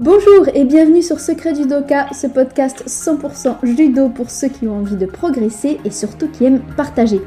Bonjour 0.00 0.48
et 0.54 0.64
bienvenue 0.64 1.02
sur 1.02 1.20
Secret 1.20 1.54
Judoka, 1.54 2.06
ce 2.14 2.26
podcast 2.26 2.84
100% 2.86 3.56
judo 3.64 4.08
pour 4.08 4.30
ceux 4.30 4.48
qui 4.48 4.66
ont 4.66 4.78
envie 4.78 4.96
de 4.96 5.04
progresser 5.04 5.76
et 5.84 5.90
surtout 5.90 6.26
qui 6.26 6.46
aiment 6.46 6.62
partager. 6.74 7.20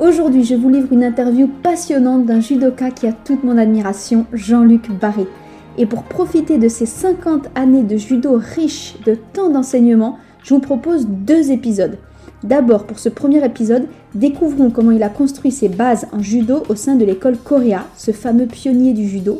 Aujourd'hui, 0.00 0.42
je 0.42 0.56
vous 0.56 0.68
livre 0.68 0.92
une 0.92 1.04
interview 1.04 1.46
passionnante 1.62 2.26
d'un 2.26 2.40
judoka 2.40 2.90
qui 2.90 3.06
a 3.06 3.12
toute 3.12 3.44
mon 3.44 3.56
admiration, 3.56 4.26
Jean-Luc 4.32 4.90
Barré. 4.90 5.28
Et 5.76 5.86
pour 5.86 6.02
profiter 6.02 6.58
de 6.58 6.66
ces 6.66 6.86
50 6.86 7.50
années 7.54 7.84
de 7.84 7.96
judo 7.96 8.36
riches 8.36 8.96
de 9.06 9.16
tant 9.32 9.48
d'enseignements, 9.48 10.18
je 10.42 10.54
vous 10.54 10.60
propose 10.60 11.06
deux 11.06 11.52
épisodes. 11.52 11.98
D'abord, 12.42 12.82
pour 12.82 12.98
ce 12.98 13.10
premier 13.10 13.44
épisode, 13.44 13.86
découvrons 14.16 14.70
comment 14.70 14.90
il 14.90 15.04
a 15.04 15.08
construit 15.08 15.52
ses 15.52 15.68
bases 15.68 16.08
en 16.10 16.20
judo 16.20 16.64
au 16.68 16.74
sein 16.74 16.96
de 16.96 17.04
l'école 17.04 17.36
Korea, 17.36 17.86
ce 17.96 18.10
fameux 18.10 18.46
pionnier 18.46 18.92
du 18.92 19.06
judo, 19.08 19.38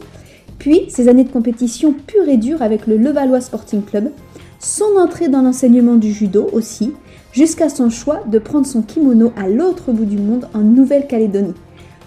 puis 0.58 0.82
ses 0.88 1.08
années 1.08 1.24
de 1.24 1.32
compétition 1.32 1.94
pure 2.06 2.28
et 2.28 2.36
dure 2.36 2.62
avec 2.62 2.86
le 2.86 2.96
Levallois 2.96 3.40
Sporting 3.40 3.82
Club, 3.82 4.10
son 4.58 4.96
entrée 4.98 5.28
dans 5.28 5.42
l'enseignement 5.42 5.96
du 5.96 6.12
judo 6.12 6.48
aussi, 6.52 6.92
jusqu'à 7.32 7.68
son 7.68 7.90
choix 7.90 8.20
de 8.26 8.38
prendre 8.38 8.66
son 8.66 8.82
kimono 8.82 9.32
à 9.36 9.48
l'autre 9.48 9.92
bout 9.92 10.04
du 10.04 10.18
monde 10.18 10.48
en 10.54 10.60
Nouvelle-Calédonie. 10.60 11.54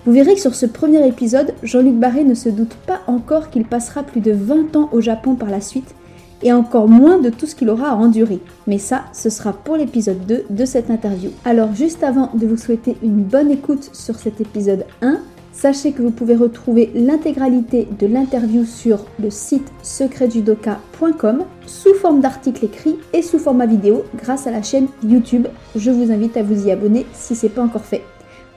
Vous 0.05 0.12
verrez 0.12 0.34
que 0.34 0.41
sur 0.41 0.55
ce 0.55 0.66
premier 0.66 1.08
épisode, 1.08 1.54
Jean-Luc 1.64 1.96
Barré 1.96 2.24
ne 2.24 2.34
se 2.34 2.50
doute 2.50 2.76
pas 2.88 3.02
encore 3.08 3.50
qu'il 3.52 3.66
passera 3.66 4.04
plus 4.04 4.20
de 4.20 4.32
20 4.32 4.76
ans 4.76 4.90
au 4.91 4.99
Japon 4.99 5.36
par 5.36 5.49
la 5.49 5.62
suite, 5.62 5.94
et 6.44 6.52
encore 6.52 6.88
moins 6.88 7.20
de 7.20 7.30
tout 7.30 7.46
ce 7.46 7.55
qu'il 7.55 7.70
aura 7.70 7.90
à 7.90 7.96
endurer. 7.96 8.40
Mais 8.68 8.77
ça, 8.77 9.04
ce 9.13 9.30
sera 9.30 9.54
pour 9.54 9.77
l'épisode 9.77 10.26
2 10.26 10.46
de 10.49 10.66
cette 10.66 10.90
interview. 10.90 11.30
Alors 11.46 11.76
juste 11.76 12.04
avant 12.04 12.32
de 12.34 12.48
vous 12.48 12.58
souhaiter 12.58 12.98
une 13.04 13.24
bonne 13.24 13.52
écoute 13.52 13.90
sur 13.94 14.16
cet 14.16 14.41
épisode 14.41 14.86
1, 15.02 15.20
Sachez 15.54 15.91
que 15.91 16.02
vous 16.02 16.12
pouvez 16.12 16.36
retrouver 16.36 16.91
l'intégralité 16.96 17.88
de 18.00 18.08
l'interview 18.08 18.66
sur 18.66 19.05
le 19.22 19.30
site 19.30 19.72
secretjudoka.com 19.84 21.44
sous 21.68 21.94
forme 21.96 22.22
d'articles 22.22 22.66
écrits 22.66 22.98
et 23.14 23.22
sous 23.22 23.38
format 23.38 23.66
vidéo 23.66 24.04
grâce 24.16 24.48
à 24.48 24.52
la 24.52 24.63
chaîne 24.63 24.88
YouTube. 25.04 25.48
Je 25.76 25.91
vous 25.91 26.12
invite 26.12 26.38
à 26.38 26.44
vous 26.44 26.68
y 26.68 26.72
abonner 26.72 27.05
si 27.13 27.35
ce 27.35 27.46
n'est 27.46 27.52
pas 27.52 27.63
encore 27.63 27.85
fait. 27.85 28.04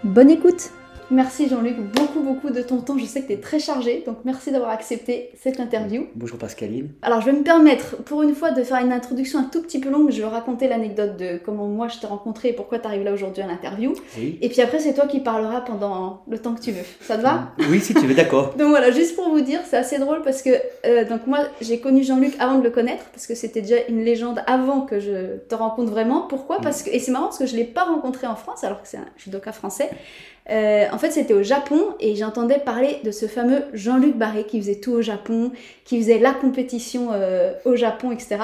Bonne 0.05 0.31
écoute 0.31 0.71
Merci 1.15 1.49
Jean-Luc 1.49 1.77
beaucoup 1.79 2.23
beaucoup 2.23 2.51
de 2.51 2.61
ton 2.61 2.79
temps. 2.81 2.99
Je 2.99 3.05
sais 3.05 3.23
que 3.23 3.29
tu 3.29 3.35
es 3.35 3.37
très 3.37 3.61
chargé, 3.61 4.03
donc 4.05 4.17
merci 4.25 4.51
d'avoir 4.51 4.71
accepté 4.71 5.31
cette 5.41 5.61
interview. 5.61 6.09
Bonjour 6.17 6.39
Pascaline. 6.39 6.89
Alors 7.03 7.21
je 7.21 7.27
vais 7.27 7.39
me 7.39 7.45
permettre 7.45 8.03
pour 8.03 8.25
une 8.25 8.35
fois 8.35 8.51
de 8.51 8.65
faire 8.65 8.79
une 8.79 8.91
introduction 8.91 9.39
un 9.39 9.45
tout 9.45 9.63
petit 9.63 9.79
peu 9.79 9.91
longue. 9.91 10.11
Je 10.11 10.21
vais 10.21 10.27
raconter 10.27 10.67
l'anecdote 10.67 11.17
de 11.17 11.39
comment 11.45 11.69
moi 11.69 11.87
je 11.87 12.01
t'ai 12.01 12.09
rencontré 12.09 12.49
et 12.49 12.53
pourquoi 12.53 12.81
tu 12.81 12.89
arrives 12.89 13.05
là 13.05 13.13
aujourd'hui 13.13 13.45
à 13.45 13.47
l'interview. 13.47 13.95
Et 14.19 14.49
puis 14.49 14.61
après 14.61 14.81
c'est 14.81 14.93
toi 14.93 15.07
qui 15.07 15.21
parleras 15.21 15.61
pendant 15.61 16.25
le 16.29 16.37
temps 16.37 16.53
que 16.53 16.61
tu 16.61 16.73
veux. 16.73 16.83
Ça 17.01 17.17
te 17.17 17.23
va? 17.23 17.53
Oui 17.71 17.81
si 17.81 17.95
tu 17.95 18.07
veux, 18.09 18.15
d'accord. 18.15 18.55
donc 18.59 18.71
voilà, 18.71 18.91
juste 18.91 19.15
pour 19.15 19.29
vous 19.29 19.41
dire, 19.41 19.61
c'est 19.71 19.77
assez 19.77 20.01
drôle 20.01 20.23
parce 20.23 20.43
que 20.43 20.51
euh, 20.85 21.05
donc 21.09 21.29
moi 21.29 21.39
j'ai 21.61 21.79
connu 21.79 22.03
Jean-Luc 22.03 22.35
avant 22.41 22.59
de 22.59 22.65
le 22.65 22.71
connaître 22.71 23.05
parce 23.13 23.29
que 23.29 23.37
c'était 23.37 23.61
déjà 23.61 23.77
une 23.89 24.05
légende 24.05 24.43
avant 24.49 24.81
que 24.81 24.99
je 24.99 25.37
te 25.49 25.55
rencontre 25.55 25.93
vraiment. 25.93 26.23
Pourquoi? 26.23 26.59
Parce 26.61 26.83
que 26.83 26.91
et 26.91 26.99
c'est 26.99 27.13
marrant 27.13 27.27
parce 27.27 27.39
que 27.39 27.47
je 27.47 27.55
l'ai 27.55 27.65
pas 27.65 27.85
rencontré 27.85 28.27
en 28.27 28.35
France 28.35 28.65
alors 28.65 28.83
que 28.83 28.89
c'est 28.89 28.97
un 28.97 29.07
judoka 29.17 29.53
français. 29.53 29.91
Euh, 30.51 30.87
en 30.93 30.99
fait, 30.99 31.11
c'était 31.11 31.35
au 31.35 31.43
Japon 31.43 31.95
et 32.01 32.17
j'entendais 32.17 32.59
parler 32.59 33.01
de 33.03 33.11
ce 33.11 33.27
fameux 33.27 33.65
Jean-Luc 33.73 34.17
Barré 34.17 34.45
qui 34.45 34.61
faisait 34.61 34.81
tout 34.81 34.93
au 34.93 35.03
Japon, 35.03 35.53
qui 35.85 35.99
faisait 35.99 36.19
la 36.19 36.33
compétition 36.33 37.09
euh, 37.13 37.53
au 37.65 37.77
Japon, 37.77 38.13
etc. 38.13 38.37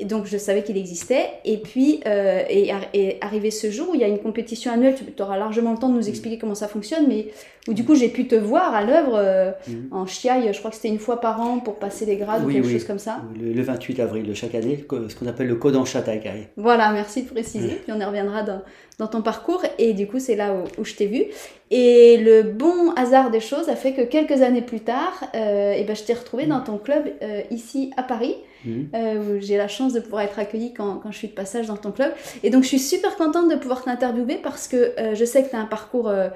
Et 0.00 0.06
donc 0.06 0.26
je 0.26 0.36
savais 0.36 0.64
qu'il 0.64 0.76
existait. 0.76 1.26
Et 1.44 1.58
puis, 1.58 2.00
euh, 2.06 2.42
et, 2.50 3.18
arrivé 3.20 3.50
ce 3.52 3.70
jour 3.70 3.90
où 3.90 3.94
il 3.94 4.00
y 4.00 4.04
a 4.04 4.08
une 4.08 4.18
compétition 4.18 4.72
annuelle, 4.72 4.94
tu 4.94 5.22
auras 5.22 5.38
largement 5.38 5.72
le 5.72 5.78
temps 5.78 5.88
de 5.88 5.94
nous 5.94 6.08
expliquer 6.08 6.36
comment 6.36 6.56
ça 6.56 6.66
fonctionne, 6.66 7.06
mais 7.06 7.28
où 7.68 7.74
du 7.74 7.84
coup 7.84 7.94
j'ai 7.94 8.08
pu 8.08 8.26
te 8.26 8.34
voir 8.34 8.74
à 8.74 8.82
l'œuvre 8.82 9.14
euh, 9.14 9.52
mhm. 9.68 9.88
en 9.92 10.06
chiaille, 10.06 10.52
je 10.52 10.58
crois 10.58 10.70
que 10.70 10.76
c'était 10.76 10.88
une 10.88 10.98
fois 10.98 11.20
par 11.20 11.40
an 11.40 11.60
pour 11.60 11.76
passer 11.76 12.06
les 12.06 12.16
grades 12.16 12.44
ou 12.44 12.50
quelque 12.50 12.68
chose 12.68 12.84
comme 12.84 12.98
ça. 12.98 13.22
Le, 13.40 13.62
28 13.62 14.00
avril 14.00 14.24
de 14.26 14.34
chaque 14.34 14.54
année, 14.56 14.84
ce 15.08 15.14
qu'on 15.14 15.26
appelle 15.26 15.46
le 15.46 15.54
code 15.54 15.76
en 15.76 15.84
Chatakai. 15.84 16.48
Voilà, 16.56 16.92
merci 16.92 17.22
de 17.22 17.28
préciser. 17.28 17.80
Puis 17.84 17.92
on 17.92 18.00
y 18.00 18.04
reviendra 18.04 18.42
dans, 18.42 18.62
dans, 18.98 19.06
ton 19.06 19.22
parcours. 19.22 19.62
Et 19.78 19.92
du 19.94 20.06
coup, 20.06 20.18
c'est 20.18 20.36
là 20.36 20.54
où, 20.78 20.84
je 20.84 20.94
t'ai 20.94 21.06
vu. 21.06 21.24
Et 21.70 22.18
le 22.18 22.42
bon 22.42 22.90
hasard 22.96 23.30
des 23.30 23.40
choses 23.40 23.68
a 23.68 23.76
fait 23.76 23.92
que 23.92 24.02
quelques 24.02 24.42
années 24.42 24.62
plus 24.62 24.80
tard, 24.80 25.24
euh, 25.34 25.72
et 25.72 25.84
ben, 25.84 25.94
je 25.96 26.02
t'ai 26.02 26.14
retrouvé 26.14 26.46
dans 26.46 26.60
ton 26.60 26.78
club 26.78 27.04
euh, 27.22 27.42
ici 27.50 27.92
à 27.96 28.02
Paris. 28.02 28.34
Euh, 28.66 29.36
où 29.38 29.40
j'ai 29.40 29.56
la 29.56 29.68
chance 29.68 29.92
de 29.92 30.00
pouvoir 30.00 30.22
être 30.22 30.38
accueillie 30.38 30.72
quand, 30.72 30.96
quand, 30.96 31.10
je 31.10 31.18
suis 31.18 31.28
de 31.28 31.32
passage 31.32 31.66
dans 31.66 31.76
ton 31.76 31.92
club. 31.92 32.12
Et 32.42 32.50
donc 32.50 32.62
je 32.62 32.68
suis 32.68 32.78
super 32.78 33.16
contente 33.16 33.50
de 33.50 33.56
pouvoir 33.56 33.82
t'interviewer 33.82 34.38
parce 34.42 34.68
que 34.68 34.98
euh, 34.98 35.14
je 35.14 35.24
sais 35.24 35.42
que 35.42 35.50
tu 35.50 35.56
as 35.56 35.60
un 35.60 35.66
parcours 35.66 36.08
euh, 36.08 36.28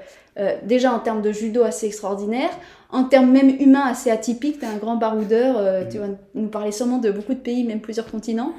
déjà 0.63 0.93
en 0.93 0.99
termes 0.99 1.21
de 1.21 1.31
judo 1.31 1.63
assez 1.63 1.87
extraordinaire, 1.87 2.49
en 2.91 3.03
termes 3.03 3.31
même 3.31 3.49
humains 3.59 3.85
assez 3.85 4.09
atypique, 4.09 4.59
tu 4.59 4.65
es 4.65 4.67
un 4.67 4.77
grand 4.77 4.95
baroudeur, 4.95 5.87
tu 5.89 5.97
mhm. 5.97 6.03
vas 6.03 6.09
nous 6.35 6.47
parler 6.47 6.71
sûrement 6.71 6.97
de 6.97 7.11
beaucoup 7.11 7.33
de 7.33 7.39
pays, 7.39 7.65
même 7.65 7.81
plusieurs 7.81 8.09
continents. 8.09 8.53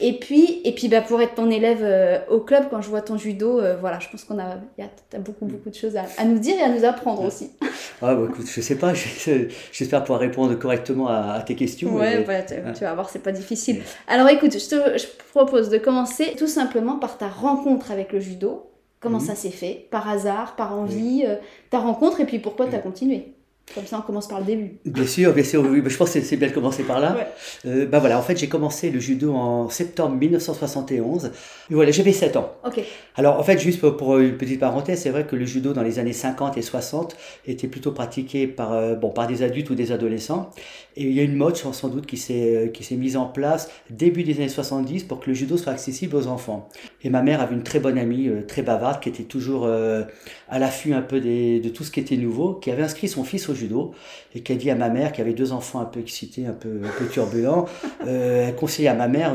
Et 0.00 0.18
puis, 0.18 0.60
et 0.64 0.72
puis 0.72 0.88
bah, 0.88 1.00
pour 1.00 1.20
être 1.20 1.34
ton 1.34 1.50
élève 1.50 1.80
euh, 1.82 2.18
au 2.30 2.40
club, 2.40 2.66
quand 2.70 2.80
je 2.80 2.88
vois 2.88 3.00
ton 3.00 3.18
judo, 3.18 3.60
euh, 3.60 3.76
voilà, 3.76 3.98
je 3.98 4.08
pense 4.08 4.24
qu'on 4.24 4.38
a, 4.38 4.56
y 4.78 4.82
a 4.82 5.18
beaucoup, 5.18 5.44
mm. 5.44 5.48
beaucoup 5.48 5.70
de 5.70 5.74
choses 5.74 5.96
à, 5.96 6.24
nous 6.24 6.38
dire 6.38 6.56
et 6.56 6.62
à 6.62 6.68
nous 6.68 6.84
apprendre 6.84 7.24
aussi. 7.24 7.50
Ah, 8.00 8.14
bah, 8.14 8.28
écoute, 8.30 8.46
je 8.46 8.60
sais 8.60 8.76
pas, 8.76 8.92
j'espère 8.94 10.02
pouvoir 10.02 10.20
répondre 10.20 10.56
correctement 10.56 11.08
à, 11.08 11.42
tes 11.44 11.56
questions. 11.56 11.96
Ouais, 11.96 12.22
bah, 12.22 12.42
tu, 12.42 12.84
vas 12.84 12.94
voir, 12.94 13.10
c'est 13.10 13.18
pas 13.18 13.32
difficile. 13.32 13.82
Alors 14.06 14.28
écoute, 14.28 14.52
je 14.52 14.68
te 14.68 14.98
je 14.98 15.06
propose 15.32 15.68
de 15.68 15.78
commencer 15.78 16.36
tout 16.38 16.46
simplement 16.46 16.96
par 16.96 17.18
ta 17.18 17.26
rencontre 17.26 17.90
avec 17.90 18.12
le 18.12 18.20
judo. 18.20 18.70
Comment 19.00 19.18
mm. 19.18 19.22
ça 19.22 19.34
s'est 19.34 19.50
fait? 19.50 19.88
Par 19.90 20.08
hasard, 20.08 20.54
par 20.54 20.78
envie, 20.78 21.24
euh, 21.26 21.36
ta 21.70 21.78
rencontre 21.78 22.20
et 22.20 22.24
puis 22.24 22.38
pourquoi 22.38 22.68
tu 22.68 22.76
as 22.76 22.78
continué? 22.78 23.34
Comme 23.74 23.86
ça, 23.86 23.98
on 23.98 24.02
commence 24.02 24.28
par 24.28 24.40
le 24.40 24.46
début. 24.46 24.78
Bien 24.84 25.06
sûr, 25.06 25.32
bien 25.32 25.44
sûr. 25.44 25.62
Oui, 25.62 25.82
je 25.84 25.96
pense 25.96 26.10
que 26.10 26.20
c'est 26.20 26.36
bien 26.36 26.48
de 26.48 26.52
commencer 26.52 26.82
par 26.82 27.00
là. 27.00 27.16
Euh, 27.66 27.86
bah 27.86 27.98
voilà, 27.98 28.18
en 28.18 28.22
fait, 28.22 28.36
j'ai 28.36 28.48
commencé 28.48 28.90
le 28.90 29.00
judo 29.00 29.34
en 29.34 29.68
septembre 29.68 30.16
1971. 30.16 31.32
Et 31.70 31.74
voilà, 31.74 31.90
j'avais 31.90 32.12
7 32.12 32.36
ans. 32.36 32.52
Ok. 32.64 32.80
Alors, 33.16 33.38
en 33.38 33.42
fait, 33.42 33.58
juste 33.58 33.80
pour, 33.80 34.18
une 34.18 34.36
petite 34.36 34.60
parenthèse, 34.60 35.02
c'est 35.02 35.10
vrai 35.10 35.24
que 35.24 35.36
le 35.36 35.44
judo 35.44 35.72
dans 35.72 35.82
les 35.82 35.98
années 35.98 36.12
50 36.12 36.56
et 36.56 36.62
60 36.62 37.16
était 37.46 37.68
plutôt 37.68 37.92
pratiqué 37.92 38.46
par, 38.46 38.72
euh, 38.72 38.94
bon, 38.94 39.10
par 39.10 39.26
des 39.26 39.42
adultes 39.42 39.70
ou 39.70 39.74
des 39.74 39.92
adolescents. 39.92 40.50
Et 40.98 41.04
il 41.04 41.12
y 41.12 41.20
a 41.20 41.22
une 41.22 41.36
mode, 41.36 41.56
sans 41.56 41.88
doute, 41.88 42.06
qui 42.06 42.16
s'est 42.16 42.56
euh, 42.56 42.68
qui 42.68 42.84
s'est 42.84 42.96
mise 42.96 43.16
en 43.16 43.26
place 43.26 43.70
début 43.88 44.24
des 44.24 44.36
années 44.36 44.48
70 44.48 45.04
pour 45.04 45.20
que 45.20 45.30
le 45.30 45.34
judo 45.34 45.56
soit 45.56 45.72
accessible 45.72 46.16
aux 46.16 46.26
enfants. 46.26 46.68
Et 47.02 47.10
ma 47.10 47.22
mère 47.22 47.40
avait 47.40 47.54
une 47.54 47.62
très 47.62 47.80
bonne 47.80 47.98
amie, 47.98 48.28
très 48.46 48.62
bavarde, 48.62 49.00
qui 49.00 49.08
était 49.08 49.22
toujours 49.22 49.66
à 49.66 50.58
l'affût 50.58 50.92
un 50.92 51.02
peu 51.02 51.20
des, 51.20 51.60
de 51.60 51.68
tout 51.68 51.84
ce 51.84 51.90
qui 51.90 52.00
était 52.00 52.16
nouveau, 52.16 52.54
qui 52.54 52.70
avait 52.70 52.82
inscrit 52.82 53.08
son 53.08 53.24
fils 53.24 53.48
au 53.48 53.54
judo 53.54 53.94
et 54.34 54.42
qui 54.42 54.52
a 54.52 54.56
dit 54.56 54.70
à 54.70 54.74
ma 54.74 54.88
mère, 54.88 55.12
qui 55.12 55.20
avait 55.20 55.32
deux 55.32 55.52
enfants 55.52 55.80
un 55.80 55.84
peu 55.84 56.00
excités, 56.00 56.46
un 56.46 56.52
peu, 56.52 56.80
un 56.84 56.98
peu 56.98 57.06
turbulents, 57.06 57.66
euh, 58.06 58.48
elle 58.48 58.54
conseillait 58.54 58.88
à 58.88 58.94
ma 58.94 59.08
mère, 59.08 59.34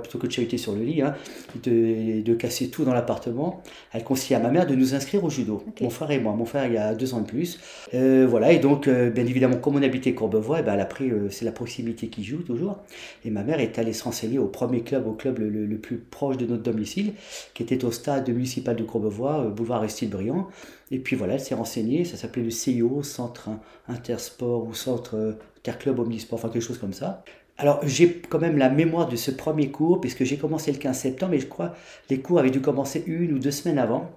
plutôt 0.00 0.18
que 0.18 0.26
de 0.26 0.32
chahuter 0.32 0.58
sur 0.58 0.72
le 0.72 0.82
lit, 0.82 1.02
hein, 1.02 1.14
de, 1.62 2.20
de, 2.20 2.34
casser 2.34 2.70
tout 2.70 2.84
dans 2.84 2.94
l'appartement, 2.94 3.62
elle 3.92 4.04
conseillait 4.04 4.36
à 4.36 4.40
ma 4.40 4.50
mère 4.50 4.66
de 4.66 4.74
nous 4.74 4.94
inscrire 4.94 5.24
au 5.24 5.30
judo, 5.30 5.64
mon 5.80 5.90
frère 5.90 6.10
et 6.10 6.18
moi. 6.18 6.34
Mon 6.34 6.44
frère, 6.44 6.66
il 6.66 6.74
y 6.74 6.78
a 6.78 6.94
deux 6.94 7.14
ans 7.14 7.20
de 7.20 7.26
plus. 7.26 7.58
Euh, 7.94 8.26
voilà, 8.28 8.52
et 8.52 8.58
donc, 8.58 8.88
euh, 8.88 9.10
bien 9.10 9.26
évidemment, 9.26 9.56
comme 9.56 9.76
on 9.76 9.82
habitait 9.82 10.14
Courbevoie, 10.14 10.58
et 10.58 10.60
eh 10.60 10.64
ben, 10.64 10.76
a 10.82 10.86
pris, 10.86 11.10
c'est 11.30 11.44
la 11.44 11.52
proximité 11.52 12.08
qui 12.08 12.24
joue 12.24 12.42
toujours. 12.42 12.78
Et 13.24 13.30
ma 13.30 13.42
mère 13.42 13.60
est 13.60 13.78
allée 13.78 13.92
se 13.92 14.04
renseigner 14.04 14.38
au 14.38 14.46
premier 14.46 14.82
club, 14.82 15.06
au 15.06 15.12
club 15.12 15.38
le, 15.38 15.78
plus 15.78 15.96
proche 15.98 16.36
de 16.36 16.46
notre 16.46 16.62
domicile, 16.62 17.14
qui 17.54 17.62
était 17.62 17.84
au 17.84 17.90
stade 17.90 18.28
municipal 18.28 18.76
de 18.76 18.82
Courbevoie, 18.82 19.44
boulevard 19.44 19.78
Aristide 19.78 20.10
Briand. 20.10 20.48
Et 20.90 20.98
puis 20.98 21.16
voilà, 21.16 21.34
elle 21.34 21.40
s'est 21.40 21.54
renseignée, 21.54 22.04
ça 22.04 22.16
s'appelait 22.16 22.42
le 22.42 22.50
CIO, 22.50 23.02
Centre 23.02 23.48
Intersport 23.88 24.66
ou 24.66 24.74
Centre 24.74 25.38
Interclub 25.58 25.98
Omnisport, 25.98 26.38
enfin 26.38 26.48
quelque 26.48 26.62
chose 26.62 26.78
comme 26.78 26.92
ça. 26.92 27.24
Alors 27.58 27.80
j'ai 27.86 28.20
quand 28.28 28.40
même 28.40 28.56
la 28.58 28.70
mémoire 28.70 29.08
de 29.08 29.16
ce 29.16 29.30
premier 29.30 29.70
cours, 29.70 30.00
puisque 30.00 30.24
j'ai 30.24 30.36
commencé 30.36 30.72
le 30.72 30.78
15 30.78 30.98
septembre, 30.98 31.34
et 31.34 31.40
je 31.40 31.46
crois 31.46 31.74
les 32.10 32.20
cours 32.20 32.38
avaient 32.38 32.50
dû 32.50 32.60
commencer 32.60 33.04
une 33.06 33.32
ou 33.32 33.38
deux 33.38 33.50
semaines 33.50 33.78
avant. 33.78 34.10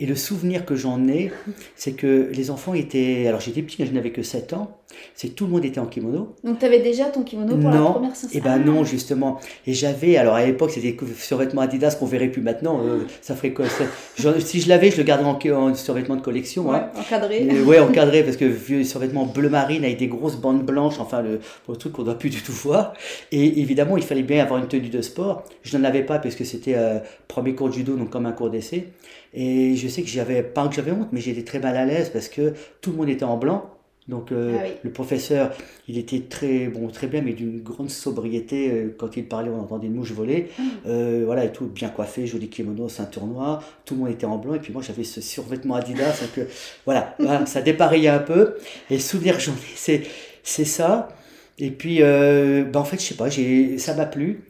Et 0.00 0.06
le 0.06 0.16
souvenir 0.16 0.64
que 0.64 0.76
j'en 0.76 1.06
ai, 1.08 1.30
c'est 1.76 1.92
que 1.92 2.30
les 2.32 2.50
enfants 2.50 2.72
étaient. 2.72 3.26
Alors 3.28 3.40
j'étais 3.40 3.60
petit, 3.60 3.84
je 3.84 3.92
n'avais 3.92 4.10
que 4.12 4.22
7 4.22 4.54
ans. 4.54 4.78
C'est 5.14 5.28
tout 5.28 5.44
le 5.44 5.52
monde 5.52 5.64
était 5.64 5.78
en 5.78 5.86
kimono. 5.86 6.34
Donc 6.42 6.58
tu 6.58 6.64
avais 6.64 6.80
déjà 6.80 7.04
ton 7.04 7.22
kimono 7.22 7.56
pour 7.56 7.70
la 7.70 7.80
première 7.80 8.16
séance 8.16 8.32
Eh 8.34 8.40
ben 8.40 8.58
non, 8.58 8.82
justement. 8.82 9.38
Et 9.66 9.72
j'avais, 9.72 10.16
alors 10.16 10.34
à 10.34 10.44
l'époque 10.44 10.70
c'était 10.70 10.92
des 10.92 11.14
survêtements 11.16 11.60
Adidas 11.62 11.96
qu'on 11.98 12.06
verrait 12.06 12.28
plus 12.28 12.42
maintenant. 12.42 12.80
Euh, 12.84 13.04
ça 13.20 13.36
ferait 13.36 13.52
quoi 13.52 13.66
Si 14.38 14.60
je 14.60 14.68
l'avais, 14.68 14.90
je 14.90 14.96
le 14.96 15.02
garderais 15.04 15.50
en, 15.50 15.68
en 15.68 15.74
survêtement 15.74 16.16
de 16.16 16.22
collection. 16.22 16.72
Hein. 16.72 16.88
Encadré. 16.98 17.46
Oui, 17.64 17.78
encadré 17.78 18.24
parce 18.24 18.36
que 18.36 18.46
vieux 18.46 18.82
survêtement 18.84 19.26
bleu 19.26 19.48
marine 19.48 19.84
avec 19.84 19.98
des 19.98 20.08
grosses 20.08 20.36
bandes 20.36 20.64
blanches, 20.64 20.98
enfin 20.98 21.22
le, 21.22 21.40
le 21.68 21.76
truc 21.76 21.92
qu'on 21.92 22.02
ne 22.02 22.06
doit 22.06 22.18
plus 22.18 22.30
du 22.30 22.42
tout 22.42 22.52
voir. 22.52 22.94
Et 23.32 23.60
évidemment, 23.60 23.96
il 23.96 24.02
fallait 24.02 24.22
bien 24.22 24.42
avoir 24.42 24.58
une 24.60 24.68
tenue 24.68 24.88
de 24.88 25.02
sport. 25.02 25.44
Je 25.62 25.76
n'en 25.76 25.84
avais 25.84 26.02
pas 26.02 26.18
parce 26.18 26.34
que 26.34 26.44
c'était 26.44 26.74
euh, 26.76 26.98
premier 27.28 27.54
cours 27.54 27.68
de 27.68 27.74
judo, 27.74 27.96
donc 27.96 28.10
comme 28.10 28.26
un 28.26 28.32
cours 28.32 28.50
d'essai. 28.50 28.88
Et 29.32 29.76
je 29.76 29.88
sais 29.88 30.02
que 30.02 30.08
j'avais, 30.08 30.42
pas 30.42 30.66
que 30.68 30.74
j'avais 30.74 30.90
honte, 30.90 31.08
mais 31.12 31.20
j'étais 31.20 31.44
très 31.44 31.60
mal 31.60 31.76
à 31.76 31.84
l'aise 31.84 32.10
parce 32.10 32.28
que 32.28 32.54
tout 32.80 32.90
le 32.90 32.96
monde 32.96 33.08
était 33.08 33.24
en 33.24 33.36
blanc. 33.36 33.70
Donc 34.10 34.32
euh, 34.32 34.56
ah 34.58 34.66
le 34.82 34.90
professeur, 34.90 35.52
il 35.86 35.96
était 35.96 36.20
très 36.20 36.66
bon, 36.66 36.88
très 36.88 37.06
bien, 37.06 37.22
mais 37.22 37.32
d'une 37.32 37.60
grande 37.60 37.90
sobriété. 37.90 38.70
Euh, 38.70 38.96
quand 38.98 39.16
il 39.16 39.26
parlait, 39.26 39.50
on 39.50 39.60
entendait 39.60 39.86
une 39.86 39.94
mouche 39.94 40.12
voler. 40.12 40.48
Ah. 40.58 40.62
Euh, 40.88 41.22
voilà, 41.24 41.44
et 41.44 41.52
tout 41.52 41.66
bien 41.66 41.88
coiffé, 41.90 42.26
joli 42.26 42.48
kimono, 42.48 42.88
ceinture 42.88 43.26
noire. 43.26 43.62
Tout 43.84 43.94
le 43.94 44.00
monde 44.00 44.10
était 44.10 44.26
en 44.26 44.36
blanc, 44.36 44.54
et 44.54 44.58
puis 44.58 44.72
moi 44.72 44.82
j'avais 44.82 45.04
ce 45.04 45.20
survêtement 45.20 45.76
Adidas. 45.76 46.24
voilà, 46.84 47.16
ça 47.46 47.62
dépareillait 47.62 48.08
un 48.08 48.18
peu. 48.18 48.56
Et 48.90 48.98
souvenir 48.98 49.36
ai, 49.36 49.52
c'est, 49.76 50.02
c'est 50.42 50.64
ça. 50.64 51.08
Et 51.58 51.70
puis, 51.70 51.98
ben, 52.00 52.74
en 52.74 52.84
fait, 52.84 52.96
je 52.96 53.06
sais 53.06 53.14
pas, 53.14 53.28
j'ai, 53.28 53.78
ça 53.78 53.94
m'a 53.94 54.06
plu. 54.06 54.44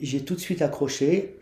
J'ai 0.00 0.20
tout 0.24 0.34
de 0.34 0.40
suite 0.40 0.60
accroché. 0.60 1.36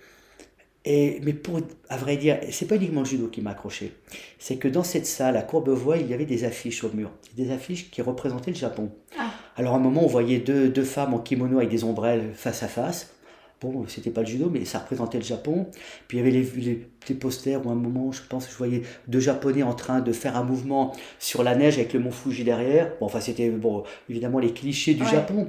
Et, 0.84 1.20
mais 1.22 1.32
pour, 1.32 1.60
à 1.88 1.96
vrai 1.96 2.16
dire, 2.16 2.38
c'est 2.50 2.66
pas 2.66 2.76
uniquement 2.76 3.00
le 3.00 3.06
judo 3.06 3.28
qui 3.28 3.40
m'a 3.40 3.50
accroché. 3.50 3.92
C'est 4.38 4.56
que 4.56 4.66
dans 4.66 4.82
cette 4.82 5.06
salle, 5.06 5.36
à 5.36 5.42
Courbevoie, 5.42 5.98
il 5.98 6.08
y 6.08 6.14
avait 6.14 6.26
des 6.26 6.44
affiches 6.44 6.82
au 6.82 6.90
mur. 6.92 7.10
Des 7.36 7.52
affiches 7.52 7.90
qui 7.90 8.02
représentaient 8.02 8.50
le 8.50 8.56
Japon. 8.56 8.90
Ah. 9.16 9.30
Alors 9.56 9.74
à 9.74 9.76
un 9.76 9.80
moment, 9.80 10.02
on 10.02 10.08
voyait 10.08 10.38
deux, 10.38 10.68
deux 10.68 10.84
femmes 10.84 11.14
en 11.14 11.18
kimono 11.18 11.58
avec 11.58 11.70
des 11.70 11.84
ombrelles 11.84 12.32
face 12.34 12.62
à 12.62 12.68
face. 12.68 13.14
Bon, 13.60 13.84
c'était 13.86 14.10
pas 14.10 14.22
le 14.22 14.26
judo, 14.26 14.50
mais 14.50 14.64
ça 14.64 14.80
représentait 14.80 15.18
le 15.18 15.24
Japon. 15.24 15.68
Puis 16.08 16.18
il 16.18 16.20
y 16.20 16.22
avait 16.26 16.32
les, 16.32 16.88
les, 17.08 17.14
posters 17.14 17.64
où 17.64 17.68
à 17.68 17.72
un 17.72 17.76
moment, 17.76 18.10
je 18.10 18.22
pense, 18.28 18.50
je 18.50 18.56
voyais 18.56 18.82
deux 19.06 19.20
Japonais 19.20 19.62
en 19.62 19.74
train 19.74 20.00
de 20.00 20.12
faire 20.12 20.36
un 20.36 20.42
mouvement 20.42 20.92
sur 21.20 21.44
la 21.44 21.54
neige 21.54 21.78
avec 21.78 21.92
le 21.92 22.00
mont 22.00 22.10
Fuji 22.10 22.42
derrière. 22.42 22.90
Bon, 22.98 23.06
enfin, 23.06 23.20
c'était 23.20 23.50
bon, 23.50 23.84
évidemment 24.10 24.40
les 24.40 24.52
clichés 24.52 24.94
du 24.94 25.06
Japon. 25.06 25.48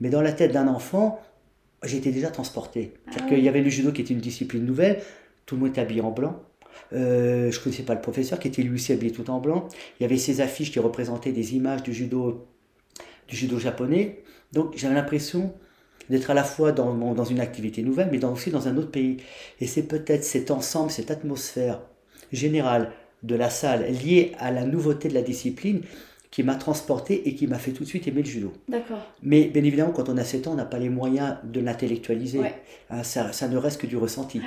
Mais 0.00 0.10
dans 0.10 0.22
la 0.22 0.32
tête 0.32 0.50
d'un 0.50 0.66
enfant, 0.66 1.20
j'étais 1.84 2.10
déjà 2.10 2.30
transporté. 2.30 2.94
Ah 3.06 3.12
cest 3.12 3.28
qu'il 3.28 3.40
y 3.40 3.48
avait 3.48 3.62
le 3.62 3.70
judo 3.70 3.92
qui 3.92 4.02
était 4.02 4.14
une 4.14 4.20
discipline 4.20 4.64
nouvelle. 4.64 5.00
Tout 5.46 5.56
le 5.56 5.62
monde 5.62 5.70
était 5.70 5.80
habillé 5.80 6.00
en 6.00 6.10
blanc. 6.10 6.42
Euh, 6.92 7.50
je 7.50 7.58
ne 7.58 7.62
connaissais 7.64 7.82
pas 7.82 7.94
le 7.94 8.00
professeur 8.00 8.38
qui 8.38 8.48
était 8.48 8.62
lui 8.62 8.74
aussi 8.74 8.92
habillé 8.92 9.12
tout 9.12 9.28
en 9.30 9.40
blanc. 9.40 9.68
Il 9.98 10.02
y 10.02 10.06
avait 10.06 10.18
ces 10.18 10.40
affiches 10.40 10.70
qui 10.70 10.78
représentaient 10.78 11.32
des 11.32 11.54
images 11.54 11.82
du 11.82 11.92
judo, 11.92 12.46
du 13.28 13.36
judo 13.36 13.58
japonais. 13.58 14.22
Donc 14.52 14.74
j'avais 14.76 14.94
l'impression 14.94 15.54
d'être 16.10 16.30
à 16.30 16.34
la 16.34 16.44
fois 16.44 16.72
dans, 16.72 17.14
dans 17.14 17.24
une 17.24 17.40
activité 17.40 17.82
nouvelle, 17.82 18.08
mais 18.10 18.22
aussi 18.24 18.50
dans 18.50 18.68
un 18.68 18.76
autre 18.76 18.90
pays. 18.90 19.18
Et 19.60 19.66
c'est 19.66 19.84
peut-être 19.84 20.24
cet 20.24 20.50
ensemble, 20.50 20.90
cette 20.90 21.10
atmosphère 21.10 21.80
générale 22.32 22.92
de 23.22 23.34
la 23.34 23.50
salle 23.50 23.86
liée 23.92 24.32
à 24.38 24.50
la 24.50 24.64
nouveauté 24.64 25.08
de 25.08 25.14
la 25.14 25.22
discipline 25.22 25.82
qui 26.32 26.42
m'a 26.42 26.54
transporté 26.54 27.28
et 27.28 27.34
qui 27.34 27.46
m'a 27.46 27.58
fait 27.58 27.72
tout 27.72 27.84
de 27.84 27.88
suite 27.88 28.08
aimer 28.08 28.22
le 28.22 28.28
judo. 28.28 28.52
D'accord. 28.66 29.06
Mais 29.22 29.44
bien 29.44 29.62
évidemment, 29.62 29.92
quand 29.92 30.08
on 30.08 30.16
a 30.16 30.24
7 30.24 30.48
ans, 30.48 30.52
on 30.52 30.56
n'a 30.56 30.64
pas 30.64 30.78
les 30.78 30.88
moyens 30.88 31.36
de 31.44 31.60
l'intellectualiser. 31.60 32.40
Hein, 32.90 33.02
ça, 33.04 33.32
ça, 33.32 33.48
ne 33.48 33.56
reste 33.58 33.78
que 33.78 33.86
du 33.86 33.98
ressenti. 33.98 34.40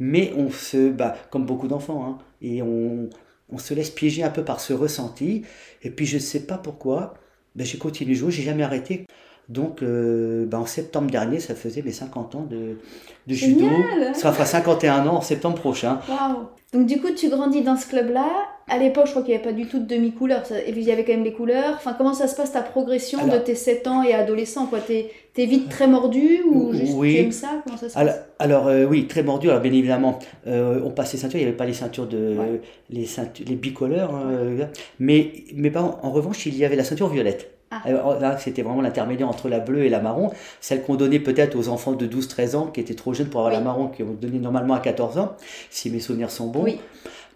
Mais 0.00 0.32
on 0.36 0.50
se, 0.50 0.90
bah, 0.90 1.16
comme 1.30 1.46
beaucoup 1.46 1.68
d'enfants, 1.68 2.04
hein, 2.04 2.18
et 2.42 2.60
on, 2.60 3.08
on, 3.50 3.58
se 3.58 3.72
laisse 3.72 3.90
piéger 3.90 4.24
un 4.24 4.30
peu 4.30 4.44
par 4.44 4.58
ce 4.58 4.72
ressenti. 4.72 5.42
Et 5.82 5.90
puis 5.90 6.06
je 6.06 6.16
ne 6.16 6.20
sais 6.20 6.40
pas 6.40 6.58
pourquoi, 6.58 7.14
ben, 7.54 7.64
j'ai 7.64 7.78
continué 7.78 8.14
de 8.14 8.18
jouer, 8.18 8.32
j'ai 8.32 8.42
jamais 8.42 8.64
arrêté. 8.64 9.06
Donc, 9.48 9.82
euh, 9.82 10.44
ben, 10.44 10.58
en 10.58 10.66
septembre 10.66 11.08
dernier, 11.08 11.38
ça 11.38 11.54
faisait 11.54 11.82
mes 11.82 11.92
50 11.92 12.34
ans 12.34 12.46
de, 12.50 12.78
de 13.28 13.34
judo. 13.34 13.68
Ça 14.12 14.32
fera 14.32 14.44
51 14.44 15.06
ans 15.06 15.18
en 15.18 15.20
septembre 15.20 15.56
prochain. 15.60 16.00
Waouh 16.08 16.48
Donc, 16.72 16.86
du 16.86 17.00
coup, 17.00 17.12
tu 17.16 17.28
grandis 17.28 17.62
dans 17.62 17.76
ce 17.76 17.86
club-là. 17.86 18.28
À 18.68 18.78
l'époque, 18.78 19.06
je 19.06 19.10
crois 19.12 19.22
qu'il 19.22 19.32
n'y 19.32 19.40
avait 19.40 19.50
pas 19.50 19.52
du 19.52 19.66
tout 19.66 19.78
de 19.78 19.86
demi-couleur. 19.86 20.42
Et 20.66 20.72
puis, 20.72 20.82
il 20.82 20.86
y 20.86 20.92
avait 20.92 21.04
quand 21.04 21.12
même 21.12 21.24
les 21.24 21.32
couleurs. 21.32 21.74
Enfin, 21.76 21.94
comment 21.96 22.14
ça 22.14 22.28
se 22.28 22.36
passe 22.36 22.52
ta 22.52 22.62
progression 22.62 23.26
de 23.26 23.38
tes 23.38 23.54
7 23.54 23.86
ans 23.86 24.02
et 24.02 24.12
adolescent 24.12 24.66
quoi? 24.66 24.80
T'es 24.80 25.10
es 25.36 25.46
vite 25.46 25.68
très 25.68 25.86
mordu 25.86 26.42
ou 26.50 26.72
juste 26.72 26.94
oui. 26.96 27.14
tu 27.14 27.20
aimes 27.20 27.32
ça? 27.32 27.62
Comment 27.64 27.76
ça 27.76 27.88
se 27.88 27.96
alors, 27.96 28.14
alors 28.40 28.66
euh, 28.66 28.84
oui, 28.84 29.06
très 29.06 29.22
mordu. 29.22 29.48
Alors, 29.48 29.62
bien 29.62 29.72
évidemment, 29.72 30.18
euh, 30.46 30.80
on 30.84 30.90
passait 30.90 31.16
ceintures. 31.16 31.38
Il 31.38 31.44
n'y 31.44 31.48
avait 31.48 31.56
pas 31.56 31.66
les 31.66 31.74
ceintures 31.74 32.06
de. 32.06 32.36
Les, 32.90 33.06
ceintures, 33.06 33.46
les 33.48 33.54
bicolores. 33.54 34.14
Hein, 34.14 34.68
mais, 34.98 35.32
mais 35.54 35.74
en 35.76 36.10
revanche, 36.10 36.44
il 36.46 36.56
y 36.56 36.64
avait 36.64 36.76
la 36.76 36.84
ceinture 36.84 37.08
violette. 37.08 37.58
Ah. 37.70 37.82
là, 38.18 38.38
c'était 38.38 38.62
vraiment 38.62 38.80
l'intermédiaire 38.80 39.28
entre 39.28 39.48
la 39.50 39.60
bleue 39.60 39.84
et 39.84 39.90
la 39.90 40.00
marron, 40.00 40.30
celle 40.60 40.82
qu'on 40.82 40.94
donnait 40.94 41.18
peut-être 41.18 41.54
aux 41.54 41.68
enfants 41.68 41.92
de 41.92 42.06
12-13 42.06 42.56
ans 42.56 42.66
qui 42.66 42.80
étaient 42.80 42.94
trop 42.94 43.12
jeunes 43.12 43.28
pour 43.28 43.40
avoir 43.40 43.52
la 43.52 43.60
marron, 43.60 43.88
qui 43.88 44.02
ont 44.02 44.16
donné 44.18 44.38
normalement 44.38 44.72
à 44.72 44.80
14 44.80 45.18
ans, 45.18 45.36
si 45.68 45.90
mes 45.90 46.00
souvenirs 46.00 46.30
sont 46.30 46.46
bons. 46.46 46.66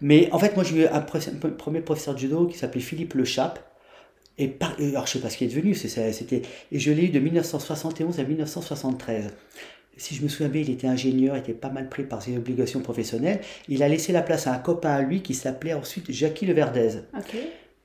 Mais 0.03 0.29
en 0.33 0.37
fait, 0.37 0.55
moi, 0.55 0.65
j'ai 0.65 0.83
eu 0.83 0.85
un, 0.85 0.99
premier 0.99 1.79
professeur 1.79 2.13
de 2.13 2.19
judo 2.19 2.45
qui 2.45 2.57
s'appelait 2.57 2.81
Philippe 2.81 3.13
Le 3.13 3.23
Chap. 3.23 3.59
Et 4.37 4.49
par, 4.49 4.75
alors, 4.77 5.07
je 5.07 5.13
sais 5.13 5.19
pas 5.19 5.29
ce 5.29 5.37
qui 5.37 5.45
est 5.45 5.47
devenu, 5.47 5.73
c'était, 5.73 6.41
et 6.71 6.79
je 6.79 6.91
l'ai 6.91 7.05
eu 7.05 7.09
de 7.09 7.19
1971 7.19 8.19
à 8.19 8.23
1973 8.23 9.31
si 9.97 10.15
je 10.15 10.23
me 10.23 10.27
souviens 10.27 10.49
bien, 10.49 10.61
il 10.61 10.71
était 10.71 10.87
ingénieur, 10.87 11.35
il 11.37 11.39
était 11.39 11.53
pas 11.53 11.69
mal 11.69 11.89
pris 11.89 12.03
par 12.03 12.21
ses 12.21 12.35
obligations 12.35 12.79
professionnelles. 12.79 13.41
Il 13.67 13.83
a 13.83 13.87
laissé 13.87 14.11
la 14.11 14.21
place 14.21 14.47
à 14.47 14.53
un 14.53 14.57
copain 14.57 14.91
à 14.91 15.01
lui 15.01 15.21
qui 15.21 15.33
s'appelait 15.33 15.73
ensuite 15.73 16.11
Jackie 16.11 16.45
Le 16.45 16.53
Verdez 16.53 16.99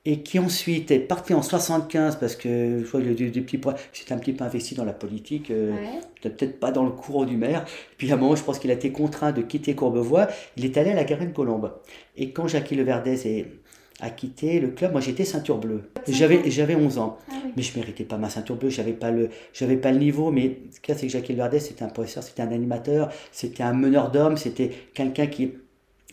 et 0.04 0.22
qui 0.22 0.38
ensuite 0.38 0.90
est 0.90 1.00
parti 1.00 1.34
en 1.34 1.42
75 1.42 2.16
parce 2.16 2.36
que 2.36 2.80
je 2.80 2.84
vois 2.84 3.00
des, 3.00 3.30
des 3.30 3.40
petits 3.40 3.60
c'est 3.92 4.12
un 4.12 4.18
petit 4.18 4.32
peu 4.32 4.44
investi 4.44 4.74
dans 4.74 4.84
la 4.84 4.92
politique, 4.92 5.50
euh, 5.50 5.74
peut-être 6.22 6.58
pas 6.58 6.70
dans 6.70 6.84
le 6.84 6.90
courant 6.90 7.24
du 7.24 7.36
maire. 7.36 7.64
Puis 7.98 8.10
à 8.10 8.14
un 8.14 8.16
moment, 8.16 8.36
je 8.36 8.42
pense 8.42 8.58
qu'il 8.58 8.70
a 8.70 8.74
été 8.74 8.92
contraint 8.92 9.32
de 9.32 9.42
quitter 9.42 9.74
Courbevoie. 9.74 10.28
Il 10.56 10.64
est 10.64 10.76
allé 10.76 10.90
à 10.90 10.94
la 10.94 11.04
Garenne-Colombe. 11.04 11.72
Et 12.16 12.30
quand 12.30 12.46
Jackie 12.46 12.74
Leverdez 12.74 13.46
a 14.00 14.10
quitté 14.10 14.60
le 14.60 14.68
club, 14.68 14.92
moi 14.92 15.00
j'étais 15.00 15.24
ceinture 15.24 15.58
bleue. 15.58 15.82
J'avais 16.06 16.48
j'avais 16.50 16.76
11 16.76 16.98
ans, 16.98 17.18
ah 17.28 17.34
mais 17.56 17.62
je 17.62 17.76
méritais 17.78 18.04
pas 18.04 18.16
ma 18.16 18.30
ceinture 18.30 18.56
bleue, 18.56 18.70
j'avais 18.70 18.92
pas 18.92 19.10
le 19.10 19.28
j'avais 19.52 19.76
pas 19.76 19.90
le 19.90 19.98
niveau 19.98 20.30
mais 20.30 20.58
ce 20.70 20.80
qu'il 20.80 20.94
y 20.94 20.96
a 20.96 21.00
c'est 21.00 21.06
que 21.06 21.12
Jackie 21.12 21.32
Leverdez 21.32 21.58
c'était 21.58 21.82
un 21.82 21.88
professeur, 21.88 22.22
c'était 22.22 22.42
un 22.42 22.52
animateur, 22.52 23.10
c'était 23.32 23.64
un 23.64 23.72
meneur 23.72 24.12
d'hommes, 24.12 24.36
c'était 24.36 24.70
quelqu'un 24.94 25.26
qui 25.26 25.54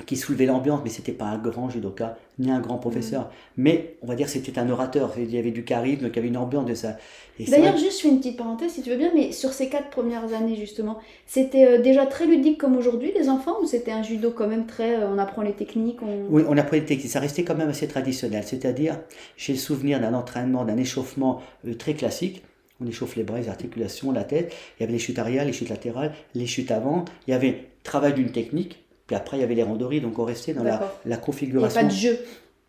qui 0.06 0.18
soulevait 0.18 0.46
l'ambiance, 0.46 0.82
mais 0.84 0.90
c'était 0.90 1.14
pas 1.14 1.26
un 1.26 1.38
grand 1.38 1.70
judoka, 1.70 2.18
ni 2.40 2.52
un 2.52 2.60
grand 2.60 2.78
professeur. 2.78 3.24
Mm. 3.24 3.28
Mais 3.58 3.98
on 4.02 4.08
va 4.08 4.16
dire 4.16 4.30
c'était 4.30 4.58
un 4.60 4.70
orateur, 4.70 5.14
il 5.18 5.34
y 5.34 5.38
avait 5.38 5.52
du 5.52 5.64
charisme, 5.64 6.04
donc 6.04 6.12
il 6.14 6.16
y 6.18 6.20
avait 6.20 6.28
une 6.28 6.38
ambiance 6.38 6.66
de 6.66 6.74
ça. 6.74 6.98
D'ailleurs, 7.40 7.78
juste 7.78 7.98
je 7.98 8.04
fais 8.04 8.10
une 8.10 8.20
petite 8.20 8.38
parenthèse 8.38 8.72
si 8.72 8.82
tu 8.82 8.90
veux 8.90 8.98
bien, 8.98 9.12
mais 9.14 9.32
sur 9.32 9.52
ces 9.52 9.68
quatre 9.68 9.90
premières 9.90 10.34
années 10.34 10.56
justement, 10.56 11.00
c'était 11.26 11.66
euh, 11.66 11.82
déjà 11.82 12.06
très 12.06 12.26
ludique 12.26 12.58
comme 12.58 12.78
aujourd'hui 12.78 13.12
les 13.18 13.30
enfants, 13.30 13.56
ou 13.62 13.66
c'était 13.66 13.92
un 13.92 14.04
judo 14.04 14.32
quand 14.32 14.48
même 14.48 14.66
très, 14.66 14.96
euh, 14.96 15.10
on 15.10 15.18
apprend 15.18 15.42
les 15.42 15.54
techniques 15.54 16.00
Oui, 16.30 16.44
on 16.48 16.58
apprend 16.58 16.78
les 16.78 16.86
techniques, 16.86 17.10
ça 17.12 17.20
restait 17.20 17.44
quand 17.44 17.56
même 17.56 17.70
assez 17.70 17.88
traditionnel, 17.88 18.44
c'est-à-dire 18.46 19.00
j'ai 19.38 19.54
le 19.54 19.60
souvenir 19.60 20.00
d'un 20.00 20.14
entraînement, 20.14 20.66
d'un 20.66 20.78
échauffement 20.78 21.42
euh, 21.68 21.74
très 21.74 21.94
classique. 21.94 22.44
On 22.82 22.88
échauffe 22.88 23.16
les 23.16 23.24
bras, 23.24 23.40
les 23.40 23.48
articulations, 23.48 24.12
la 24.12 24.26
tête. 24.26 24.54
Il 24.78 24.84
y 24.84 24.84
avait 24.84 24.92
les 24.92 25.00
chutes 25.00 25.18
arrière, 25.18 25.46
les 25.46 25.54
chutes 25.54 25.70
latérales, 25.70 26.14
les 26.34 26.46
chutes 26.46 26.72
avant. 26.72 27.06
Il 27.26 27.32
y 27.32 27.34
avait 27.34 27.70
travail 27.84 28.14
d'une 28.14 28.32
technique 28.32 28.85
puis 29.08 29.16
après, 29.16 29.38
il 29.38 29.42
y 29.42 29.44
avait 29.44 29.56
les 29.56 29.64
randonnées, 29.64 30.00
donc 30.00 30.18
on 30.18 30.26
restait 30.26 30.54
dans 30.54 30.64
la, 30.64 30.96
la, 31.06 31.18
configuration. 31.18 31.80
Il 31.82 31.88
n'y 31.88 31.90
avait 31.90 31.90
pas 31.90 31.96
de 31.96 32.00
jeu 32.00 32.20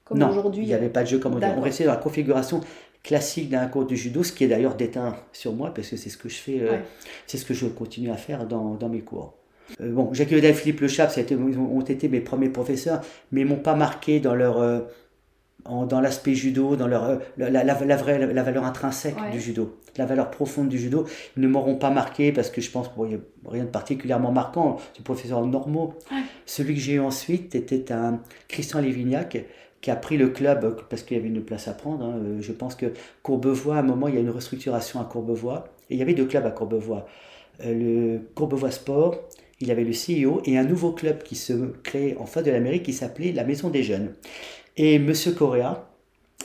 comme 0.05 0.23
aujourd'hui. 0.23 0.63
Il 0.65 0.69
n'y 0.69 0.75
avait 0.75 0.89
pas 0.89 1.03
de 1.03 1.09
jeu 1.09 1.19
comme 1.19 1.35
aujourd'hui. 1.35 1.59
On 1.59 1.63
restait 1.63 1.85
dans 1.85 1.93
la 1.93 1.97
configuration 1.97 2.61
classique 3.03 3.51
d'un 3.51 3.67
cours 3.69 3.87
de 3.87 3.95
judo, 3.95 4.23
ce 4.23 4.33
qui 4.33 4.45
est 4.45 4.49
d'ailleurs 4.49 4.75
déteint 4.75 5.17
sur 5.33 5.53
moi, 5.53 5.73
parce 5.73 5.89
que 5.89 5.97
c'est 5.97 6.11
ce 6.11 6.19
que 6.19 6.29
je 6.29 6.37
fais, 6.37 6.61
euh, 6.61 6.79
c'est 7.27 7.39
ce 7.39 7.45
que 7.45 7.55
je 7.55 7.67
continue 7.67 8.11
à 8.11 8.17
faire 8.17 8.47
dans, 8.47 8.75
dans 8.75 8.89
mes 8.89 9.01
cours. 9.01 9.35
Euh, 9.81 9.93
bon, 9.93 10.13
Jacques 10.13 10.33
et 10.33 10.53
Philippe 10.53 10.81
Le 10.81 10.89
Chap, 10.89 11.17
ont 11.17 11.81
été 11.81 12.09
mes 12.09 12.21
premiers 12.21 12.49
professeurs, 12.49 13.01
mais 13.33 13.43
ils 13.43 13.47
m'ont 13.47 13.57
pas 13.57 13.75
marqué 13.75 14.21
dans 14.21 14.35
leur. 14.35 14.59
Euh, 14.59 14.81
dans 15.89 16.01
l'aspect 16.01 16.35
judo, 16.35 16.77
dans 16.77 16.87
leur, 16.87 17.21
la, 17.37 17.51
la, 17.51 17.65
la, 17.65 17.97
vraie, 17.97 18.33
la 18.33 18.43
valeur 18.43 18.65
intrinsèque 18.65 19.17
du 19.33 19.41
judo, 19.41 19.77
la 19.97 20.07
valeur 20.07 20.31
profonde 20.31 20.69
du 20.69 20.79
judo. 20.79 21.07
Ils 21.37 21.43
ne 21.43 21.49
m'auront 21.49 21.77
pas 21.77 21.91
marqué 21.91 22.33
parce 22.33 22.51
que 22.51 22.61
je 22.61 22.71
pense 22.71 22.89
qu'il 22.89 23.05
n'y 23.05 23.15
a 23.15 23.19
rien 23.51 23.65
de 23.65 23.69
particulièrement 23.69 24.33
marquant, 24.33 24.77
c'est 24.95 25.05
professeur 25.05 25.45
normaux. 25.47 25.95
Celui 26.45 26.75
que 26.75 26.81
j'ai 26.81 26.95
eu 26.95 27.01
ensuite 27.01 27.55
était 27.55 27.93
un 27.93 28.21
Christian 28.49 28.81
Lévignac 28.81 29.45
qui 29.81 29.91
a 29.91 29.97
pris 29.97 30.17
le 30.17 30.29
club 30.29 30.83
parce 30.89 31.03
qu'il 31.03 31.17
y 31.17 31.21
avait 31.21 31.29
une 31.29 31.43
place 31.43 31.69
à 31.69 31.73
prendre. 31.73 32.05
Hein. 32.05 32.15
Euh, 32.17 32.39
je 32.41 32.53
pense 32.53 32.75
que 32.75 32.87
Courbevoie, 33.23 33.77
à 33.77 33.79
un 33.81 33.83
moment, 33.83 34.09
il 34.09 34.15
y 34.15 34.19
a 34.19 34.21
une 34.21 34.31
restructuration 34.31 35.01
à 35.01 35.05
Courbevoie 35.05 35.69
et 35.91 35.95
il 35.95 35.99
y 35.99 36.03
avait 36.03 36.15
deux 36.15 36.25
clubs 36.25 36.45
à 36.45 36.51
Courbevoie. 36.51 37.07
Euh, 37.65 38.17
le 38.17 38.21
Courbevoie 38.35 38.71
Sport, 38.71 39.17
il 39.61 39.71
avait 39.71 39.85
le 39.85 39.93
CEO 39.93 40.43
et 40.45 40.59
un 40.59 40.65
nouveau 40.65 40.93
club 40.93 41.23
qui 41.23 41.37
se 41.37 41.53
crée 41.83 42.17
en 42.19 42.27
face 42.27 42.45
de 42.45 42.51
l'Amérique 42.51 42.83
qui 42.83 42.93
s'appelait 42.93 43.33
la 43.33 43.45
Maison 43.45 43.71
des 43.71 43.83
Jeunes. 43.83 44.13
Et 44.77 44.99
Monsieur 44.99 45.33
Correa, 45.33 45.89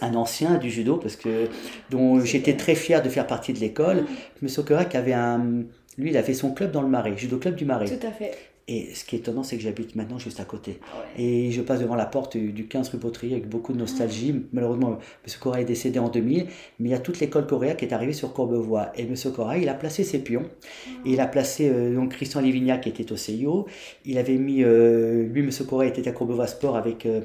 un 0.01 0.15
ancien 0.15 0.57
du 0.57 0.69
judo, 0.69 0.97
parce 0.97 1.15
que 1.15 1.47
dont 1.89 2.19
j'étais 2.23 2.55
très 2.55 2.75
fier 2.75 3.01
de 3.01 3.09
faire 3.09 3.27
partie 3.27 3.53
de 3.53 3.59
l'école, 3.59 4.05
Monsieur 4.41 4.63
Correa 4.63 4.85
qui 4.85 4.97
avait 4.97 5.13
un, 5.13 5.63
lui, 5.97 6.09
il 6.09 6.17
a 6.17 6.23
fait 6.23 6.33
son 6.33 6.53
club 6.53 6.71
dans 6.71 6.81
le 6.81 6.87
Marais, 6.87 7.17
judo 7.17 7.37
club 7.37 7.55
du 7.55 7.65
Marais. 7.65 7.85
Tout 7.85 8.07
à 8.07 8.11
fait. 8.11 8.31
Et 8.67 8.93
ce 8.93 9.03
qui 9.03 9.15
est 9.15 9.19
étonnant, 9.19 9.43
c'est 9.43 9.57
que 9.57 9.63
j'habite 9.63 9.95
maintenant 9.95 10.17
juste 10.17 10.39
à 10.39 10.45
côté. 10.45 10.79
Et 11.17 11.51
je 11.51 11.61
passe 11.61 11.81
devant 11.81 11.95
la 11.95 12.05
porte 12.05 12.37
du 12.37 12.67
15 12.67 12.89
rue 12.89 12.99
Potrier 12.99 13.33
avec 13.35 13.49
beaucoup 13.49 13.73
de 13.73 13.77
nostalgie. 13.77 14.45
Malheureusement, 14.53 14.91
M. 14.91 15.33
Correa 15.41 15.61
est 15.61 15.65
décédé 15.65 15.99
en 15.99 16.07
2000, 16.07 16.45
mais 16.79 16.89
il 16.89 16.91
y 16.91 16.95
a 16.95 16.99
toute 16.99 17.19
l'école 17.19 17.47
coréenne 17.47 17.75
qui 17.75 17.83
est 17.83 17.91
arrivée 17.91 18.13
sur 18.13 18.31
Courbevoie. 18.33 18.91
Et 18.95 19.01
M. 19.01 19.15
Correa, 19.35 19.57
il 19.57 19.67
a 19.67 19.73
placé 19.73 20.03
ses 20.05 20.19
pions. 20.19 20.43
Et 21.05 21.13
il 21.13 21.19
a 21.19 21.27
placé 21.27 21.69
euh, 21.69 21.93
donc 21.93 22.11
Christian 22.11 22.39
Livignac 22.39 22.81
qui 22.81 22.89
était 22.89 23.11
au 23.11 23.17
CIO. 23.17 23.67
Il 24.05 24.17
avait 24.17 24.37
mis, 24.37 24.63
euh, 24.63 25.27
lui, 25.27 25.41
M. 25.41 25.49
Correa 25.67 25.87
était 25.87 26.07
à 26.07 26.11
Courbevoie 26.13 26.47
Sport 26.47 26.77
avec, 26.77 27.05
euh, 27.05 27.21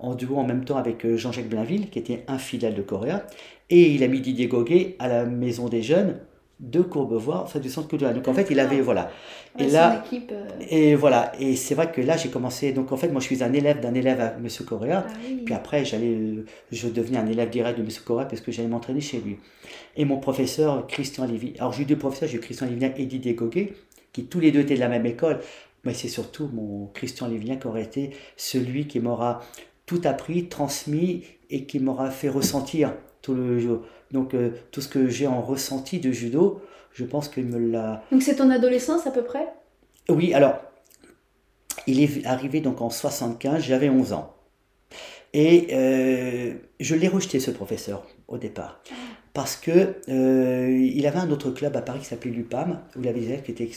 en 0.00 0.14
duo 0.14 0.36
en 0.36 0.44
même 0.44 0.64
temps 0.64 0.76
avec 0.76 1.04
euh, 1.04 1.16
Jean-Jacques 1.16 1.48
Blainville, 1.48 1.90
qui 1.90 1.98
était 1.98 2.24
un 2.28 2.38
fidèle 2.38 2.74
de 2.74 2.82
Correa. 2.82 3.26
Et 3.68 3.90
il 3.90 4.02
a 4.02 4.08
mis 4.08 4.20
Didier 4.20 4.46
Goguet 4.46 4.96
à 4.98 5.08
la 5.08 5.24
Maison 5.24 5.68
des 5.68 5.82
Jeunes 5.82 6.18
de 6.60 6.82
Courbevoie, 6.82 7.42
enfin 7.42 7.58
du 7.58 7.70
centre 7.70 7.88
culturel. 7.88 8.14
Donc 8.14 8.28
en 8.28 8.34
fait, 8.34 8.48
il 8.50 8.60
avait 8.60 8.80
voilà. 8.80 9.10
Et 9.58 9.66
là, 9.66 10.02
équipe, 10.04 10.30
euh. 10.32 10.46
et 10.68 10.94
voilà. 10.94 11.32
Et 11.40 11.56
c'est 11.56 11.74
vrai 11.74 11.90
que 11.90 12.00
là, 12.00 12.16
j'ai 12.16 12.28
commencé. 12.28 12.72
Donc 12.72 12.92
en 12.92 12.96
fait, 12.96 13.08
moi, 13.08 13.20
je 13.20 13.26
suis 13.26 13.42
un 13.42 13.52
élève 13.52 13.80
d'un 13.80 13.94
élève 13.94 14.20
à 14.20 14.36
Monsieur 14.38 14.64
Correa. 14.64 15.06
Ah 15.08 15.12
Puis 15.44 15.54
après, 15.54 15.84
j'allais, 15.84 16.18
je 16.70 16.88
devenais 16.88 17.18
un 17.18 17.26
élève 17.26 17.48
direct 17.48 17.78
de 17.78 17.82
Monsieur 17.82 18.02
Correa 18.04 18.26
parce 18.26 18.42
que 18.42 18.52
j'allais 18.52 18.68
m'entraîner 18.68 19.00
chez 19.00 19.20
lui. 19.20 19.38
Et 19.96 20.04
mon 20.04 20.18
professeur 20.18 20.86
Christian 20.86 21.24
Lévy. 21.24 21.54
Alors 21.58 21.72
j'ai 21.72 21.82
eu 21.82 21.86
deux 21.86 21.96
professeurs, 21.96 22.28
j'ai 22.28 22.36
eu 22.36 22.40
Christian 22.40 22.66
Lévien 22.66 22.92
et 22.96 23.06
Didier 23.06 23.34
Goguet, 23.34 23.72
qui 24.12 24.24
tous 24.24 24.40
les 24.40 24.52
deux 24.52 24.60
étaient 24.60 24.74
de 24.74 24.80
la 24.80 24.88
même 24.88 25.06
école. 25.06 25.40
Mais 25.84 25.94
c'est 25.94 26.08
surtout 26.08 26.50
mon 26.52 26.90
Christian 26.92 27.26
Lévien 27.26 27.56
qui 27.56 27.66
aurait 27.66 27.82
été 27.82 28.10
celui 28.36 28.86
qui 28.86 29.00
m'aura 29.00 29.40
tout 29.90 30.02
appris, 30.04 30.48
transmis 30.48 31.24
et 31.50 31.64
qui 31.64 31.80
m'aura 31.80 32.12
fait 32.12 32.28
ressentir 32.28 32.94
tout 33.22 33.34
le 33.34 33.82
donc 34.12 34.36
tout 34.70 34.80
ce 34.80 34.86
que 34.86 35.08
j'ai 35.08 35.26
en 35.26 35.42
ressenti 35.42 35.98
de 35.98 36.12
judo, 36.12 36.62
je 36.92 37.04
pense 37.04 37.28
qu'il 37.28 37.46
me 37.46 37.58
l'a. 37.58 38.04
Donc 38.12 38.22
c'est 38.22 38.36
ton 38.36 38.50
adolescence 38.50 39.08
à 39.08 39.10
peu 39.10 39.24
près? 39.24 39.48
Oui, 40.08 40.32
alors 40.32 40.54
il 41.88 42.00
est 42.00 42.24
arrivé 42.24 42.60
donc 42.60 42.80
en 42.80 42.88
75, 42.88 43.64
j'avais 43.64 43.88
11 43.88 44.12
ans. 44.12 44.32
Et 45.32 45.68
euh, 45.72 46.54
je 46.78 46.94
l'ai 46.94 47.08
rejeté 47.08 47.40
ce 47.40 47.50
professeur 47.50 48.06
au 48.28 48.38
départ. 48.38 48.80
Parce 49.32 49.56
que 49.56 49.96
euh, 50.08 50.70
il 50.70 51.04
avait 51.04 51.18
un 51.18 51.30
autre 51.32 51.50
club 51.50 51.76
à 51.76 51.82
Paris 51.82 51.98
qui 51.98 52.06
s'appelait 52.06 52.30
l'UPAM, 52.30 52.80
où 52.94 53.00
il 53.00 53.08
avait 53.08 53.20
des 53.20 53.26
élèves 53.26 53.42
qui 53.42 53.50
étaient 53.50 53.70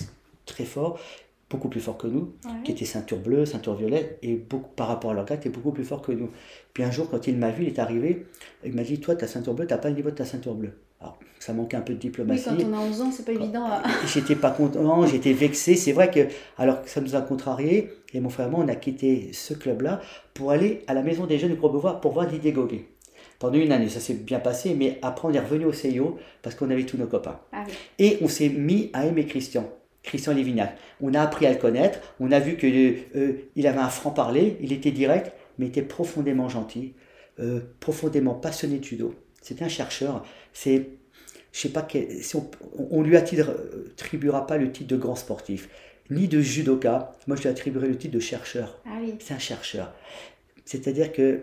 très 0.46 0.66
forts, 0.66 1.00
beaucoup 1.54 1.70
plus 1.70 1.80
forts 1.80 1.98
que 1.98 2.08
nous, 2.08 2.34
qui 2.64 2.72
étaient 2.72 2.86
ceinture 2.86 3.20
bleue, 3.20 3.46
ceinture 3.46 3.76
violette, 3.76 4.18
et 4.24 4.36
beaucoup, 4.36 4.70
par 4.76 4.88
rapport 4.88 5.12
à 5.12 5.14
leur 5.14 5.26
gars, 5.26 5.36
étaient 5.36 5.50
beaucoup 5.50 5.72
plus 5.72 5.86
forts 5.86 6.02
que 6.02 6.12
nous. 6.12 6.30
Puis 6.74 6.84
un 6.84 6.92
jour, 6.92 7.10
quand 7.10 7.28
il 7.28 7.38
m'a 7.38 7.52
vu, 7.52 7.64
il 7.64 7.70
est 7.70 7.80
arrivé, 7.80 8.26
il 8.66 8.74
m'a 8.74 8.84
dit 8.84 9.00
Toi, 9.00 9.16
ta 9.16 9.28
ceinture 9.28 9.54
bleue, 9.54 9.68
tu 9.68 9.74
n'as 9.74 9.80
pas 9.80 9.90
le 9.90 9.96
niveau 9.96 10.10
de 10.10 10.16
ta 10.16 10.26
ceinture 10.26 10.56
bleue. 10.56 10.74
Alors, 11.00 11.20
ça 11.40 11.54
manquait 11.54 11.78
un 11.78 11.82
peu 11.82 11.94
de 11.94 12.00
diplomatie. 12.00 12.50
Oui, 12.50 12.64
quand 12.64 12.70
on 12.70 12.74
a 12.74 12.80
11 12.80 13.02
ans, 13.02 13.12
c'est 13.12 13.26
pas 13.26 13.34
évident. 13.34 13.66
À... 13.66 13.84
J'étais 14.08 14.36
pas 14.36 14.52
content, 14.52 15.06
j'étais 15.06 15.34
vexé. 15.34 15.76
C'est 15.76 15.92
vrai 15.92 16.10
que, 16.10 16.28
alors 16.58 16.82
que 16.82 16.90
ça 16.90 17.02
nous 17.02 17.16
a 17.16 17.22
contrariés, 17.22 17.92
et 18.14 18.20
mon 18.20 18.30
frère 18.30 18.48
et 18.48 18.50
moi, 18.50 18.62
on 18.64 18.68
a 18.68 18.76
quitté 18.76 19.32
ce 19.34 19.54
club-là 19.54 20.02
pour 20.34 20.52
aller 20.52 20.84
à 20.88 20.94
la 20.94 21.04
maison 21.04 21.26
des 21.26 21.38
jeunes 21.38 21.52
de 21.52 21.56
Courbevoie 21.56 22.02
pour 22.02 22.14
voir 22.14 22.28
Didier 22.28 22.52
Goguet. 22.52 22.86
Pendant 23.38 23.58
une 23.58 23.72
année, 23.74 23.90
ça 23.90 24.00
s'est 24.00 24.14
bien 24.14 24.40
passé, 24.40 24.74
mais 24.74 25.00
après, 25.02 25.28
on 25.28 25.34
est 25.34 25.40
revenu 25.40 25.66
au 25.66 25.74
CIO 25.74 26.18
parce 26.42 26.56
qu'on 26.56 26.70
avait 26.70 26.86
tous 26.86 26.98
nos 26.98 27.08
copains. 27.08 27.40
Ah 27.52 27.66
et 28.00 28.18
on 28.22 28.28
s'est 28.28 28.50
mis 28.50 28.90
à 28.94 29.06
aimer 29.06 29.26
Christian. 29.26 29.70
Christian 30.04 30.34
Lévignac. 30.34 30.78
On 31.02 31.14
a 31.14 31.22
appris 31.22 31.46
à 31.46 31.52
le 31.52 31.58
connaître, 31.58 32.00
on 32.20 32.32
a 32.32 32.40
vu 32.40 32.58
qu'il 32.58 32.98
euh, 33.16 33.34
il 33.56 33.68
avait 33.68 33.80
un 33.80 33.90
franc-parler, 33.90 34.58
il 34.62 34.72
était 34.74 34.92
direct, 34.92 35.32
mais 35.58 35.66
il 35.66 35.70
était 35.70 35.82
profondément 35.82 36.50
gentil, 36.50 36.94
euh, 37.40 37.62
profondément 37.80 38.36
passionné 38.36 38.80
de 38.80 38.84
judo. 38.84 39.16
C'était 39.42 39.64
un 39.66 39.70
chercheur. 39.70 40.26
C'est, 40.52 40.90
je 41.52 41.60
sais 41.60 41.70
pas, 41.70 41.88
si 42.22 42.36
on, 42.92 43.02
lui 43.02 43.18
attribuera 43.18 44.48
pas 44.48 44.58
le 44.58 44.72
titre 44.72 44.90
de 44.90 44.98
grand 44.98 45.16
sportif, 45.16 45.70
ni 46.10 46.28
de 46.28 46.42
judoka. 46.42 47.16
Moi, 47.28 47.38
je 47.38 47.44
lui 47.44 47.50
attribuerai 47.50 47.88
le 47.88 47.98
titre 47.98 48.14
de 48.14 48.20
chercheur. 48.20 48.82
Ah 48.86 49.00
oui. 49.02 49.16
C'est 49.20 49.34
un 49.34 49.40
chercheur. 49.40 49.94
C'est-à-dire 50.66 51.12
que 51.12 51.42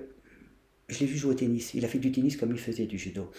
je 0.88 1.00
l'ai 1.00 1.06
vu 1.06 1.16
jouer 1.16 1.32
au 1.32 1.34
tennis. 1.34 1.72
Il 1.74 1.84
a 1.84 1.88
fait 1.88 1.98
du 1.98 2.12
tennis 2.12 2.36
comme 2.36 2.52
il 2.52 2.58
faisait 2.58 2.86
du 2.86 2.98
judo. 2.98 3.30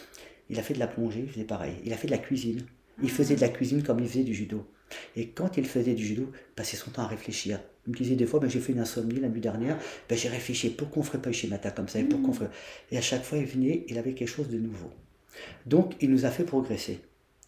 Il 0.49 0.59
a 0.59 0.63
fait 0.63 0.73
de 0.73 0.79
la 0.79 0.87
plongée, 0.87 1.21
il 1.25 1.29
faisait 1.29 1.45
pareil. 1.45 1.73
Il 1.85 1.93
a 1.93 1.97
fait 1.97 2.07
de 2.07 2.11
la 2.11 2.17
cuisine. 2.17 2.65
Il 3.01 3.09
ah. 3.09 3.13
faisait 3.13 3.35
de 3.35 3.41
la 3.41 3.49
cuisine 3.49 3.83
comme 3.83 3.99
il 3.99 4.07
faisait 4.07 4.23
du 4.23 4.33
judo. 4.33 4.65
Et 5.15 5.29
quand 5.29 5.57
il 5.57 5.65
faisait 5.65 5.93
du 5.93 6.05
judo, 6.05 6.31
il 6.33 6.55
passait 6.55 6.77
son 6.77 6.91
temps 6.91 7.03
à 7.03 7.07
réfléchir. 7.07 7.59
Il 7.87 7.91
me 7.91 7.97
disait 7.97 8.15
des 8.15 8.25
fois, 8.25 8.39
ben, 8.39 8.49
j'ai 8.49 8.59
fait 8.59 8.73
une 8.73 8.79
insomnie 8.79 9.19
la 9.19 9.29
nuit 9.29 9.41
dernière, 9.41 9.77
ben, 10.07 10.17
j'ai 10.17 10.29
réfléchi, 10.29 10.69
pourquoi 10.69 11.01
on 11.01 11.05
ne 11.05 11.07
ferait 11.07 11.21
pas 11.21 11.29
Ishimata 11.29 11.71
comme 11.71 11.87
ça 11.87 11.99
et, 11.99 12.03
pourquoi 12.03 12.33
mmh. 12.33 12.49
et 12.91 12.97
à 12.97 13.01
chaque 13.01 13.23
fois, 13.23 13.37
il 13.37 13.45
venait, 13.45 13.85
il 13.87 13.97
avait 13.97 14.13
quelque 14.13 14.29
chose 14.29 14.49
de 14.49 14.57
nouveau. 14.57 14.91
Donc, 15.65 15.95
il 16.01 16.11
nous 16.11 16.25
a 16.25 16.29
fait 16.29 16.43
progresser. 16.43 16.99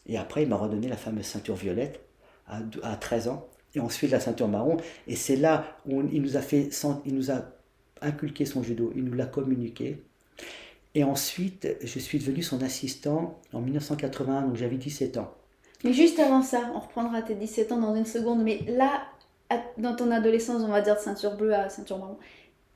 Et 0.07 0.17
après, 0.17 0.43
il 0.43 0.49
m'a 0.49 0.55
redonné 0.55 0.87
la 0.87 0.97
fameuse 0.97 1.25
ceinture 1.25 1.55
violette 1.55 2.01
à, 2.47 2.61
à 2.81 2.95
13 2.95 3.27
ans, 3.27 3.47
et 3.75 3.79
ensuite 3.79 4.11
la 4.11 4.19
ceinture 4.19 4.47
marron. 4.47 4.77
Et 5.07 5.15
c'est 5.15 5.35
là 5.35 5.77
où 5.85 6.01
il 6.11 6.21
nous 6.21 6.37
a 6.37 6.41
fait, 6.41 6.69
il 7.05 7.15
nous 7.15 7.31
a 7.31 7.53
inculqué 8.01 8.45
son 8.45 8.63
judo, 8.63 8.91
il 8.95 9.03
nous 9.03 9.13
l'a 9.13 9.25
communiqué. 9.25 10.03
Et 10.95 11.03
ensuite, 11.03 11.67
je 11.81 11.99
suis 11.99 12.19
devenu 12.19 12.43
son 12.43 12.61
assistant 12.61 13.41
en 13.51 13.61
1981, 13.61 14.43
donc 14.43 14.55
j'avais 14.55 14.77
17 14.77 15.17
ans. 15.17 15.33
Mais 15.83 15.93
juste 15.93 16.19
avant 16.19 16.41
ça, 16.41 16.71
on 16.75 16.79
reprendra 16.79 17.21
tes 17.21 17.35
17 17.35 17.71
ans 17.71 17.79
dans 17.79 17.95
une 17.95 18.05
seconde, 18.05 18.43
mais 18.43 18.59
là, 18.67 19.03
dans 19.77 19.95
ton 19.95 20.11
adolescence, 20.11 20.61
on 20.65 20.69
va 20.69 20.81
dire 20.81 20.95
de 20.95 21.01
ceinture 21.01 21.35
bleue 21.35 21.53
à 21.53 21.69
ceinture 21.69 21.97
marron, 21.97 22.17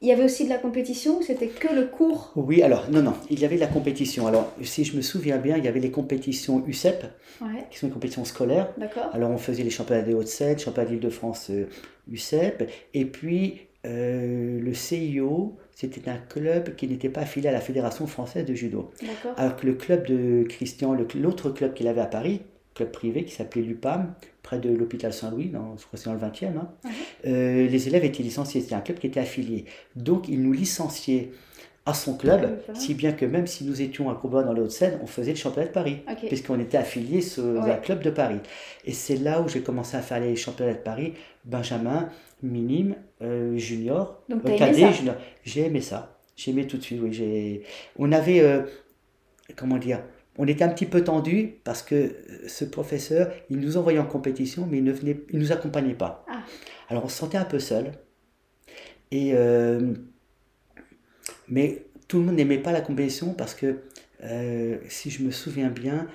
il 0.02 0.08
y 0.08 0.12
avait 0.12 0.26
aussi 0.26 0.44
de 0.44 0.50
la 0.50 0.60
compétition 0.60 1.18
ou 1.18 1.22
c'était 1.24 1.48
que 1.48 1.74
le 1.74 1.86
cours? 1.86 2.32
Oui, 2.36 2.62
alors, 2.62 2.90
non, 2.92 3.02
non, 3.02 3.16
il 3.32 3.40
y 3.40 3.46
avait 3.46 3.56
de 3.56 3.62
la 3.62 3.68
compétition. 3.68 4.28
Alors, 4.28 4.54
si 4.62 4.84
je 4.84 4.96
me 4.96 5.02
souviens 5.02 5.38
bien, 5.38 5.58
il 5.58 5.66
y 5.66 5.68
avait 5.68 5.80
les 5.80 5.90
compétitions 5.90 6.64
UCEP, 6.68 7.06
qui 7.72 7.80
sont 7.80 7.88
les 7.88 7.94
compétitions 7.94 8.24
scolaires. 8.24 8.72
D'accord. 8.78 9.10
Alors, 9.14 9.32
on 9.32 9.40
faisait 9.40 9.64
les 9.64 9.72
championnats 9.72 10.04
des 10.04 10.14
Hauts-de-Seine, 10.14 10.60
championnats 10.60 10.90
d'Île-de-France 10.90 11.52
UCEP, 12.08 12.62
euh, 12.62 12.66
et 12.94 13.06
puis 13.06 13.62
euh, 13.88 14.60
le 14.60 14.74
CIO, 14.76 15.58
c'était 15.74 16.10
un 16.12 16.18
club 16.18 16.76
qui 16.76 16.88
n'était 16.88 17.10
pas 17.10 17.22
affilié 17.22 17.50
à 17.50 17.52
la 17.52 17.62
Fédération 17.62 18.06
française 18.06 18.46
de 18.46 18.54
judo. 18.54 18.92
D'accord. 19.02 19.34
Alors 19.38 19.56
que 19.56 19.66
le 19.66 19.74
club 19.74 20.06
de 20.06 20.46
Christian, 20.48 20.96
l'autre 21.16 21.50
club 21.50 21.74
qu'il 21.74 21.88
avait 21.88 22.02
à 22.02 22.06
Paris, 22.06 22.42
club 22.78 22.92
privé 22.92 23.26
qui 23.26 23.34
s'appelait 23.34 23.64
l'UPAM, 23.64 24.14
près 24.44 24.60
de 24.60 24.70
l'hôpital 24.70 25.12
Saint-Louis, 25.12 25.50
dans, 25.50 25.76
je 25.78 25.86
crois 25.86 25.98
que 25.98 25.98
c'est 25.98 26.10
dans 26.10 26.14
le 26.14 26.20
20e. 26.20 26.58
Hein. 26.58 26.70
Euh, 27.26 27.68
les 27.68 27.88
élèves 27.88 28.06
étaient 28.06 28.24
licenciés, 28.24 28.62
c'était 28.62 28.76
un 28.76 28.82
club 28.82 29.00
qui 29.00 29.08
était 29.08 29.20
affilié. 29.20 29.66
Donc 29.96 30.28
il 30.30 30.42
nous 30.42 30.54
licenciait 30.54 31.32
à 31.86 31.94
son 31.94 32.18
club, 32.18 32.60
si 32.74 32.94
bien 32.94 33.14
que 33.14 33.26
même 33.26 33.48
si 33.48 33.64
nous 33.64 33.82
étions 33.82 34.10
à 34.10 34.16
Courbevoie 34.16 34.44
dans 34.44 34.52
les 34.52 34.60
Hauts-de-Seine, 34.60 35.00
on 35.02 35.08
faisait 35.08 35.32
le 35.32 35.38
championnat 35.38 35.68
de 35.68 35.74
Paris, 35.74 36.00
puisqu'on 36.28 36.60
était 36.60 36.78
affilié 36.78 37.22
sur 37.22 37.62
un 37.62 37.76
club 37.76 38.04
de 38.04 38.10
Paris. 38.10 38.40
Et 38.84 38.92
c'est 38.92 39.16
là 39.16 39.42
où 39.42 39.48
j'ai 39.48 39.62
commencé 39.62 39.96
à 39.96 40.02
faire 40.02 40.20
les 40.20 40.36
championnats 40.36 40.74
de 40.74 40.80
Paris, 40.80 41.14
Benjamin, 41.46 42.10
minime, 42.44 42.96
euh, 43.22 43.58
junior, 43.58 44.22
Donc, 44.28 44.46
euh, 44.46 44.58
cadet, 44.58 44.92
junior. 44.92 45.16
J'ai 45.46 45.66
aimé 45.68 45.80
ça. 45.80 46.20
J'ai 46.36 46.52
aimé 46.52 46.68
tout 46.68 46.76
de 46.76 46.84
suite, 46.84 47.00
oui. 47.02 47.62
On 47.98 48.12
avait, 48.12 48.44
comment 49.56 49.78
dire, 49.78 50.02
on 50.38 50.48
était 50.48 50.64
un 50.64 50.70
petit 50.70 50.86
peu 50.86 51.04
tendu 51.04 51.56
parce 51.64 51.82
que 51.82 51.96
euh, 51.96 52.48
ce 52.48 52.66
professeur, 52.66 53.32
il 53.50 53.60
nous 53.60 53.78
envoyait 53.78 54.00
en 54.00 54.06
compétition, 54.06 54.68
mais 54.70 54.78
il 54.78 54.84
ne 54.84 54.92
venait, 54.92 55.20
il 55.32 55.40
nous 55.40 55.52
accompagnait 55.52 55.96
pas. 55.96 56.26
Ah. 56.30 56.44
Alors 56.90 57.06
on 57.06 57.10
se 57.10 57.18
sentait 57.18 57.38
un 57.38 57.46
peu 57.46 57.60
seul. 57.60 57.92
Et 59.12 59.32
euh, 59.34 59.94
mais 61.48 61.86
tout 62.08 62.20
le 62.20 62.26
monde 62.26 62.36
n'aimait 62.36 62.58
pas 62.58 62.72
la 62.72 62.82
compétition 62.82 63.34
parce 63.34 63.54
que 63.54 63.80
euh, 64.24 64.78
si 64.88 65.10
je 65.10 65.24
me 65.24 65.32
souviens 65.32 65.70
bien, 65.70 66.08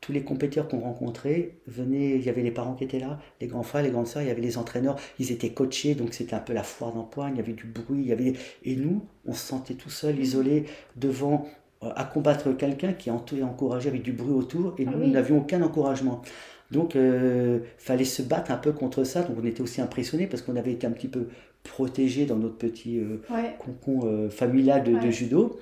tous 0.00 0.12
les 0.12 0.22
compétiteurs 0.22 0.66
qu'on 0.66 0.80
rencontrait 0.80 1.58
venaient, 1.66 2.16
il 2.16 2.22
y 2.22 2.28
avait 2.30 2.42
les 2.42 2.50
parents 2.50 2.74
qui 2.74 2.84
étaient 2.84 2.98
là, 2.98 3.20
les 3.40 3.46
grands 3.46 3.62
frères, 3.62 3.82
les 3.82 3.90
grandes 3.90 4.06
sœurs, 4.06 4.22
il 4.22 4.28
y 4.28 4.30
avait 4.30 4.40
les 4.40 4.56
entraîneurs, 4.56 4.96
ils 5.18 5.30
étaient 5.30 5.52
coachés, 5.52 5.94
donc 5.94 6.14
c'était 6.14 6.34
un 6.34 6.40
peu 6.40 6.54
la 6.54 6.62
foire 6.62 6.92
d'empoigne, 6.92 7.34
il 7.34 7.36
y 7.36 7.40
avait 7.40 7.52
du 7.52 7.66
bruit, 7.66 8.00
il 8.00 8.08
y 8.08 8.12
avait... 8.12 8.32
Et 8.64 8.76
nous, 8.76 9.04
on 9.26 9.34
se 9.34 9.46
sentait 9.46 9.74
tout 9.74 9.90
seul, 9.90 10.18
isolé, 10.18 10.64
devant 10.96 11.46
à 11.82 12.04
combattre 12.04 12.52
quelqu'un 12.52 12.92
qui 12.92 13.08
est 13.08 13.42
encouragé 13.42 13.88
avec 13.88 14.02
du 14.02 14.12
bruit 14.12 14.34
autour 14.34 14.74
et 14.78 14.84
ah 14.86 14.90
nous, 14.90 14.98
nous 14.98 15.10
n'avions 15.10 15.38
aucun 15.38 15.62
encouragement. 15.62 16.22
Donc, 16.70 16.94
il 16.94 17.00
euh, 17.00 17.58
fallait 17.78 18.04
se 18.04 18.22
battre 18.22 18.50
un 18.50 18.56
peu 18.56 18.72
contre 18.72 19.04
ça. 19.04 19.22
Donc, 19.22 19.36
on 19.42 19.44
était 19.44 19.62
aussi 19.62 19.80
impressionnés 19.80 20.26
parce 20.26 20.42
qu'on 20.42 20.56
avait 20.56 20.72
été 20.72 20.86
un 20.86 20.92
petit 20.92 21.08
peu 21.08 21.28
protégés 21.64 22.26
dans 22.26 22.36
notre 22.36 22.56
petit 22.56 22.98
euh, 22.98 23.20
concon 23.58 24.06
euh, 24.06 24.30
familial 24.30 24.84
de, 24.84 25.10
judo. 25.10 25.58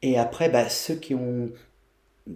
Et 0.00 0.18
après, 0.18 0.48
bah, 0.48 0.68
ceux 0.68 0.94
qui 0.94 1.14
ont 1.14 1.50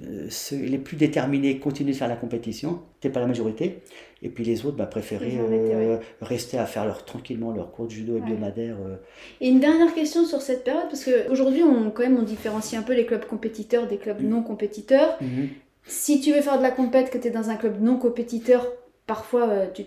euh, 0.00 0.28
les 0.52 0.78
plus 0.78 0.96
déterminés 0.96 1.58
continuent 1.58 1.92
de 1.92 1.96
faire 1.96 2.08
la 2.08 2.16
compétition, 2.16 2.80
c'était 2.94 3.12
pas 3.12 3.20
la 3.20 3.26
majorité, 3.26 3.82
et 4.22 4.28
puis 4.28 4.44
les 4.44 4.64
autres 4.64 4.76
bah, 4.76 4.86
préféraient 4.86 5.36
euh, 5.38 5.98
rester 6.20 6.56
à 6.56 6.66
faire 6.66 6.86
leur, 6.86 7.04
tranquillement 7.04 7.52
leur 7.52 7.72
cours 7.72 7.86
de 7.86 7.90
judo 7.90 8.16
hebdomadaire. 8.16 8.76
Euh. 8.86 8.96
Et 9.40 9.48
une 9.48 9.60
dernière 9.60 9.92
question 9.94 10.24
sur 10.24 10.40
cette 10.40 10.64
période, 10.64 10.88
parce 10.88 11.04
qu'aujourd'hui 11.04 11.62
on, 11.62 11.90
quand 11.90 12.02
même 12.02 12.18
on 12.18 12.22
différencie 12.22 12.80
un 12.80 12.84
peu 12.84 12.94
les 12.94 13.04
clubs 13.04 13.26
compétiteurs 13.26 13.86
des 13.86 13.98
clubs 13.98 14.22
non 14.22 14.42
compétiteurs. 14.42 15.18
Mm-hmm. 15.20 15.48
Si 15.84 16.20
tu 16.20 16.32
veux 16.32 16.40
faire 16.40 16.58
de 16.58 16.62
la 16.62 16.70
compète, 16.70 17.10
que 17.10 17.18
tu 17.18 17.28
es 17.28 17.30
dans 17.30 17.50
un 17.50 17.56
club 17.56 17.82
non 17.82 17.98
compétiteur, 17.98 18.66
parfois 19.06 19.66
tu, 19.74 19.84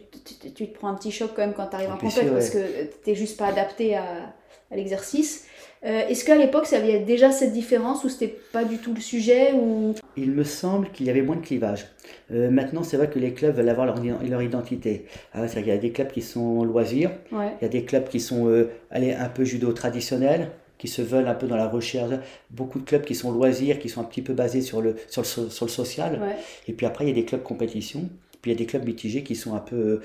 tu, 0.53 0.67
te 0.67 0.77
prends 0.77 0.89
un 0.89 0.95
petit 0.95 1.11
choc 1.11 1.31
quand 1.35 1.41
même 1.41 1.53
quand 1.55 1.67
tu 1.67 1.75
arrives 1.75 1.91
en 1.91 1.97
compète, 1.97 2.31
parce 2.31 2.49
que 2.49 2.59
tu 3.03 3.09
n'es 3.09 3.15
juste 3.15 3.37
pas 3.37 3.47
adapté 3.47 3.95
à, 3.95 4.35
à 4.71 4.75
l'exercice. 4.75 5.47
Euh, 5.85 6.07
est-ce 6.07 6.25
qu'à 6.25 6.35
l'époque, 6.35 6.65
ça 6.65 6.77
avait 6.77 6.99
déjà 6.99 7.31
cette 7.31 7.53
différence 7.53 8.03
ou 8.03 8.09
c'était 8.09 8.35
pas 8.51 8.63
du 8.63 8.77
tout 8.77 8.93
le 8.93 9.01
sujet 9.01 9.53
ou... 9.53 9.93
Il 10.17 10.31
me 10.31 10.43
semble 10.43 10.89
qu'il 10.89 11.05
y 11.05 11.09
avait 11.11 11.21
moins 11.21 11.35
de 11.35 11.45
clivage. 11.45 11.85
Euh, 12.31 12.49
maintenant, 12.49 12.81
c'est 12.81 12.97
vrai 12.97 13.07
que 13.07 13.19
les 13.19 13.33
clubs 13.33 13.55
veulent 13.55 13.69
avoir 13.69 13.85
leur, 13.85 13.97
leur 14.27 14.41
identité. 14.41 15.05
Ah, 15.33 15.45
il 15.55 15.67
y 15.67 15.71
a 15.71 15.77
des 15.77 15.91
clubs 15.91 16.11
qui 16.11 16.23
sont 16.23 16.63
loisirs, 16.63 17.11
il 17.31 17.61
y 17.61 17.65
a 17.65 17.67
des 17.67 17.85
clubs 17.85 18.07
qui 18.07 18.19
sont 18.19 18.47
euh, 18.47 18.71
allez, 18.89 19.13
un 19.13 19.29
peu 19.29 19.43
judo 19.43 19.73
traditionnel, 19.73 20.49
qui 20.79 20.87
se 20.87 21.03
veulent 21.03 21.27
un 21.27 21.35
peu 21.35 21.45
dans 21.45 21.55
la 21.55 21.67
recherche. 21.67 22.15
Beaucoup 22.49 22.79
de 22.79 22.85
clubs 22.85 23.03
qui 23.03 23.13
sont 23.13 23.31
loisirs, 23.31 23.77
qui 23.77 23.87
sont 23.87 24.01
un 24.01 24.05
petit 24.05 24.23
peu 24.23 24.33
basés 24.33 24.61
sur 24.61 24.81
le, 24.81 24.95
sur 25.07 25.21
le, 25.21 25.49
sur 25.49 25.65
le 25.65 25.71
social. 25.71 26.19
Et 26.67 26.73
puis 26.73 26.87
après, 26.87 27.05
il 27.05 27.09
y 27.09 27.11
a 27.11 27.15
des 27.15 27.25
clubs 27.25 27.43
compétition. 27.43 28.09
Puis 28.41 28.51
il 28.51 28.53
y 28.53 28.57
a 28.57 28.57
des 28.57 28.65
clubs 28.65 28.85
mitigés 28.85 29.23
qui 29.23 29.35
sont 29.35 29.53
un 29.53 29.59
peu, 29.59 30.01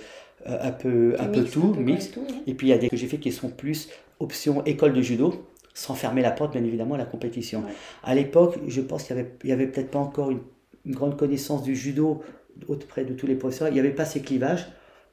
un 0.47 0.71
peu, 0.71 1.17
un 1.19 1.27
peu 1.27 1.45
tout, 1.45 1.75
mix. 1.75 2.11
Et 2.47 2.55
puis 2.55 2.69
il 2.69 2.71
y 2.71 2.75
a 2.75 2.79
des 2.79 2.89
que 2.89 2.97
j'ai 2.97 3.07
fait 3.07 3.19
qui 3.19 3.33
sont 3.33 3.49
plus 3.49 3.89
option 4.21 4.63
école 4.65 4.93
de 4.93 5.03
judo 5.03 5.47
sans 5.81 5.95
fermer 5.95 6.21
la 6.21 6.31
porte, 6.31 6.53
bien 6.53 6.63
évidemment, 6.63 6.97
à 6.97 6.99
la 6.99 7.07
compétition. 7.07 7.65
À 8.05 8.15
l'époque, 8.15 8.59
je 8.69 8.83
pense 8.83 9.05
qu'il 9.05 9.17
n'y 9.17 9.23
avait, 9.23 9.33
y 9.45 9.53
avait 9.53 9.67
peut-être 9.67 9.91
pas 9.91 9.99
encore 9.99 10.31
une, 10.31 10.41
grande 10.87 11.17
connaissance 11.17 11.63
du 11.63 11.75
judo 11.75 12.23
auprès 12.69 13.05
de 13.05 13.15
tous 13.15 13.27
les 13.27 13.35
professeurs. 13.35 13.69
Il 13.69 13.75
n'y 13.75 13.81
avait 13.81 13.91
pas 13.91 14.05
ces 14.05 14.21
clivages. 14.21 14.67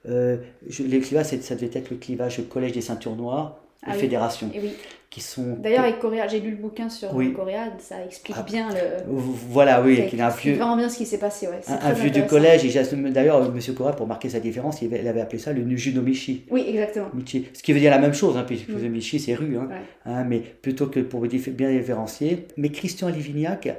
Euh, 0.10 0.38
les 0.80 1.00
clivages, 1.00 1.28
ça 1.28 1.56
devait 1.56 1.72
être 1.74 1.90
le 1.90 1.96
clivage 1.96 2.42
collège 2.50 2.74
des 2.74 2.82
ceintures 2.82 3.16
noires, 3.16 3.62
ah 3.84 3.94
les 3.94 4.00
fédérations. 4.00 4.50
oui 4.54 4.74
qui 5.10 5.22
sont. 5.22 5.56
D'ailleurs, 5.60 5.84
avec 5.84 6.00
Coréa, 6.00 6.28
j'ai 6.28 6.40
lu 6.40 6.52
le 6.52 6.58
bouquin 6.58 6.90
sur 6.90 7.14
oui. 7.16 7.34
ça 7.80 8.04
explique 8.04 8.36
ah, 8.40 8.44
bien 8.44 8.70
le. 8.70 9.04
Voilà, 9.08 9.82
oui, 9.82 10.04
il 10.12 10.22
a 10.22 10.28
un 10.28 10.30
vieux. 10.30 10.56
vraiment 10.56 10.76
bien 10.76 10.90
ce 10.90 10.98
qui 10.98 11.06
s'est 11.06 11.18
passé, 11.18 11.48
ouais. 11.48 11.62
Un, 11.68 11.94
vieux 11.94 12.10
du 12.10 12.26
collège, 12.26 12.66
et 12.66 13.12
d'ailleurs, 13.12 13.46
M. 13.46 13.76
Coréa, 13.76 13.94
pour 13.94 14.08
marquer 14.08 14.30
sa 14.30 14.40
différence, 14.40 14.82
il 14.82 14.94
avait, 15.08 15.22
appelé 15.22 15.40
ça 15.40 15.54
le 15.54 15.64
Nujuno 15.64 16.02
Michi. 16.02 16.46
Oui, 16.52 16.66
exactement. 16.68 17.10
Michi. 17.14 17.48
Ce 17.54 17.64
qui 17.64 17.74
veut 17.74 17.80
dire 17.80 17.92
la 17.92 18.00
même 18.00 18.14
chose, 18.14 18.38
hein, 18.38 18.44
puisque 18.46 18.70
mm. 18.70 18.88
Michi, 18.90 19.20
c'est 19.20 19.34
rue, 19.34 19.58
hein, 19.58 19.70
hein, 20.06 20.24
mais 20.26 20.40
plutôt 20.40 20.88
que 20.88 21.00
pour 21.00 21.22
bien 21.22 21.72
différencier. 21.72 22.48
Mais 22.58 22.70
Christian 22.70 23.08
Livignac, 23.08 23.70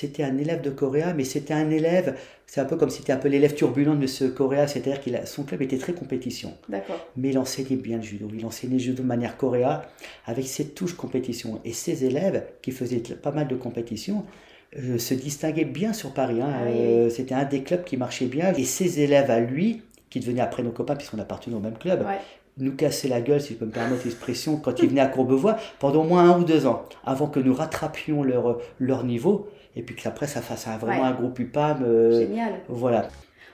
c'était 0.00 0.22
un 0.22 0.36
élève 0.38 0.60
de 0.62 0.70
Correa, 0.70 1.12
mais 1.14 1.24
c'était 1.24 1.54
un 1.54 1.70
élève, 1.70 2.14
c'est 2.46 2.60
un 2.60 2.64
peu 2.64 2.76
comme 2.76 2.88
si 2.90 2.98
c'était 2.98 3.12
un 3.12 3.16
peu 3.16 3.28
l'élève 3.28 3.54
turbulent 3.54 3.96
de 3.96 4.06
ce 4.06 4.24
Correa, 4.24 4.66
c'est-à-dire 4.68 5.00
que 5.02 5.10
son 5.26 5.42
club 5.42 5.60
était 5.62 5.78
très 5.78 5.92
compétition. 5.92 6.54
D'accord. 6.68 7.04
Mais 7.16 7.30
il 7.30 7.38
enseignait 7.38 7.76
bien 7.76 7.96
le 7.96 8.02
judo, 8.04 8.28
il 8.32 8.46
enseignait 8.46 8.74
le 8.74 8.80
judo 8.80 9.02
de 9.02 9.08
manière 9.08 9.36
Correa, 9.36 9.82
avec 10.26 10.46
ses 10.46 10.66
touches 10.68 10.94
compétition. 10.94 11.60
Et 11.64 11.72
ses 11.72 12.04
élèves, 12.04 12.44
qui 12.62 12.70
faisaient 12.70 13.02
pas 13.20 13.32
mal 13.32 13.48
de 13.48 13.56
compétition, 13.56 14.24
euh, 14.78 14.98
se 14.98 15.14
distinguaient 15.14 15.64
bien 15.64 15.92
sur 15.92 16.12
Paris. 16.12 16.40
hein. 16.40 16.52
Ah 16.54 16.62
oui, 16.66 16.72
Euh, 16.78 17.10
c'était 17.10 17.34
un 17.34 17.44
des 17.44 17.62
clubs 17.62 17.82
qui 17.84 17.96
marchait 17.96 18.26
bien. 18.26 18.52
Et 18.54 18.64
ses 18.64 19.00
élèves 19.00 19.30
à 19.30 19.40
lui, 19.40 19.82
qui 20.10 20.20
devenaient 20.20 20.40
après 20.42 20.62
nos 20.62 20.70
copains, 20.70 20.94
puisqu'on 20.94 21.18
appartenait 21.18 21.56
au 21.56 21.60
même 21.60 21.76
club, 21.76 22.00
Ouais. 22.06 22.18
nous 22.58 22.72
cassaient 22.76 23.08
la 23.08 23.20
gueule, 23.20 23.40
si 23.40 23.54
je 23.54 23.58
peux 23.58 23.66
me 23.66 23.70
permettre 23.72 24.04
l'expression, 24.04 24.56
quand 24.58 24.80
ils 24.82 24.88
venaient 24.88 25.00
à 25.00 25.06
Courbevoie, 25.06 25.56
pendant 25.80 26.02
au 26.04 26.06
moins 26.06 26.30
un 26.30 26.38
ou 26.40 26.44
deux 26.44 26.66
ans, 26.66 26.84
avant 27.04 27.26
que 27.28 27.40
nous 27.40 27.54
rattrapions 27.54 28.22
leur, 28.22 28.58
leur 28.78 29.04
niveau, 29.04 29.48
et 29.76 29.82
puis 29.82 29.94
qu'après 29.94 30.26
ça 30.26 30.40
fasse 30.42 30.66
un- 30.66 30.76
vraiment 30.78 31.02
Ouais. 31.02 31.08
un 31.08 31.12
groupe 31.12 31.38
UPAM. 31.38 31.82
euh, 31.82 32.20
Génial. 32.20 32.54
voilà. 32.68 33.08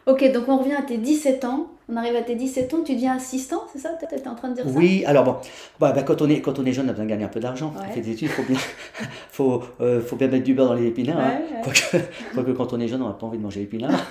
Ok, 0.06 0.30
donc 0.32 0.48
on 0.48 0.58
revient 0.58 0.74
à 0.74 0.82
tes 0.82 0.98
17 0.98 1.44
ans. 1.44 1.68
On 1.86 1.96
arrive 1.96 2.16
à 2.16 2.22
tes 2.22 2.34
17 2.34 2.72
ans, 2.72 2.78
tu 2.82 2.94
deviens 2.94 3.16
assistant, 3.16 3.64
c'est 3.70 3.78
ça 3.78 3.90
Tu 3.98 4.06
étais 4.16 4.26
en 4.26 4.34
train 4.34 4.48
de 4.48 4.54
dire 4.54 4.64
ça? 4.64 4.70
Oui, 4.74 5.04
alors 5.06 5.22
bon, 5.24 5.36
bah, 5.78 5.92
bah, 5.92 6.02
quand, 6.02 6.22
on 6.22 6.30
est, 6.30 6.40
quand 6.40 6.58
on 6.58 6.64
est 6.64 6.72
jeune, 6.72 6.86
on 6.86 6.88
a 6.88 6.92
besoin 6.92 7.04
de 7.04 7.10
gagner 7.10 7.24
un 7.24 7.28
peu 7.28 7.40
d'argent. 7.40 7.74
Ouais. 7.76 7.84
On 7.90 7.92
fait 7.92 8.00
des 8.00 8.12
études, 8.12 8.28
il 8.28 8.34
faut 8.34 8.42
bien, 8.42 8.58
faut, 9.30 9.62
euh, 9.82 10.00
faut 10.00 10.16
bien 10.16 10.28
mettre 10.28 10.44
du 10.44 10.54
beurre 10.54 10.68
dans 10.68 10.74
les 10.74 10.86
épinards. 10.86 11.18
hein. 11.20 11.40
Ouais. 11.52 11.60
Quoique, 11.62 12.04
quoique 12.34 12.50
quand 12.52 12.72
on 12.72 12.80
est 12.80 12.88
jeune, 12.88 13.02
on 13.02 13.08
n'a 13.08 13.12
pas 13.14 13.26
envie 13.26 13.36
de 13.36 13.42
manger 13.42 13.60
épinards. 13.62 14.00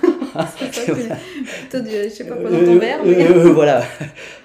C'est 0.72 0.84
ça, 0.84 1.16
plutôt 1.70 1.80
du, 1.84 1.90
je 1.90 2.08
sais 2.08 2.24
pas 2.26 2.34
quoi 2.36 2.50
dans 2.50 2.56
Euh, 2.56 2.64
ton 2.66 2.78
verre, 2.78 2.98
mais... 3.04 3.24
euh, 3.26 3.52
voilà. 3.52 3.82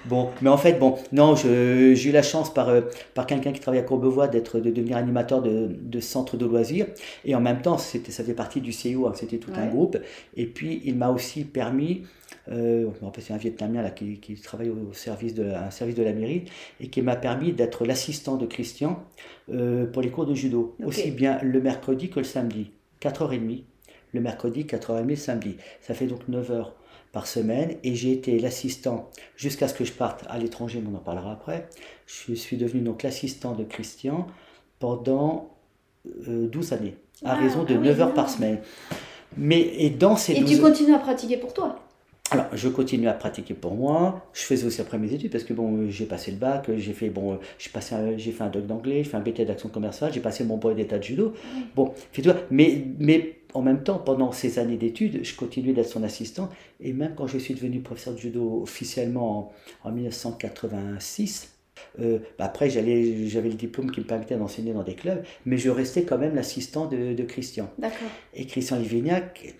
Bon, 0.06 0.28
mais 0.40 0.48
en 0.50 0.56
fait, 0.56 0.78
bon, 0.78 0.96
non, 1.12 1.34
j'ai 1.36 1.92
eu 2.08 2.12
la 2.12 2.22
chance 2.22 2.52
par, 2.52 2.68
euh, 2.68 2.80
par 3.14 3.26
quelqu'un 3.26 3.52
qui 3.52 3.60
travaille 3.60 3.80
à 3.80 3.82
Courbevoie 3.84 4.28
d'être, 4.28 4.58
de 4.60 4.70
devenir 4.70 4.96
animateur 4.96 5.42
de, 5.42 5.68
de 5.70 6.00
centre 6.00 6.36
de 6.36 6.46
loisirs. 6.46 6.86
Et 7.24 7.34
en 7.34 7.40
même 7.40 7.60
temps, 7.62 7.76
c'était, 7.78 8.12
ça 8.12 8.22
faisait 8.22 8.34
partie 8.34 8.60
du 8.60 8.72
CIO, 8.72 9.06
hein, 9.08 9.12
c'était 9.16 9.38
tout 9.38 9.50
un 9.56 9.66
groupe. 9.66 9.98
Et 10.36 10.46
puis, 10.46 10.80
il 10.84 10.96
m'a 10.96 11.10
aussi 11.10 11.42
permis, 11.44 12.02
euh, 12.50 12.88
c'est 13.18 13.32
un 13.32 13.36
Vietnamien 13.36 13.82
là, 13.82 13.90
qui, 13.90 14.18
qui 14.20 14.34
travaille 14.34 14.70
au 14.70 14.92
service 14.92 15.34
de, 15.34 15.42
la- 15.44 15.66
un 15.66 15.70
service 15.70 15.94
de 15.96 16.02
la 16.02 16.12
mairie, 16.12 16.44
et 16.80 16.88
qui 16.88 17.02
m'a 17.02 17.16
permis 17.16 17.52
d'être 17.52 17.84
l'assistant 17.84 18.36
de 18.36 18.46
Christian 18.46 19.02
euh, 19.52 19.86
pour 19.86 20.02
les 20.02 20.10
cours 20.10 20.26
de 20.26 20.34
judo. 20.34 20.76
Aussi 20.84 21.10
bien 21.10 21.38
le 21.42 21.60
mercredi 21.60 22.08
que 22.10 22.20
le 22.20 22.24
samedi. 22.24 22.70
4h30. 23.02 23.64
Le 24.12 24.20
mercredi, 24.20 24.64
4h30 24.64 25.06
le 25.06 25.16
samedi. 25.16 25.56
Ça 25.80 25.94
fait 25.94 26.06
donc 26.06 26.26
9 26.28 26.50
heures 26.50 26.74
par 27.12 27.26
semaine 27.26 27.76
et 27.82 27.94
j'ai 27.94 28.12
été 28.12 28.38
l'assistant 28.38 29.10
jusqu'à 29.36 29.66
ce 29.68 29.74
que 29.74 29.84
je 29.84 29.92
parte 29.92 30.24
à 30.28 30.38
l'étranger, 30.38 30.80
mais 30.82 30.90
on 30.92 30.96
en 30.96 31.00
parlera 31.00 31.32
après. 31.32 31.68
Je 32.06 32.34
suis 32.34 32.56
devenu 32.56 32.82
donc 32.82 33.02
l'assistant 33.02 33.52
de 33.54 33.64
Christian 33.64 34.26
pendant 34.78 35.50
euh, 36.28 36.46
12 36.48 36.72
années, 36.72 36.96
à 37.24 37.32
Ah, 37.32 37.36
raison 37.36 37.64
de 37.64 37.74
ah 37.74 37.78
oui, 37.80 37.86
9 37.88 38.00
heures 38.00 38.14
par 38.14 38.24
énorme. 38.26 38.36
semaine. 38.36 38.58
Mais 39.36 39.60
et 39.60 39.90
dans 39.90 40.16
ces 40.16 40.32
Et 40.34 40.40
12 40.40 40.50
tu 40.50 40.60
continues 40.60 40.94
à 40.94 40.98
pratiquer 40.98 41.36
pour 41.36 41.52
toi? 41.54 41.76
Alors, 42.32 42.46
je 42.54 42.68
continue 42.68 43.08
à 43.08 43.12
pratiquer 43.12 43.54
pour 43.54 43.74
moi. 43.74 44.24
Je 44.32 44.42
faisais 44.42 44.64
aussi 44.66 44.80
après 44.80 44.98
mes 44.98 45.12
études 45.12 45.32
parce 45.32 45.42
que 45.42 45.52
bon, 45.52 45.90
j'ai 45.90 46.06
passé 46.06 46.30
le 46.30 46.36
bac, 46.36 46.70
j'ai 46.76 46.92
fait 46.92 47.08
bon, 47.10 47.40
j'ai 47.58 47.70
passé, 47.70 47.94
un- 47.96 48.16
j'ai 48.16 48.30
fait 48.30 48.44
un 48.44 48.50
doc 48.50 48.66
d'anglais, 48.66 49.02
j'ai 49.02 49.10
fait 49.10 49.16
un 49.16 49.20
BT 49.20 49.44
d'action 49.44 49.68
commerciale, 49.68 50.12
j'ai 50.12 50.20
passé 50.20 50.44
mon 50.44 50.56
brevet 50.56 50.76
d'état 50.82 50.98
de 50.98 51.02
judo. 51.02 51.34
Bon, 51.74 51.92
fais-toi. 52.12 52.34
Mais, 52.50 52.84
mais 53.00 53.36
en 53.52 53.62
même 53.62 53.82
temps, 53.82 53.98
pendant 53.98 54.30
ces 54.30 54.60
années 54.60 54.76
d'études, 54.76 55.24
je 55.24 55.34
continuais 55.34 55.72
d'être 55.72 55.88
son 55.88 56.04
assistant. 56.04 56.48
Et 56.80 56.92
même 56.92 57.14
quand 57.16 57.26
je 57.26 57.38
suis 57.38 57.54
devenu 57.54 57.80
professeur 57.80 58.14
de 58.14 58.18
judo 58.18 58.60
officiellement 58.62 59.52
en, 59.84 59.88
en 59.88 59.92
1986. 59.92 61.54
euh, 62.00 62.18
bah 62.38 62.44
après, 62.44 62.70
j'allais, 62.70 63.26
j'avais 63.28 63.48
le 63.48 63.54
diplôme 63.56 63.90
qui 63.90 64.00
me 64.00 64.04
permettait 64.06 64.36
d'enseigner 64.36 64.72
dans 64.72 64.82
des 64.84 64.94
clubs, 64.94 65.22
mais 65.46 65.58
je 65.58 65.70
restais 65.70 66.04
quand 66.04 66.18
même 66.18 66.34
l'assistant 66.34 66.86
de, 66.86 67.14
de 67.14 67.22
Christian. 67.24 67.70
D'accord. 67.78 68.08
Et 68.34 68.46
Christian 68.46 68.78
Livignac, 68.78 69.54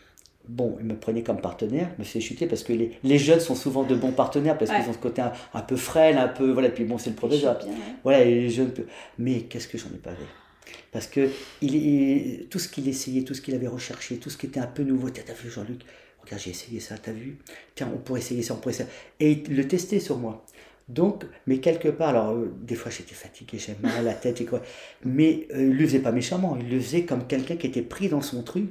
bon, 0.50 0.76
il 0.80 0.87
me 0.87 0.97
prenait 0.97 1.23
comme 1.23 1.40
partenaire, 1.40 1.88
me 1.99 2.04
fait 2.04 2.21
chuter 2.21 2.47
parce 2.47 2.62
que 2.62 2.73
les, 2.73 2.92
les 3.04 3.19
jeunes 3.19 3.40
sont 3.40 3.54
souvent 3.54 3.85
de 3.85 3.95
bons 3.95 4.12
partenaires 4.12 4.59
parce 4.59 4.71
Ouais. 4.71 4.80
qu'ils 4.80 4.90
ont 4.90 4.92
ce 4.92 4.99
côté 4.99 5.23
un, 5.23 5.33
un 5.54 5.62
peu 5.62 5.76
frêle, 5.76 6.18
un 6.18 6.29
peu. 6.29 6.51
Voilà, 6.51 6.68
puis 6.70 6.85
bon, 6.85 6.98
c'est 6.98 7.11
le 7.11 7.16
ouais. 7.27 7.57
Voilà, 8.03 8.22
et 8.22 8.35
les 8.35 8.51
jeunes. 8.51 8.72
Mais 9.18 9.42
qu'est-ce 9.42 9.68
que 9.68 9.79
j'en 9.79 9.88
ai 9.94 9.98
pas 9.98 10.11
fait 10.11 10.72
Parce 10.92 11.07
que 11.07 11.29
il, 11.62 11.74
il- 11.74 12.46
tout 12.51 12.59
ce 12.59 12.68
qu'il 12.68 12.88
essayait, 12.88 13.22
tout 13.22 13.35
ce 13.35 13.40
qu'il 13.40 13.55
avait 13.55 13.68
recherché, 13.68 14.16
tout 14.18 14.31
ce 14.31 14.37
qui 14.37 14.46
était 14.46 14.61
un 14.61 14.66
peu 14.66 14.83
nouveau, 14.83 15.09
t'as 15.11 15.22
vu 15.33 15.51
Jean-Luc? 15.51 15.81
Regarde, 16.22 16.42
j'ai 16.42 16.51
essayé 16.51 16.81
ça, 16.81 16.96
t'as 16.98 17.12
vu? 17.12 17.38
Tiens, 17.74 17.90
on 17.94 17.98
pourrait 17.98 18.20
essayer 18.20 18.42
ça, 18.42 18.55
on 18.55 18.59
pourrait 18.59 18.74
ça. 18.74 18.85
Et 19.20 19.33
il 19.48 19.57
le 19.57 19.66
testait 19.66 20.01
sur 20.01 20.18
moi. 20.18 20.44
Donc, 20.88 21.24
mais 21.46 21.59
quelque 21.59 21.88
part, 21.88 22.09
alors 22.11 22.31
euh, 22.33 22.53
des 22.62 22.74
fois 22.74 22.90
j'étais 22.90 23.14
fatigué, 23.14 23.59
j'avais 23.59 23.79
mal 23.81 23.96
à 23.98 24.03
la 24.03 24.12
tête 24.14 24.40
et 24.40 24.44
quoi. 24.44 24.61
Mais 25.05 25.46
euh, 25.55 25.62
il 25.70 25.77
le 25.77 25.87
faisait 25.87 26.01
pas 26.01 26.11
méchamment, 26.12 26.57
il 26.61 26.68
le 26.68 26.81
faisait 26.81 27.05
comme 27.05 27.27
quelqu'un 27.29 27.55
qui 27.57 27.68
était 27.68 27.83
pris 27.83 28.09
dans 28.09 28.22
son 28.22 28.42
truc. 28.42 28.64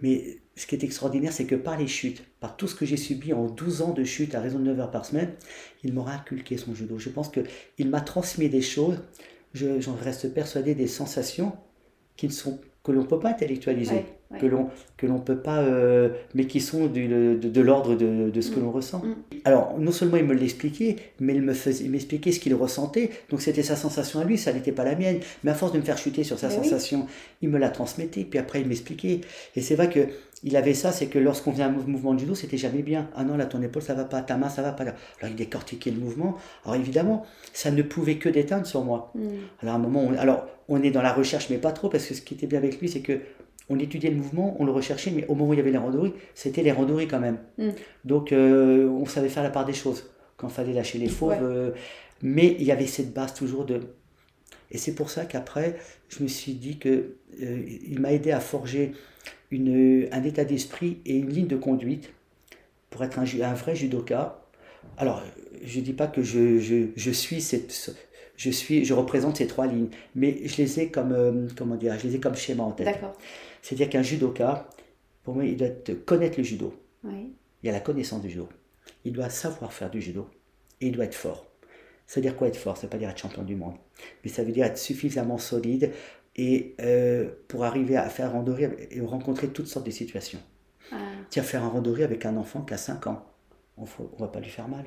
Mais 0.00 0.38
ce 0.56 0.66
qui 0.66 0.74
est 0.74 0.84
extraordinaire, 0.84 1.32
c'est 1.32 1.46
que 1.46 1.54
par 1.54 1.78
les 1.78 1.86
chutes, 1.86 2.24
par 2.40 2.56
tout 2.56 2.68
ce 2.68 2.74
que 2.74 2.84
j'ai 2.86 2.96
subi 2.96 3.32
en 3.32 3.46
12 3.46 3.82
ans 3.82 3.92
de 3.92 4.04
chutes 4.04 4.34
à 4.34 4.40
raison 4.40 4.58
de 4.58 4.64
9 4.64 4.80
heures 4.80 4.90
par 4.90 5.04
semaine, 5.06 5.34
il 5.84 5.92
m'aura 5.92 6.12
inculqué 6.14 6.56
son 6.56 6.74
judo. 6.74 6.98
Je 6.98 7.10
pense 7.10 7.30
qu'il 7.30 7.88
m'a 7.90 8.00
transmis 8.00 8.48
des 8.48 8.62
choses, 8.62 9.02
je- 9.54 9.80
j'en 9.80 9.94
reste 9.94 10.32
persuadé, 10.34 10.74
des 10.74 10.86
sensations 10.86 11.56
qui 12.16 12.26
ne 12.26 12.32
sont, 12.32 12.60
que 12.84 12.90
l'on 12.92 13.02
ne 13.02 13.06
peut 13.06 13.18
pas 13.20 13.30
intellectualiser, 13.30 13.94
Ouais, 13.94 14.04
ouais. 14.32 14.38
que 14.40 14.46
l'on 14.46 14.68
que 14.96 15.06
l'on 15.06 15.20
peut 15.20 15.36
pas, 15.38 15.60
euh, 15.60 16.08
mais 16.34 16.46
qui 16.46 16.60
sont 16.60 16.86
du- 16.86 17.06
de, 17.06 17.34
de 17.48 17.60
l'ordre 17.60 17.94
de, 17.94 18.28
de 18.30 18.40
ce 18.40 18.50
que 18.50 18.58
Mm. 18.58 18.62
l'on 18.64 18.70
ressent. 18.72 18.98
Mm. 19.04 19.14
Alors, 19.44 19.76
non 19.78 19.92
seulement 19.92 20.16
il 20.16 20.24
me 20.24 20.34
l'expliquait, 20.34 20.96
mais 21.20 21.34
il 21.34 21.42
me 21.42 21.52
faisait, 21.54 21.88
m'expliquait 21.88 22.32
ce 22.32 22.40
qu'il 22.40 22.54
ressentait. 22.54 23.10
Donc, 23.30 23.40
c'était 23.40 23.62
sa 23.62 23.76
sensation 23.76 24.18
à 24.20 24.24
lui, 24.24 24.36
ça 24.38 24.52
n'était 24.52 24.72
pas 24.72 24.84
la 24.84 24.96
mienne. 24.96 25.18
Mais 25.44 25.50
à 25.52 25.54
force 25.54 25.72
de 25.72 25.78
me 25.78 25.84
faire 25.84 25.98
chuter 25.98 26.24
sur 26.24 26.38
sa 26.38 26.48
Mais 26.48 26.56
oui. 26.58 26.64
sensation, 26.64 27.06
il 27.40 27.50
me 27.50 27.58
la 27.58 27.68
transmettait. 27.70 28.24
Puis 28.24 28.38
après, 28.38 28.60
il 28.60 28.66
m'expliquait. 28.66 29.20
Et 29.54 29.60
c'est 29.60 29.74
vrai 29.76 29.88
que 29.88 30.00
il 30.44 30.56
avait 30.56 30.74
ça, 30.74 30.90
c'est 30.92 31.06
que 31.06 31.18
lorsqu'on 31.18 31.52
faisait 31.52 31.62
un 31.62 31.70
mou- 31.70 31.84
mouvement 31.86 32.14
de 32.14 32.18
judo, 32.20 32.34
c'était 32.34 32.56
jamais 32.56 32.82
bien. 32.82 33.08
Ah 33.14 33.24
non, 33.24 33.36
là, 33.36 33.46
ton 33.46 33.62
épaule, 33.62 33.82
ça 33.82 33.94
va 33.94 34.04
pas, 34.04 34.22
ta 34.22 34.36
main, 34.36 34.48
ça 34.48 34.62
va 34.62 34.72
pas. 34.72 34.82
Alors, 34.82 34.94
il 35.28 35.36
décortiquait 35.36 35.90
le 35.90 35.98
mouvement. 35.98 36.36
Alors, 36.64 36.76
évidemment, 36.76 37.24
ça 37.52 37.70
ne 37.70 37.82
pouvait 37.82 38.16
que 38.16 38.28
déteindre 38.28 38.66
sur 38.66 38.82
moi. 38.84 39.12
Hmm. 39.14 39.28
Alors, 39.60 39.74
à 39.74 39.76
un 39.76 39.80
moment, 39.80 40.02
on, 40.02 40.12
alors, 40.18 40.46
on 40.68 40.82
est 40.82 40.90
dans 40.90 41.02
la 41.02 41.12
recherche, 41.12 41.48
mais 41.50 41.58
pas 41.58 41.72
trop, 41.72 41.88
parce 41.88 42.06
que 42.06 42.14
ce 42.14 42.22
qui 42.22 42.34
était 42.34 42.46
bien 42.46 42.58
avec 42.58 42.80
lui, 42.80 42.88
c'est 42.88 43.00
que 43.02 43.20
on 43.68 43.78
étudiait 43.78 44.10
le 44.10 44.16
mouvement, 44.16 44.56
on 44.58 44.64
le 44.64 44.72
recherchait, 44.72 45.12
mais 45.12 45.24
au 45.28 45.34
moment 45.34 45.50
où 45.50 45.54
il 45.54 45.58
y 45.58 45.60
avait 45.60 45.70
les 45.70 45.78
randonnées, 45.78 46.12
c'était 46.34 46.62
les 46.62 46.72
randonnées 46.72 47.06
quand 47.06 47.20
même. 47.20 47.38
Mm. 47.58 47.68
Donc, 48.04 48.32
euh, 48.32 48.88
on 48.88 49.06
savait 49.06 49.28
faire 49.28 49.44
la 49.44 49.50
part 49.50 49.64
des 49.64 49.72
choses 49.72 50.10
quand 50.36 50.48
il 50.48 50.54
fallait 50.54 50.72
lâcher 50.72 50.98
les 50.98 51.08
fauves. 51.08 51.30
Ouais. 51.30 51.38
euh, 51.40 51.70
mais 52.20 52.56
il 52.58 52.64
y 52.64 52.72
avait 52.72 52.86
cette 52.86 53.12
base 53.14 53.34
toujours 53.34 53.64
de. 53.64 53.80
Et 54.72 54.78
c'est 54.78 54.94
pour 54.94 55.10
ça 55.10 55.24
qu'après, 55.24 55.76
je 56.08 56.22
me 56.22 56.28
suis 56.28 56.54
dit 56.54 56.78
que 56.78 57.16
euh, 57.42 57.62
il 57.86 58.00
m'a 58.00 58.12
aidé 58.12 58.32
à 58.32 58.40
forger 58.40 58.92
une, 59.52 60.08
un 60.10 60.22
état 60.24 60.44
d'esprit 60.44 60.98
et 61.06 61.16
une 61.16 61.30
ligne 61.30 61.46
de 61.46 61.56
conduite 61.56 62.12
pour 62.90 63.04
être 63.04 63.18
un, 63.18 63.54
vrai 63.54 63.76
judoka. 63.76 64.44
Alors, 64.96 65.22
je 65.62 65.78
ne 65.78 65.84
dis 65.84 65.92
pas 65.92 66.08
que 66.08 66.22
je, 66.22 66.58
je, 66.58 66.86
je 66.96 67.10
suis 67.10 67.40
cette, 67.40 67.94
je 68.36 68.50
suis, 68.50 68.84
je 68.84 68.94
représente 68.94 69.36
ces 69.36 69.46
trois 69.46 69.66
lignes, 69.66 69.90
mais 70.14 70.40
je 70.44 70.56
les 70.56 70.80
ai 70.80 70.90
comme, 70.90 71.12
euh, 71.12 71.48
comment 71.56 71.76
dire, 71.76 71.96
je 71.98 72.08
les 72.08 72.16
ai 72.16 72.20
comme 72.20 72.34
schéma 72.34 72.64
en 72.64 72.72
tête. 72.72 72.98
C'est-à-dire 73.60 73.88
qu'un 73.88 74.02
judoka, 74.02 74.68
pour 75.22 75.34
moi, 75.34 75.44
il 75.44 75.56
doit 75.56 75.68
connaître 76.04 76.38
le 76.38 76.44
judo. 76.44 76.74
Oui. 77.04 77.32
Il 77.62 77.66
y 77.66 77.70
a 77.70 77.72
la 77.72 77.80
connaissance 77.80 78.22
du 78.22 78.30
judo. 78.30 78.48
Il 79.04 79.12
doit 79.12 79.30
savoir 79.30 79.72
faire 79.72 79.90
du 79.90 80.00
judo. 80.00 80.28
Et 80.80 80.86
il 80.86 80.92
doit 80.92 81.04
être 81.04 81.14
fort. 81.14 81.46
Ça 82.06 82.20
veut 82.20 82.22
dire 82.22 82.36
quoi 82.36 82.48
être 82.48 82.56
fort? 82.56 82.76
Ça 82.76 82.82
ne 82.82 82.86
veut 82.86 82.90
pas 82.90 82.98
dire 82.98 83.10
être 83.10 83.18
champion 83.18 83.42
du 83.42 83.54
monde. 83.54 83.76
Mais 84.24 84.30
ça 84.30 84.42
veut 84.42 84.52
dire 84.52 84.66
être 84.66 84.78
suffisamment 84.78 85.38
solide 85.38 85.92
et 86.36 86.74
euh, 86.80 87.28
pour 87.48 87.64
arriver 87.64 87.96
à 87.96 88.08
faire 88.08 88.26
un 88.28 88.30
randonnée 88.30 88.68
et 88.90 89.00
rencontrer 89.00 89.48
toutes 89.48 89.66
sortes 89.66 89.86
de 89.86 89.90
situations. 89.90 90.40
Ah, 90.90 90.96
Tiens, 91.30 91.42
faire 91.42 91.62
un 91.64 91.68
randonnée 91.68 92.04
avec 92.04 92.24
un 92.26 92.36
enfant 92.36 92.62
qui 92.62 92.74
a 92.74 92.78
5 92.78 93.06
ans, 93.06 93.24
on 93.76 93.82
ne 93.82 94.20
va 94.20 94.28
pas 94.28 94.40
lui 94.40 94.48
faire 94.48 94.68
mal. 94.68 94.84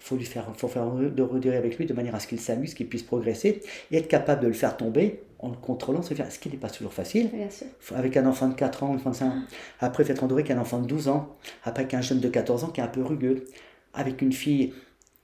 Il 0.00 0.04
faut 0.04 0.16
lui 0.16 0.24
faire, 0.24 0.50
faut 0.56 0.68
faire 0.68 0.90
de 0.90 1.22
randonnée 1.22 1.56
avec 1.56 1.76
lui 1.76 1.84
de 1.84 1.92
manière 1.92 2.14
à 2.14 2.20
ce 2.20 2.26
qu'il 2.26 2.40
s'amuse, 2.40 2.72
qu'il 2.74 2.88
puisse 2.88 3.02
progresser 3.02 3.60
et 3.90 3.96
être 3.98 4.08
capable 4.08 4.42
de 4.42 4.46
le 4.48 4.54
faire 4.54 4.76
tomber 4.76 5.22
en 5.38 5.50
le 5.50 5.56
contrôlant, 5.56 6.02
se 6.02 6.14
faire, 6.14 6.30
ce 6.30 6.38
qui 6.38 6.48
n'est 6.48 6.56
pas 6.56 6.70
toujours 6.70 6.92
facile 6.92 7.30
bien 7.32 7.50
sûr. 7.50 7.66
avec 7.94 8.16
un 8.16 8.26
enfant 8.26 8.48
de 8.48 8.54
4 8.54 8.82
ans, 8.82 8.92
un 8.92 8.96
enfant 8.96 9.10
de 9.10 9.16
5 9.16 9.26
ans. 9.26 9.42
Après, 9.80 10.04
faites 10.04 10.18
randonnée 10.18 10.42
avec 10.42 10.50
un 10.50 10.58
enfant 10.58 10.78
de 10.80 10.86
12 10.86 11.08
ans. 11.08 11.36
Après, 11.64 11.82
avec 11.82 11.94
un 11.94 12.00
jeune 12.00 12.20
de 12.20 12.28
14 12.28 12.64
ans 12.64 12.68
qui 12.68 12.80
est 12.80 12.84
un 12.84 12.88
peu 12.88 13.02
rugueux. 13.02 13.44
Avec 13.92 14.22
une 14.22 14.32
fille 14.32 14.72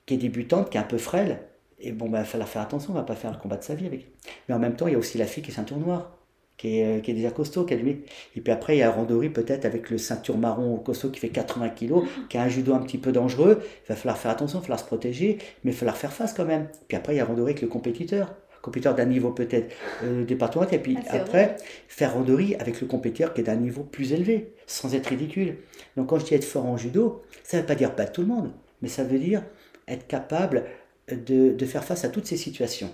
qui 0.04 0.14
est 0.14 0.18
débutante, 0.18 0.70
qui 0.70 0.76
est 0.76 0.80
un 0.80 0.84
peu 0.84 0.98
frêle. 0.98 1.40
Et 1.78 1.92
bon, 1.92 2.08
bah, 2.08 2.18
il 2.18 2.22
va 2.22 2.24
falloir 2.24 2.48
faire 2.48 2.62
attention, 2.62 2.92
on 2.92 2.96
va 2.96 3.02
pas 3.02 3.14
faire 3.16 3.30
le 3.32 3.38
combat 3.38 3.56
de 3.56 3.64
sa 3.64 3.74
vie 3.74 3.86
avec. 3.86 4.08
Mais 4.48 4.54
en 4.54 4.58
même 4.58 4.76
temps, 4.76 4.86
il 4.86 4.92
y 4.92 4.96
a 4.96 4.98
aussi 4.98 5.18
la 5.18 5.26
fille 5.26 5.42
qui 5.42 5.50
est 5.50 5.54
ceinture 5.54 5.76
noire, 5.78 6.16
qui 6.56 6.78
est, 6.78 6.98
euh, 6.98 7.00
qui 7.00 7.10
est 7.10 7.14
déjà 7.14 7.30
costaud, 7.30 7.64
qui 7.64 7.74
a 7.74 7.76
lui. 7.76 8.02
Et 8.34 8.40
puis 8.40 8.52
après, 8.52 8.76
il 8.76 8.78
y 8.80 8.82
a 8.82 8.90
Randori 8.90 9.28
peut-être 9.28 9.66
avec 9.66 9.90
le 9.90 9.98
ceinture 9.98 10.38
marron 10.38 10.76
costaud 10.78 11.10
qui 11.10 11.20
fait 11.20 11.28
80 11.28 11.68
kilos, 11.70 12.04
qui 12.30 12.38
a 12.38 12.42
un 12.42 12.48
judo 12.48 12.72
un 12.74 12.78
petit 12.80 12.98
peu 12.98 13.12
dangereux. 13.12 13.60
Il 13.84 13.88
va 13.88 13.96
falloir 13.96 14.16
faire 14.16 14.30
attention, 14.30 14.58
il 14.58 14.62
va 14.62 14.66
falloir 14.66 14.80
se 14.80 14.86
protéger, 14.86 15.38
mais 15.64 15.70
il 15.70 15.74
va 15.74 15.78
falloir 15.78 15.96
faire 15.96 16.12
face 16.12 16.32
quand 16.32 16.46
même. 16.46 16.68
Puis 16.88 16.96
après, 16.96 17.14
il 17.14 17.18
y 17.18 17.20
a 17.20 17.24
Randori 17.26 17.50
avec 17.50 17.62
le 17.62 17.68
compétiteur. 17.68 18.34
Compétiteur 18.62 18.96
d'un 18.96 19.04
niveau 19.04 19.30
peut-être 19.30 19.72
euh, 20.02 20.24
départemental. 20.24 20.74
Et 20.74 20.82
puis 20.82 20.98
Ah, 21.10 21.16
après, 21.16 21.44
vrai. 21.46 21.56
faire 21.86 22.14
randonnée 22.14 22.58
avec 22.58 22.80
le 22.80 22.88
compétiteur 22.88 23.32
qui 23.32 23.42
est 23.42 23.44
d'un 23.44 23.54
niveau 23.54 23.84
plus 23.84 24.12
élevé, 24.12 24.54
sans 24.66 24.92
être 24.94 25.06
ridicule. 25.06 25.58
Donc 25.96 26.08
quand 26.08 26.18
je 26.18 26.24
dis 26.24 26.34
être 26.34 26.44
fort 26.44 26.66
en 26.66 26.76
judo, 26.76 27.22
ça 27.44 27.58
ne 27.58 27.62
veut 27.62 27.66
pas 27.66 27.76
dire 27.76 27.94
battre 27.94 28.10
tout 28.12 28.22
le 28.22 28.26
monde, 28.26 28.50
mais 28.82 28.88
ça 28.88 29.04
veut 29.04 29.20
dire 29.20 29.44
être 29.86 30.08
capable 30.08 30.64
de, 31.10 31.52
de 31.52 31.66
faire 31.66 31.84
face 31.84 32.04
à 32.04 32.08
toutes 32.08 32.26
ces 32.26 32.36
situations. 32.36 32.90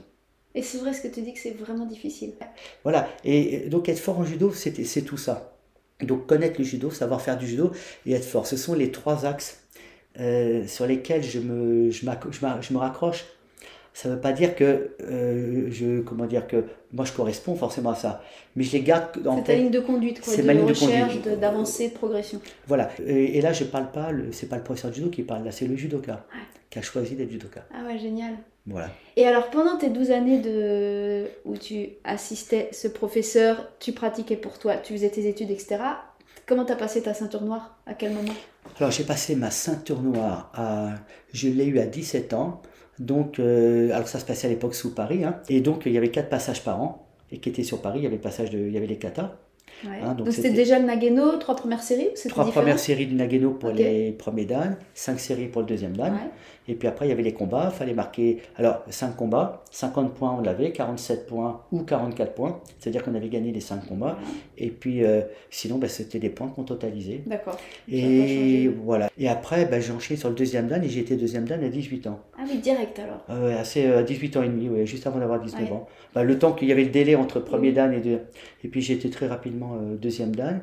Et 0.54 0.62
c'est 0.62 0.78
vrai 0.78 0.92
ce 0.92 1.00
que 1.00 1.08
tu 1.08 1.22
dis 1.22 1.32
que 1.32 1.38
c'est 1.38 1.52
vraiment 1.52 1.86
difficile. 1.86 2.32
Voilà, 2.82 3.08
et 3.24 3.68
donc 3.70 3.88
être 3.88 3.98
fort 3.98 4.18
en 4.18 4.24
judo, 4.24 4.52
c'est 4.52 5.02
tout 5.02 5.16
ça. 5.16 5.56
Donc 6.02 6.26
connaître 6.26 6.56
le 6.58 6.64
judo, 6.64 6.90
savoir 6.90 7.22
faire 7.22 7.38
du 7.38 7.46
judo 7.46 7.72
et 8.06 8.12
être 8.12 8.24
fort. 8.24 8.46
Ce 8.46 8.56
sont 8.56 8.74
les 8.74 8.90
trois 8.90 9.24
axes 9.24 9.62
euh, 10.20 10.66
sur 10.66 10.86
lesquels 10.86 11.22
je 11.22 11.38
me, 11.38 11.90
je, 11.90 12.04
je 12.04 12.72
me 12.72 12.78
raccroche. 12.78 13.24
Ça 13.94 14.08
ne 14.08 14.14
veut 14.14 14.20
pas 14.20 14.32
dire 14.32 14.54
que 14.54 14.90
euh, 15.02 15.70
je 15.70 16.00
comment 16.00 16.24
dire 16.24 16.46
que 16.46 16.64
moi 16.92 17.04
je 17.04 17.12
corresponds 17.12 17.54
forcément 17.56 17.90
à 17.90 17.94
ça, 17.94 18.22
mais 18.56 18.64
je 18.64 18.72
les 18.72 18.80
garde 18.80 19.26
en 19.26 19.36
C'est 19.36 19.44
ta 19.44 19.54
ligne 19.54 19.70
de 19.70 19.80
conduite, 19.80 20.22
quoi, 20.22 20.34
de 20.34 20.42
ma 20.42 20.54
ligne 20.54 20.64
recherche, 20.64 21.20
d'avancée, 21.38 21.90
de, 21.90 21.94
progression. 21.94 22.40
Voilà. 22.66 22.90
Et, 23.06 23.42
là 23.42 23.52
je 23.52 23.64
parle 23.64 23.90
pas, 23.90 24.08
c'est 24.30 24.48
pas 24.48 24.56
le 24.56 24.62
professeur 24.62 24.90
de 24.90 24.96
judo 24.96 25.10
qui 25.10 25.22
parle, 25.22 25.44
là 25.44 25.52
c'est 25.52 25.66
le 25.66 25.76
judoka 25.76 26.24
qui 26.72 26.78
a 26.78 26.82
choisi 26.82 27.16
d'être 27.16 27.30
judoka. 27.30 27.66
Ah 27.74 27.86
ouais, 27.86 27.98
génial. 27.98 28.32
Voilà. 28.66 28.88
Et 29.16 29.26
alors 29.26 29.50
pendant 29.50 29.76
tes 29.76 29.90
12 29.90 30.10
années 30.10 30.38
de 30.38 31.26
où 31.44 31.58
tu 31.58 31.90
assistais 32.02 32.70
ce 32.72 32.88
professeur, 32.88 33.68
tu 33.78 33.92
pratiquais 33.92 34.36
pour 34.36 34.58
toi, 34.58 34.76
tu 34.76 34.94
faisais 34.94 35.10
tes 35.10 35.28
études, 35.28 35.50
etc. 35.50 35.76
Comment 36.46 36.64
tu 36.64 36.72
as 36.72 36.76
passé 36.76 37.02
ta 37.02 37.12
ceinture 37.12 37.42
noire? 37.42 37.76
À 37.84 37.92
quel 37.92 38.14
moment? 38.14 38.32
Alors 38.80 38.90
j'ai 38.90 39.04
passé 39.04 39.36
ma 39.36 39.50
ceinture 39.50 40.00
noire 40.00 40.50
à... 40.54 40.94
Je 41.34 41.50
l'ai 41.50 41.66
eu 41.66 41.78
à 41.78 41.84
17 41.84 42.32
ans. 42.32 42.62
Donc, 42.98 43.38
euh, 43.38 43.92
alors 43.92 44.08
ça 44.08 44.18
se 44.18 44.24
passait 44.24 44.46
à 44.46 44.50
l'époque 44.50 44.74
sous 44.74 44.94
Paris. 44.94 45.24
Hein. 45.24 45.40
et 45.50 45.60
donc 45.60 45.82
il 45.84 45.92
y 45.92 45.98
avait 45.98 46.10
quatre 46.10 46.30
passages 46.30 46.64
par 46.64 46.80
an. 46.80 47.06
Et 47.30 47.38
qui 47.38 47.50
étaient 47.50 47.64
sur 47.64 47.82
Paris, 47.82 47.98
il 48.00 48.04
y 48.04 48.06
avait 48.06 48.16
le 48.16 48.22
passage 48.22 48.50
de, 48.50 48.58
il 48.58 48.72
y 48.72 48.78
avait 48.78 48.86
les 48.86 48.98
katas. 48.98 49.32
Hein, 49.84 50.14
donc 50.14 50.32
c'était 50.32 50.50
déjà 50.50 50.78
le 50.78 50.86
Nageno, 50.86 51.36
trois 51.38 51.56
premières 51.56 51.82
séries 51.82 52.10
Trois 52.28 52.50
premières 52.50 52.78
séries 52.78 53.06
de 53.06 53.14
Nageno 53.14 53.50
pour 53.50 53.70
les 53.70 54.12
premiers 54.12 54.44
dan, 54.44 54.76
cinq 54.94 55.18
séries 55.18 55.48
pour 55.48 55.62
le 55.62 55.66
deuxième 55.66 55.96
dan. 55.96 56.16
Et 56.68 56.74
puis 56.74 56.86
après, 56.86 57.06
il 57.06 57.08
y 57.08 57.12
avait 57.12 57.22
les 57.22 57.32
combats. 57.32 57.70
Il 57.72 57.76
fallait 57.76 57.94
marquer. 57.94 58.38
Alors, 58.56 58.82
5 58.88 59.16
combats, 59.16 59.64
50 59.70 60.14
points, 60.14 60.36
on 60.38 60.42
l'avait, 60.42 60.70
47 60.70 61.26
points 61.26 61.62
ou 61.72 61.82
44 61.82 62.34
points. 62.34 62.60
C'est-à-dire 62.78 63.02
qu'on 63.02 63.14
avait 63.14 63.28
gagné 63.28 63.50
les 63.52 63.60
5 63.60 63.86
combats. 63.86 64.16
Et 64.58 64.70
puis, 64.70 65.04
euh, 65.04 65.22
sinon, 65.50 65.78
ben, 65.78 65.88
c'était 65.88 66.20
des 66.20 66.30
points 66.30 66.48
qu'on 66.48 66.62
totalisait. 66.62 67.22
D'accord. 67.26 67.58
Et 67.90 68.68
voilà. 68.68 69.10
Et 69.18 69.28
après, 69.28 69.64
ben, 69.64 69.80
j'ai 69.80 69.92
enchaîné 69.92 70.18
sur 70.18 70.28
le 70.28 70.36
deuxième 70.36 70.68
dan 70.68 70.82
et 70.84 70.88
j'ai 70.88 71.00
été 71.00 71.16
deuxième 71.16 71.46
dan 71.46 71.62
à 71.62 71.68
18 71.68 72.06
ans. 72.06 72.20
Ah 72.38 72.42
oui, 72.48 72.58
direct 72.58 72.98
alors 72.98 73.24
euh, 73.30 73.60
assez, 73.60 73.86
à 73.86 74.02
18 74.02 74.36
ans 74.36 74.42
et 74.42 74.48
demi, 74.48 74.68
ouais, 74.68 74.86
juste 74.86 75.06
avant 75.06 75.18
d'avoir 75.18 75.40
19 75.40 75.72
ans. 75.72 75.88
Ben, 76.14 76.22
le 76.22 76.38
temps 76.38 76.52
qu'il 76.52 76.68
y 76.68 76.72
avait 76.72 76.84
le 76.84 76.90
délai 76.90 77.16
entre 77.16 77.40
premier 77.40 77.72
dan 77.72 77.92
et 77.92 78.00
deux. 78.00 78.20
Et 78.62 78.68
puis, 78.68 78.80
j'ai 78.80 78.94
été 78.94 79.10
très 79.10 79.26
rapidement 79.26 79.74
euh, 79.74 79.96
deuxième 79.96 80.34
dan. 80.34 80.60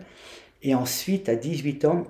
Et 0.61 0.75
ensuite, 0.75 1.29
à 1.29 1.35
18 1.35 1.85
ans, 1.85 2.03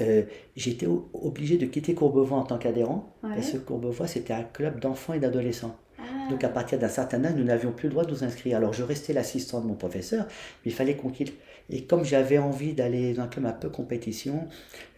euh, 0.00 0.22
j'étais 0.56 0.86
obligé 1.12 1.56
de 1.58 1.66
quitter 1.66 1.94
Courbevoie 1.94 2.38
en 2.38 2.44
tant 2.44 2.58
qu'adhérent, 2.58 3.14
parce 3.22 3.50
que 3.50 3.58
Courbevoie, 3.58 4.06
c'était 4.06 4.32
un 4.32 4.44
club 4.44 4.80
d'enfants 4.80 5.14
et 5.14 5.18
d'adolescents. 5.18 5.76
Ah. 5.98 6.02
Donc 6.30 6.44
à 6.44 6.48
partir 6.48 6.78
d'un 6.78 6.88
certain 6.88 7.24
âge, 7.24 7.34
nous 7.36 7.44
n'avions 7.44 7.72
plus 7.72 7.88
le 7.88 7.92
droit 7.92 8.04
de 8.04 8.10
nous 8.10 8.24
inscrire. 8.24 8.56
Alors 8.56 8.72
je 8.72 8.82
restais 8.82 9.12
l'assistant 9.12 9.60
de 9.60 9.66
mon 9.66 9.74
professeur, 9.74 10.26
mais 10.64 10.72
il 10.72 10.74
fallait 10.74 10.96
qu'on 10.96 11.10
quitte. 11.10 11.34
Et 11.70 11.84
comme 11.84 12.04
j'avais 12.04 12.38
envie 12.38 12.72
d'aller 12.72 13.14
dans 13.14 13.22
un 13.22 13.28
club 13.28 13.46
un 13.46 13.52
peu 13.52 13.68
compétition, 13.68 14.48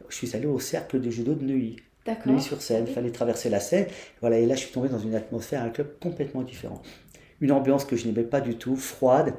je 0.08 0.16
suis 0.16 0.34
allé 0.36 0.46
au 0.46 0.58
cercle 0.58 1.00
de 1.00 1.10
judo 1.10 1.34
de 1.34 1.44
Neuilly. 1.44 1.76
Neuilly 2.26 2.42
sur 2.42 2.60
Seine, 2.60 2.84
il 2.86 2.92
fallait 2.92 3.10
traverser 3.10 3.48
la 3.48 3.60
Seine. 3.60 3.86
Voilà, 4.20 4.38
et 4.38 4.46
là 4.46 4.54
je 4.54 4.60
suis 4.60 4.72
tombé 4.72 4.88
dans 4.88 4.98
une 4.98 5.14
atmosphère, 5.14 5.62
un 5.62 5.70
club 5.70 5.98
complètement 6.00 6.42
différent. 6.42 6.82
Une 7.40 7.52
ambiance 7.52 7.84
que 7.84 7.96
je 7.96 8.06
n'aimais 8.06 8.24
pas 8.24 8.40
du 8.40 8.56
tout, 8.56 8.76
froide, 8.76 9.34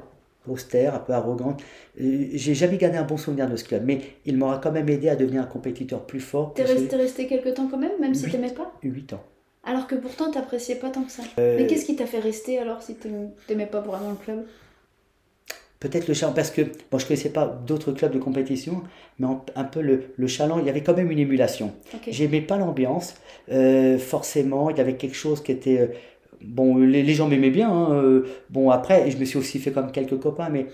austère, 0.48 0.94
un 0.94 0.98
peu 0.98 1.12
arrogante. 1.12 1.62
Euh, 2.00 2.26
j'ai 2.32 2.54
jamais 2.54 2.76
gardé 2.76 2.98
un 2.98 3.04
bon 3.04 3.16
souvenir 3.16 3.48
de 3.48 3.56
ce 3.56 3.64
club, 3.64 3.82
mais 3.84 4.00
il 4.24 4.36
m'aura 4.36 4.58
quand 4.58 4.72
même 4.72 4.88
aidé 4.88 5.08
à 5.08 5.16
devenir 5.16 5.42
un 5.42 5.46
compétiteur 5.46 6.06
plus 6.06 6.20
fort. 6.20 6.54
T'es 6.54 6.64
resté, 6.64 6.96
resté 6.96 7.26
quelques 7.26 7.54
temps 7.54 7.68
quand 7.70 7.78
même, 7.78 7.98
même 8.00 8.14
si 8.14 8.30
t'aimais 8.30 8.52
pas 8.52 8.72
8 8.82 9.12
ans. 9.14 9.22
Alors 9.64 9.86
que 9.88 9.96
pourtant 9.96 10.30
t'appréciais 10.30 10.76
pas 10.76 10.90
tant 10.90 11.02
que 11.02 11.10
ça. 11.10 11.22
Euh, 11.38 11.56
mais 11.58 11.66
qu'est-ce 11.66 11.84
qui 11.84 11.96
t'a 11.96 12.06
fait 12.06 12.20
rester 12.20 12.58
alors 12.58 12.82
si 12.82 12.96
t'aimais 13.46 13.66
pas 13.66 13.80
vraiment 13.80 14.10
le 14.10 14.16
club? 14.16 14.44
Peut-être 15.80 16.08
le 16.08 16.14
chaland, 16.14 16.32
parce 16.32 16.50
que 16.50 16.62
bon, 16.90 16.98
je 16.98 17.06
connaissais 17.06 17.28
pas 17.28 17.46
d'autres 17.66 17.92
clubs 17.92 18.12
de 18.12 18.18
compétition, 18.18 18.82
mais 19.18 19.26
un 19.54 19.64
peu 19.64 19.82
le, 19.82 20.04
le 20.16 20.26
chaland, 20.26 20.58
il 20.58 20.64
y 20.66 20.70
avait 20.70 20.82
quand 20.82 20.96
même 20.96 21.10
une 21.10 21.18
émulation. 21.18 21.72
J'aimais 22.08 22.40
pas 22.40 22.56
l'ambiance, 22.56 23.14
euh, 23.50 23.98
forcément, 23.98 24.70
il 24.70 24.78
y 24.78 24.80
avait 24.80 24.96
quelque 24.96 25.16
chose 25.16 25.42
qui 25.42 25.52
était 25.52 25.90
bon, 26.42 26.76
les, 26.76 27.04
gens 27.14 27.28
m'aimaient 27.28 27.50
bien. 27.50 27.70
Hein, 27.70 27.92
euh, 27.92 28.26
bon, 28.50 28.70
après, 28.70 29.10
je 29.10 29.16
me 29.18 29.24
suis 29.24 29.38
aussi 29.38 29.58
fait 29.58 29.72
comme 29.72 29.90
quelques 29.92 30.18
copains, 30.18 30.48
mais 30.48 30.66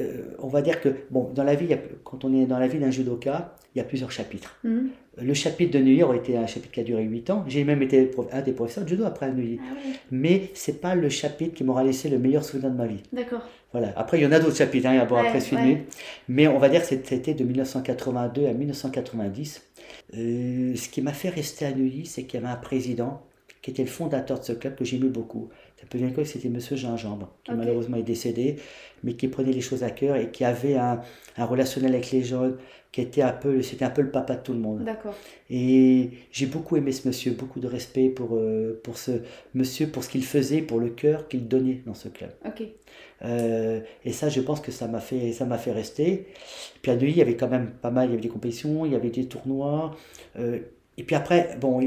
euh, 0.00 0.22
on 0.40 0.48
va 0.48 0.62
dire 0.62 0.80
que, 0.80 0.88
bon, 1.10 1.30
dans 1.34 1.44
la 1.44 1.54
vie, 1.54 1.68
quand 2.02 2.24
on 2.24 2.34
est 2.34 2.46
dans 2.46 2.58
la 2.58 2.66
vie 2.66 2.78
d'un 2.78 2.90
judoka, 2.90 3.54
il 3.74 3.78
y 3.78 3.80
a 3.80 3.84
plusieurs 3.84 4.10
chapitres. 4.10 4.56
Mhm. 4.64 4.88
Le 5.22 5.34
chapitre 5.34 5.78
de 5.78 5.78
Neuilly 5.78 6.02
aurait 6.02 6.18
été 6.18 6.36
un 6.36 6.46
chapitre 6.46 6.72
qui 6.72 6.80
a 6.80 6.82
duré 6.82 7.04
8 7.04 7.30
ans. 7.30 7.44
J'ai 7.46 7.62
même 7.62 7.82
été 7.82 8.10
un 8.32 8.40
des 8.40 8.52
professeurs 8.52 8.84
de 8.84 8.88
judo 8.88 9.04
après 9.04 9.26
à 9.26 9.30
Neuilly. 9.30 9.60
Ah 9.62 9.76
mais 10.10 10.50
c'est 10.54 10.80
pas 10.80 10.96
le 10.96 11.08
chapitre 11.08 11.54
qui 11.54 11.62
m'aura 11.62 11.84
laissé 11.84 12.08
le 12.08 12.18
meilleur 12.18 12.44
souvenir 12.44 12.70
de 12.70 12.76
ma 12.76 12.86
vie. 12.86 13.02
D'accord. 13.12 13.42
Voilà. 13.70 13.92
Après, 13.96 14.18
il 14.18 14.22
y 14.22 14.26
en 14.26 14.32
a 14.32 14.40
d'autres 14.40 14.56
chapitres, 14.56 14.88
hein, 14.88 15.04
bon, 15.08 15.16
après 15.16 15.40
ouais. 15.54 15.84
Mais 16.28 16.48
on 16.48 16.58
va 16.58 16.68
dire 16.68 16.80
que 16.80 16.86
c'était 16.86 17.34
de 17.34 17.44
1982 17.44 18.46
à 18.46 18.52
1990. 18.52 19.62
Euh, 20.16 20.74
ce 20.76 20.88
qui 20.88 21.02
m'a 21.02 21.12
fait 21.12 21.28
rester 21.28 21.66
à 21.66 21.72
Neuilly, 21.72 22.06
c'est 22.06 22.24
qu'il 22.24 22.40
y 22.40 22.42
avait 22.42 22.52
un 22.52 22.56
président 22.56 23.22
qui 23.64 23.70
était 23.70 23.82
le 23.82 23.88
fondateur 23.88 24.38
de 24.38 24.44
ce 24.44 24.52
club 24.52 24.74
que 24.74 24.84
j'aimais 24.84 25.08
beaucoup. 25.08 25.48
Ça 25.80 25.86
peut 25.88 25.96
bien 25.96 26.10
que 26.10 26.22
c'était 26.24 26.50
Monsieur 26.50 26.76
Gingembre, 26.76 27.32
qui 27.44 27.52
malheureusement 27.52 27.96
est 27.96 28.02
décédé, 28.02 28.56
mais 29.02 29.14
qui 29.14 29.26
prenait 29.26 29.52
les 29.52 29.62
choses 29.62 29.82
à 29.82 29.90
cœur 29.90 30.16
et 30.16 30.30
qui 30.30 30.44
avait 30.44 30.76
un, 30.76 31.00
un 31.38 31.44
relationnel 31.46 31.94
avec 31.94 32.10
les 32.10 32.22
gens, 32.22 32.52
qui 32.92 33.00
était 33.00 33.22
un 33.22 33.32
peu, 33.32 33.62
c'était 33.62 33.86
un 33.86 33.90
peu 33.90 34.02
le 34.02 34.10
papa 34.10 34.36
de 34.36 34.42
tout 34.42 34.52
le 34.52 34.58
monde. 34.58 34.84
D'accord. 34.84 35.14
Et 35.48 36.10
j'ai 36.30 36.44
beaucoup 36.44 36.76
aimé 36.76 36.92
ce 36.92 37.08
monsieur, 37.08 37.32
beaucoup 37.32 37.58
de 37.58 37.66
respect 37.66 38.10
pour, 38.10 38.36
euh, 38.36 38.78
pour 38.84 38.98
ce 38.98 39.22
monsieur, 39.54 39.86
pour 39.86 40.04
ce 40.04 40.10
qu'il 40.10 40.24
faisait, 40.24 40.60
pour 40.60 40.78
le 40.78 40.90
cœur 40.90 41.26
qu'il 41.26 41.48
donnait 41.48 41.80
dans 41.86 41.94
ce 41.94 42.08
club. 42.08 42.32
Ok. 42.44 42.64
Euh, 43.22 43.80
et 44.04 44.12
ça, 44.12 44.28
je 44.28 44.42
pense 44.42 44.60
que 44.60 44.72
ça 44.72 44.88
m'a 44.88 45.00
fait, 45.00 45.32
ça 45.32 45.46
m'a 45.46 45.56
fait 45.56 45.72
rester. 45.72 46.26
Puis 46.82 46.92
à 46.92 46.96
Neuilly, 46.96 47.12
il 47.12 47.16
y 47.16 47.22
avait 47.22 47.36
quand 47.36 47.48
même 47.48 47.70
pas 47.70 47.90
mal, 47.90 48.08
il 48.08 48.10
y 48.10 48.12
avait 48.12 48.22
des 48.22 48.28
compétitions, 48.28 48.84
il 48.84 48.92
y 48.92 48.94
avait 48.94 49.08
des 49.08 49.24
tournois. 49.24 49.96
Euh, 50.38 50.58
et 50.96 51.02
puis 51.02 51.16
après, 51.16 51.56
bon, 51.60 51.80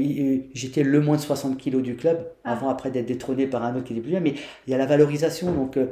j'étais 0.52 0.82
le 0.82 1.00
moins 1.00 1.16
de 1.16 1.22
60 1.22 1.56
kilos 1.56 1.82
du 1.82 1.96
club, 1.96 2.26
ah. 2.44 2.52
avant 2.52 2.68
après 2.68 2.90
d'être 2.90 3.06
détrôné 3.06 3.46
par 3.46 3.64
un 3.64 3.74
autre 3.74 3.84
qui 3.84 3.94
était 3.94 4.02
plus 4.02 4.10
vieux, 4.10 4.20
mais 4.20 4.34
il 4.66 4.70
y 4.70 4.74
a 4.74 4.78
la 4.78 4.86
valorisation. 4.86 5.52
Donc, 5.52 5.76
euh, 5.76 5.86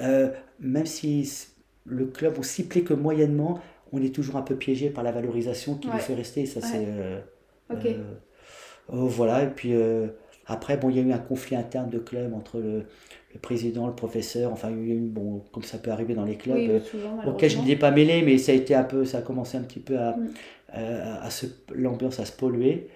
euh, 0.00 0.28
même 0.58 0.86
si 0.86 1.30
le 1.84 2.06
club, 2.06 2.38
aussi 2.38 2.66
plaît 2.66 2.82
que 2.82 2.94
moyennement, 2.94 3.60
on 3.92 4.02
est 4.02 4.14
toujours 4.14 4.36
un 4.36 4.42
peu 4.42 4.56
piégé 4.56 4.90
par 4.90 5.04
la 5.04 5.12
valorisation 5.12 5.76
qui 5.76 5.88
nous 5.88 5.98
fait 5.98 6.14
rester. 6.14 6.46
Ça, 6.46 6.60
c'est. 6.60 6.84
Euh, 6.86 7.20
ok. 7.70 7.88
Oh, 8.90 9.06
voilà, 9.06 9.44
et 9.44 9.48
puis 9.48 9.74
après, 10.46 10.78
bon, 10.78 10.88
il 10.88 10.96
y 10.96 11.00
a 11.00 11.02
eu 11.02 11.12
un 11.12 11.18
conflit 11.18 11.56
interne 11.56 11.90
de 11.90 11.98
club 11.98 12.32
entre 12.32 12.58
le, 12.58 12.86
président, 13.42 13.86
le 13.86 13.94
professeur, 13.94 14.50
enfin, 14.50 14.70
il 14.70 14.88
y 14.88 14.92
a 14.92 14.94
eu, 14.94 15.08
bon, 15.08 15.42
comme 15.52 15.62
ça 15.62 15.78
peut 15.78 15.90
arriver 15.90 16.14
dans 16.14 16.24
les 16.24 16.36
clubs, 16.36 16.80
auquel 17.26 17.50
je 17.50 17.58
n'étais 17.58 17.76
pas 17.76 17.90
mêlé, 17.90 18.22
mais 18.22 18.38
ça 18.38 18.52
a 18.52 18.54
été 18.54 18.74
un 18.74 18.82
peu, 18.82 19.04
ça 19.04 19.18
a 19.18 19.22
commencé 19.22 19.56
un 19.58 19.62
petit 19.62 19.78
peu 19.78 19.98
à. 19.98 20.16
Mm. 20.16 20.28
Euh, 20.76 21.14
à 21.22 21.30
l'ambiance 21.74 22.20
à 22.20 22.26
se 22.26 22.32
polluer. 22.32 22.88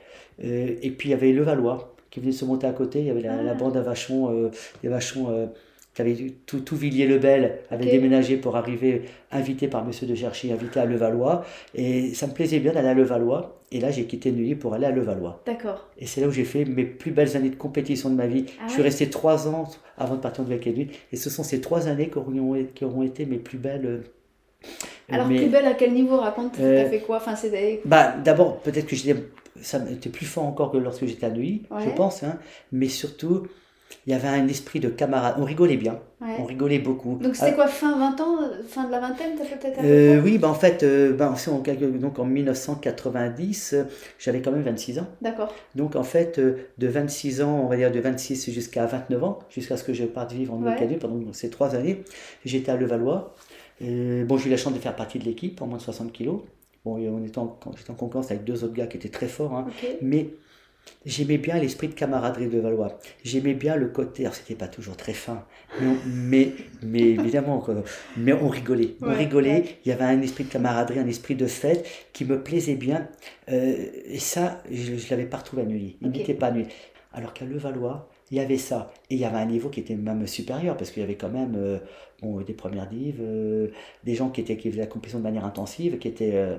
Euh, 0.44 0.74
et 0.82 0.90
puis 0.90 1.08
il 1.08 1.12
y 1.12 1.14
avait 1.14 1.32
le 1.32 1.42
Valois 1.42 1.94
qui 2.10 2.20
venait 2.20 2.32
de 2.32 2.36
se 2.36 2.44
monter 2.44 2.66
à 2.66 2.72
côté. 2.72 3.00
Il 3.00 3.06
y 3.06 3.10
avait 3.10 3.22
la, 3.22 3.32
ah. 3.50 3.54
bande 3.54 3.78
à 3.78 3.80
Vachon, 3.80 4.30
euh, 4.30 4.50
des 4.82 4.90
Vachons 4.90 5.48
qui 5.94 6.02
avait 6.02 6.34
tout, 6.44 6.60
tout 6.60 6.76
Villiers-le-Bel 6.76 7.60
avait 7.70 7.90
déménagé 7.90 8.36
pour 8.36 8.56
arriver 8.56 9.04
invité 9.30 9.68
par 9.68 9.86
Monsieur 9.86 10.06
de 10.06 10.14
Cherchy, 10.14 10.52
invité 10.52 10.80
à 10.80 10.84
Levallois. 10.84 11.46
Et 11.74 12.12
ça 12.12 12.26
me 12.26 12.32
plaisait 12.32 12.60
bien 12.60 12.74
d'aller 12.74 12.88
à 12.88 12.94
Levallois. 12.94 13.58
Et 13.70 13.80
là, 13.80 13.90
j'ai 13.90 14.04
quitté 14.04 14.32
Neuilly 14.32 14.54
pour 14.54 14.74
aller 14.74 14.84
à 14.84 14.90
Levallois. 14.90 15.42
D'accord. 15.46 15.88
Et 15.98 16.06
c'est 16.06 16.20
là 16.20 16.28
où 16.28 16.30
j'ai 16.30 16.44
fait 16.44 16.66
mes 16.66 16.84
plus 16.84 17.10
belles 17.10 17.38
années 17.38 17.50
de 17.50 17.56
compétition 17.56 18.10
de 18.10 18.16
ma 18.16 18.26
vie. 18.26 18.44
Ah 18.60 18.64
je 18.68 18.74
suis 18.74 18.82
resté 18.82 19.08
trois 19.08 19.48
ans 19.48 19.64
avant 19.96 20.16
de 20.16 20.20
partir 20.20 20.44
de 20.44 20.50
Valladolid. 20.50 20.90
Et 21.10 21.16
ce 21.16 21.30
sont 21.30 21.42
ces 21.42 21.62
trois 21.62 21.88
années 21.88 22.10
qui 22.10 22.18
auront, 22.18 22.66
qui 22.74 22.84
auront 22.84 23.02
été 23.02 23.24
mes 23.24 23.38
plus 23.38 23.56
belles 23.56 24.02
alors, 25.10 25.26
plus 25.26 25.46
belle 25.46 25.66
à 25.66 25.74
quel 25.74 25.92
niveau 25.92 26.16
Raconte, 26.18 26.52
tu 26.54 26.62
as 26.62 26.88
fait 26.88 27.00
quoi 27.00 27.16
enfin, 27.16 27.34
bah, 27.84 28.14
D'abord, 28.24 28.58
peut-être 28.60 28.86
que 28.86 28.96
j'étais, 28.96 29.22
ça 29.60 29.78
était 29.90 30.10
plus 30.10 30.26
fort 30.26 30.44
encore 30.44 30.72
que 30.72 30.78
lorsque 30.78 31.06
j'étais 31.06 31.26
à 31.26 31.30
Neuilly, 31.30 31.62
je 31.84 31.90
pense. 31.90 32.22
Hein, 32.22 32.38
mais 32.70 32.88
surtout, 32.88 33.46
il 34.06 34.12
y 34.12 34.14
avait 34.14 34.28
un 34.28 34.48
esprit 34.48 34.80
de 34.80 34.88
camarade. 34.88 35.36
On 35.38 35.44
rigolait 35.44 35.76
bien, 35.76 35.98
on 36.20 36.44
rigolait 36.44 36.78
beaucoup. 36.78 37.18
Donc 37.20 37.36
c'était 37.36 37.54
quoi, 37.54 37.68
fin 37.68 37.98
20 37.98 38.20
ans, 38.20 38.38
fin 38.66 38.86
de 38.86 38.90
la 38.90 39.00
vingtaine 39.00 39.36
peut-être 39.36 39.78
euh, 39.82 40.20
Oui, 40.22 40.38
bah 40.38 40.48
en 40.48 40.54
fait, 40.54 40.82
euh, 40.82 41.12
bah, 41.12 41.34
donc 42.00 42.18
en 42.18 42.24
1990, 42.24 43.76
j'avais 44.18 44.40
quand 44.40 44.50
même 44.50 44.62
26 44.62 44.98
ans. 44.98 45.06
D'accord. 45.20 45.54
Donc 45.74 45.96
en 45.96 46.02
fait, 46.02 46.38
euh, 46.38 46.56
de 46.78 46.88
26 46.88 47.42
ans, 47.42 47.60
on 47.64 47.68
va 47.68 47.76
dire 47.76 47.92
de 47.92 48.00
26 48.00 48.50
jusqu'à 48.50 48.86
29 48.86 49.24
ans, 49.24 49.38
jusqu'à 49.50 49.76
ce 49.76 49.84
que 49.84 49.92
je 49.92 50.04
parte 50.04 50.32
vivre 50.32 50.54
en 50.54 50.58
Nouvelle-Calédonie 50.58 50.98
pendant 50.98 51.32
ces 51.32 51.50
trois 51.50 51.74
années, 51.74 52.02
j'étais 52.44 52.72
à 52.72 52.76
Levallois 52.76 53.34
bon, 53.80 54.36
j'ai 54.38 54.48
eu 54.48 54.50
la 54.50 54.56
chance 54.56 54.74
de 54.74 54.78
faire 54.78 54.96
partie 54.96 55.18
de 55.18 55.24
l'équipe 55.24 55.60
en 55.62 55.66
moins 55.66 55.78
de 55.78 55.82
60 55.82 56.12
kilos. 56.12 56.42
Bon, 56.84 56.96
on 56.96 57.24
était 57.24 57.38
en, 57.38 57.58
j'étais 57.76 57.90
en 57.90 57.94
concurrence 57.94 58.30
avec 58.30 58.44
deux 58.44 58.64
autres 58.64 58.74
gars 58.74 58.86
qui 58.86 58.96
étaient 58.96 59.08
très 59.08 59.28
forts, 59.28 59.54
hein. 59.54 59.66
mais 60.00 60.30
j'aimais 61.06 61.38
bien 61.38 61.58
l'esprit 61.58 61.88
de 61.88 61.94
camaraderie 61.94 62.48
de 62.48 62.58
Valois. 62.58 62.98
J'aimais 63.22 63.54
bien 63.54 63.76
le 63.76 63.88
côté, 63.88 64.24
alors 64.24 64.34
c'était 64.34 64.56
pas 64.56 64.66
toujours 64.66 64.96
très 64.96 65.12
fin, 65.12 65.44
mais, 66.06 66.52
mais, 66.82 67.02
évidemment, 67.02 67.64
mais 68.16 68.32
on 68.32 68.48
rigolait. 68.48 68.96
On 69.00 69.14
rigolait, 69.14 69.78
il 69.84 69.88
y 69.88 69.92
avait 69.92 70.04
un 70.04 70.20
esprit 70.22 70.44
de 70.44 70.50
camaraderie, 70.50 70.98
un 70.98 71.06
esprit 71.06 71.36
de 71.36 71.46
fête 71.46 71.86
qui 72.12 72.24
me 72.24 72.42
plaisait 72.42 72.74
bien. 72.74 73.08
Euh, 73.50 73.86
et 74.06 74.18
ça, 74.18 74.62
je 74.70 74.92
ne 74.92 75.10
l'avais 75.10 75.26
pas 75.26 75.38
retrouvé 75.38 75.62
à 75.62 75.64
Neuilly. 75.66 75.96
Il 76.02 76.10
n'était 76.10 76.34
pas 76.34 76.50
nuit. 76.50 76.66
Alors 77.12 77.32
qu'à 77.34 77.44
Levallois, 77.44 78.08
il 78.30 78.38
y 78.38 78.40
avait 78.40 78.58
ça. 78.58 78.92
Et 79.10 79.16
il 79.16 79.20
y 79.20 79.24
avait 79.24 79.36
un 79.36 79.46
niveau 79.46 79.68
qui 79.68 79.80
était 79.80 79.94
même 79.94 80.26
supérieur, 80.26 80.76
parce 80.76 80.90
qu'il 80.90 81.02
y 81.02 81.04
avait 81.04 81.16
quand 81.16 81.28
même 81.28 81.54
euh, 81.56 81.78
bon, 82.22 82.40
des 82.40 82.52
premières 82.52 82.88
dives, 82.88 83.20
euh, 83.20 83.68
des 84.04 84.14
gens 84.14 84.28
qui, 84.30 84.40
étaient, 84.40 84.56
qui 84.56 84.70
faisaient 84.70 84.80
la 84.82 84.86
compétition 84.86 85.18
de 85.18 85.24
manière 85.24 85.44
intensive, 85.44 85.98
qui 85.98 86.08
étaient... 86.08 86.30
euh, 86.34 86.56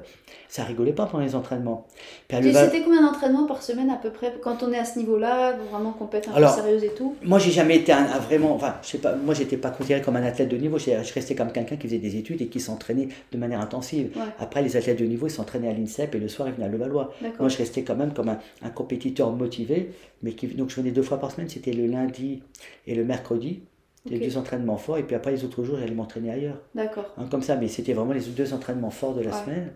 ça 0.49 0.63
rigolait 0.63 0.93
pas 0.93 1.05
pendant 1.05 1.23
les 1.23 1.35
entraînements. 1.35 1.87
C'était 2.29 2.81
combien 2.83 3.01
d'entraînements 3.01 3.45
par 3.45 3.63
semaine 3.63 3.89
à 3.89 3.95
peu 3.95 4.11
près 4.11 4.33
quand 4.41 4.61
on 4.63 4.71
est 4.71 4.77
à 4.77 4.85
ce 4.85 4.99
niveau-là, 4.99 5.53
vraiment 5.71 5.91
compète 5.93 6.27
un 6.27 6.33
Alors, 6.33 6.55
peu 6.55 6.61
sérieuse 6.61 6.83
et 6.83 6.93
tout 6.93 7.15
Moi, 7.23 7.39
j'ai 7.39 7.51
jamais 7.51 7.77
été 7.77 7.91
un, 7.91 8.03
un 8.05 8.19
vraiment. 8.19 8.53
Enfin, 8.53 8.75
je 8.83 8.89
sais 8.89 8.97
pas. 8.97 9.15
Moi, 9.15 9.33
j'étais 9.33 9.57
pas 9.57 9.69
considéré 9.71 10.01
comme 10.01 10.15
un 10.15 10.23
athlète 10.23 10.49
de 10.49 10.57
niveau. 10.57 10.77
Je, 10.77 10.91
je 11.03 11.13
restais 11.13 11.35
comme 11.35 11.51
quelqu'un 11.51 11.77
qui 11.77 11.87
faisait 11.87 11.97
des 11.99 12.17
études 12.17 12.41
et 12.41 12.47
qui 12.47 12.59
s'entraînait 12.59 13.07
de 13.31 13.37
manière 13.37 13.61
intensive. 13.61 14.11
Ouais. 14.15 14.21
Après, 14.39 14.61
les 14.61 14.75
athlètes 14.77 14.99
de 14.99 15.05
niveau, 15.05 15.27
ils 15.27 15.31
s'entraînaient 15.31 15.69
à 15.69 15.73
l'INSEP 15.73 16.13
et 16.15 16.19
le 16.19 16.27
soir, 16.27 16.47
ils 16.47 16.53
venaient 16.53 16.65
à 16.65 16.69
Levallois. 16.69 17.13
Moi, 17.39 17.49
je 17.49 17.57
restais 17.57 17.83
quand 17.83 17.95
même 17.95 18.13
comme 18.13 18.29
un, 18.29 18.39
un 18.61 18.69
compétiteur 18.69 19.31
motivé, 19.31 19.91
mais 20.21 20.33
qui, 20.33 20.47
donc 20.47 20.69
je 20.69 20.75
venais 20.75 20.91
deux 20.91 21.03
fois 21.03 21.19
par 21.19 21.31
semaine. 21.31 21.49
C'était 21.49 21.73
le 21.73 21.87
lundi 21.87 22.41
et 22.87 22.95
le 22.95 23.05
mercredi. 23.05 23.61
Les 24.09 24.17
Ok. 24.17 24.23
deux 24.23 24.37
entraînements 24.37 24.77
forts. 24.77 24.97
Et 24.97 25.03
puis 25.03 25.15
après, 25.15 25.31
les 25.31 25.43
autres 25.45 25.63
jours, 25.63 25.77
j'allais 25.79 25.93
m'entraîner 25.93 26.31
ailleurs. 26.31 26.59
D'accord. 26.75 27.13
Hein, 27.17 27.25
comme 27.31 27.41
ça, 27.41 27.55
mais 27.55 27.67
c'était 27.69 27.93
vraiment 27.93 28.13
les 28.13 28.19
deux 28.21 28.53
entraînements 28.53 28.89
forts 28.89 29.13
de 29.15 29.21
la 29.21 29.31
Ouais. 29.31 29.43
semaine. 29.43 29.69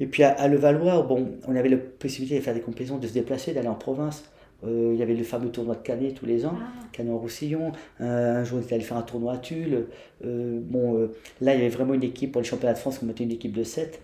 Et 0.00 0.06
puis 0.06 0.22
à, 0.24 0.30
à 0.30 0.48
Levallois, 0.48 1.02
bon, 1.02 1.32
on 1.46 1.54
avait 1.54 1.68
la 1.68 1.76
possibilité 1.76 2.36
de 2.38 2.42
faire 2.42 2.54
des 2.54 2.60
compétitions, 2.60 2.98
de 2.98 3.06
se 3.06 3.12
déplacer, 3.12 3.52
d'aller 3.52 3.68
en 3.68 3.74
province. 3.74 4.24
Euh, 4.64 4.90
il 4.94 4.98
y 4.98 5.02
avait 5.02 5.14
le 5.14 5.24
fameux 5.24 5.50
tournoi 5.50 5.74
de 5.74 5.80
Canet 5.82 6.14
tous 6.14 6.26
les 6.26 6.44
ans, 6.46 6.54
Ah. 6.56 6.64
Canet-en-Roussillon. 6.92 7.72
Euh, 8.00 8.40
un 8.40 8.44
jour, 8.44 8.58
on 8.58 8.62
était 8.62 8.74
allé 8.74 8.84
faire 8.84 8.96
un 8.96 9.02
tournoi 9.02 9.34
à 9.34 9.38
Tulle. 9.38 9.86
Euh, 10.24 10.58
bon, 10.62 11.08
là, 11.40 11.54
il 11.54 11.58
y 11.58 11.62
avait 11.62 11.68
vraiment 11.68 11.94
une 11.94 12.02
équipe 12.04 12.32
pour 12.32 12.40
les 12.42 12.46
championnats 12.48 12.74
de 12.74 12.78
France, 12.78 13.00
on 13.02 13.06
mettait 13.06 13.24
une 13.24 13.30
équipe 13.32 13.52
de 13.52 13.62
7. 13.64 14.00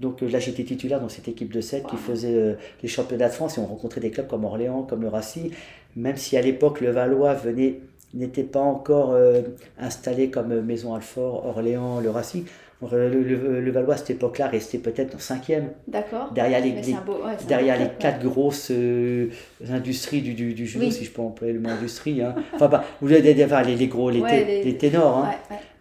Donc 0.00 0.20
là, 0.22 0.38
j'étais 0.40 0.64
titulaire 0.64 1.00
dans 1.00 1.08
cette 1.08 1.28
équipe 1.28 1.52
de 1.52 1.60
7 1.60 1.86
qui 1.86 1.96
faisait 1.96 2.56
les 2.82 2.88
championnats 2.88 3.28
de 3.28 3.32
France 3.34 3.58
et 3.58 3.60
on 3.60 3.66
rencontrait 3.66 4.00
des 4.00 4.10
clubs 4.10 4.26
comme 4.26 4.44
Orléans, 4.44 4.82
comme 4.82 5.02
le 5.02 5.08
Racing. 5.08 5.50
Même 5.96 6.16
si 6.16 6.36
à 6.36 6.42
l'époque, 6.42 6.80
le 6.80 6.90
Valois 6.90 7.34
venait 7.34 7.80
n'était 8.14 8.42
pas 8.44 8.60
encore 8.60 9.12
euh, 9.12 9.42
installé 9.78 10.30
comme 10.30 10.52
euh, 10.52 10.62
Maison 10.62 10.94
Alfort, 10.94 11.46
Orléans, 11.46 12.00
le 12.00 12.10
Racing. 12.10 12.44
Le, 12.92 13.08
le- 13.08 13.60
le 13.62 13.70
Valois 13.70 13.94
à 13.94 13.96
cette 13.96 14.10
époque-là 14.10 14.48
restait 14.48 14.76
peut-être 14.76 15.14
en 15.14 15.18
cinquième, 15.18 15.70
D'accord. 15.88 16.30
derrière 16.34 16.60
les, 16.62 16.72
beau- 17.06 17.12
ouais, 17.24 17.32
derrière 17.48 17.78
les 17.78 17.88
quatre 17.98 18.22
grosses 18.22 18.70
euh, 18.70 19.28
industries 19.70 20.20
du, 20.20 20.34
du, 20.34 20.52
du 20.52 20.66
judo, 20.66 20.84
Oui. 20.84 20.92
si 20.92 21.02
je 21.04 21.10
peux 21.10 21.22
employer 21.22 21.54
le 21.54 21.60
mot 21.60 21.70
industrie. 21.70 22.20
Hein. 22.20 22.34
Enfin, 22.52 22.68
bah, 22.68 22.84
vous 23.00 23.10
avez 23.10 23.32
des- 23.32 23.44
enfin, 23.44 23.62
les, 23.62 23.74
les 23.76 23.86
gros, 23.86 24.10
les, 24.10 24.20
Ouais, 24.20 24.44
les- 24.44 24.64
les 24.64 24.76
ténors. 24.76 25.24
Hein. 25.24 25.30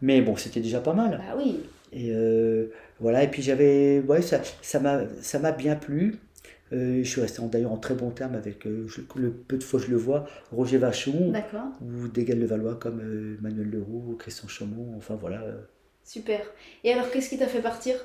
Mais 0.01 0.21
bon, 0.21 0.37
c'était 0.37 0.61
déjà 0.61 0.79
pas 0.79 0.93
mal. 0.93 1.19
Bah 1.27 1.35
oui. 1.37 1.59
Et 1.91 2.11
euh, 2.11 2.67
voilà, 3.01 3.23
et 3.23 3.27
puis 3.27 3.41
j'avais. 3.41 4.01
Ouais, 4.07 4.21
ça 4.21 4.79
m'a 4.79 5.01
ça 5.21 5.39
m'a 5.39 5.51
bien 5.51 5.75
plu. 5.75 6.19
Euh, 6.73 7.03
je 7.03 7.09
suis 7.09 7.21
resté 7.21 7.41
d'ailleurs 7.43 7.71
en 7.71 7.77
très 7.77 7.93
bon 7.93 8.09
terme 8.09 8.33
avec 8.35 8.65
euh, 8.65 8.87
je- 8.87 9.01
le 9.15 9.31
peu 9.31 9.57
de 9.57 9.63
fois 9.63 9.79
que 9.79 9.85
je 9.85 9.91
le 9.91 9.97
vois, 9.97 10.25
Roger 10.51 10.77
Vachon, 10.79 11.31
ou 11.81 12.07
des 12.07 12.23
gars 12.25 12.33
de 12.35 12.39
Levallois 12.41 12.75
comme 12.75 12.99
euh, 12.99 13.37
Manuel 13.41 13.69
Leroux, 13.69 14.03
ou 14.11 14.15
Christian 14.15 14.47
Chaumont, 14.47 14.93
enfin 14.97 15.15
voilà. 15.15 15.43
Super. 16.03 16.41
Et 16.83 16.91
alors, 16.91 17.09
qu'est-ce 17.11 17.29
qui 17.29 17.37
t'a 17.37 17.47
fait 17.47 17.61
partir? 17.61 17.95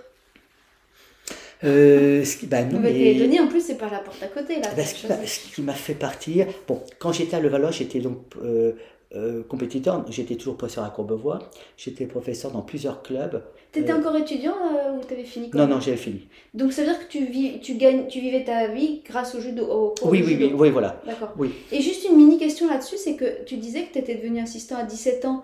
Euh, 1.64 2.24
ce 2.24 2.36
qui, 2.36 2.46
bah, 2.46 2.62
non, 2.62 2.78
mais- 2.78 2.90
Nouvelle-Calédonie, 2.92 3.40
en 3.40 3.48
plus, 3.48 3.60
c'est 3.60 3.78
pas 3.78 3.90
la 3.90 3.98
porte 3.98 4.22
à 4.22 4.28
côté, 4.28 4.56
là. 4.60 4.68
Bah, 4.76 4.84
ce, 4.84 4.94
qui 4.94 5.06
m'a, 5.08 5.26
ce 5.26 5.54
qui 5.54 5.62
m'a 5.62 5.72
fait 5.72 5.94
partir, 5.94 6.46
bon, 6.68 6.82
quand 7.00 7.12
j'étais 7.12 7.36
à 7.36 7.40
Levallois, 7.40 7.72
j'étais 7.72 7.98
donc 7.98 8.22
euh, 8.42 8.72
euh, 9.14 9.42
compétiteur, 9.42 10.04
j'étais 10.10 10.36
toujours 10.36 10.56
professeur 10.56 10.84
à 10.84 10.90
Courbevoie, 10.90 11.38
j'étais 11.76 12.06
professeur 12.06 12.50
dans 12.50 12.60
plusieurs 12.62 13.02
clubs. 13.02 13.42
T'étais 13.72 13.92
Euh, 13.92 13.96
encore 13.98 14.16
étudiant 14.16 14.54
euh, 14.54 14.96
ou 14.96 15.04
t'avais 15.04 15.24
fini 15.24 15.48
quand 15.50 15.58
Non, 15.58 15.66
non, 15.66 15.80
j'avais 15.80 15.96
fini. 15.96 16.26
Donc 16.54 16.72
ça 16.72 16.82
veut 16.82 16.88
dire 16.88 16.98
que 17.06 17.10
tu, 17.10 17.24
vis, 17.26 17.60
tu, 17.60 17.74
gagnes, 17.74 18.06
tu 18.08 18.20
vivais 18.20 18.44
ta 18.44 18.68
vie 18.68 19.02
grâce 19.06 19.34
au 19.34 19.40
judo 19.40 19.64
au 19.66 19.94
Oui, 20.04 20.22
oui, 20.24 20.32
judo. 20.34 20.46
oui, 20.48 20.52
oui, 20.58 20.70
voilà. 20.70 21.00
D'accord. 21.06 21.32
Oui. 21.38 21.50
Et 21.72 21.80
juste 21.80 22.04
une 22.08 22.16
mini 22.16 22.38
question 22.38 22.68
là-dessus, 22.68 22.96
c'est 22.98 23.16
que 23.16 23.44
tu 23.44 23.56
disais 23.56 23.84
que 23.84 23.92
tu 23.92 23.98
étais 23.98 24.14
devenu 24.16 24.40
assistant 24.40 24.76
à 24.76 24.84
17 24.84 25.24
ans 25.24 25.42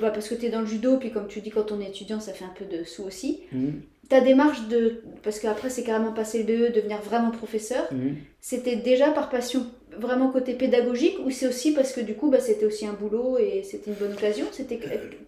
bah, 0.00 0.10
parce 0.10 0.28
que 0.28 0.34
tu 0.34 0.46
es 0.46 0.50
dans 0.50 0.60
le 0.60 0.66
judo, 0.66 0.96
puis 0.98 1.10
comme 1.10 1.26
tu 1.28 1.40
dis, 1.40 1.50
quand 1.50 1.70
on 1.72 1.80
est 1.80 1.88
étudiant, 1.88 2.20
ça 2.20 2.32
fait 2.32 2.44
un 2.44 2.52
peu 2.58 2.64
de 2.64 2.84
sous 2.84 3.04
aussi. 3.04 3.40
Mhm, 3.52 3.82
Ta 4.08 4.20
démarche 4.20 4.66
de. 4.68 5.02
Parce 5.22 5.38
qu'après, 5.38 5.68
c'est 5.70 5.82
carrément 5.84 6.12
passer 6.12 6.42
le 6.42 6.44
BE, 6.70 6.72
devenir 6.74 6.98
vraiment 7.00 7.30
professeur. 7.30 7.84
mhm. 7.92 8.16
C'était 8.40 8.76
déjà 8.76 9.10
par 9.10 9.28
passion, 9.28 9.66
vraiment 9.98 10.30
côté 10.30 10.54
pédagogique, 10.54 11.16
ou 11.24 11.30
c'est 11.30 11.46
aussi 11.46 11.72
parce 11.72 11.92
que 11.92 12.00
du 12.00 12.14
coup, 12.14 12.30
bah, 12.30 12.40
c'était 12.40 12.66
aussi 12.66 12.86
un 12.86 12.92
boulot 12.92 13.38
et 13.38 13.62
c'était 13.62 13.90
une 13.90 13.96
bonne 13.96 14.12
occasion? 14.12 14.46
C'était, 14.52 14.78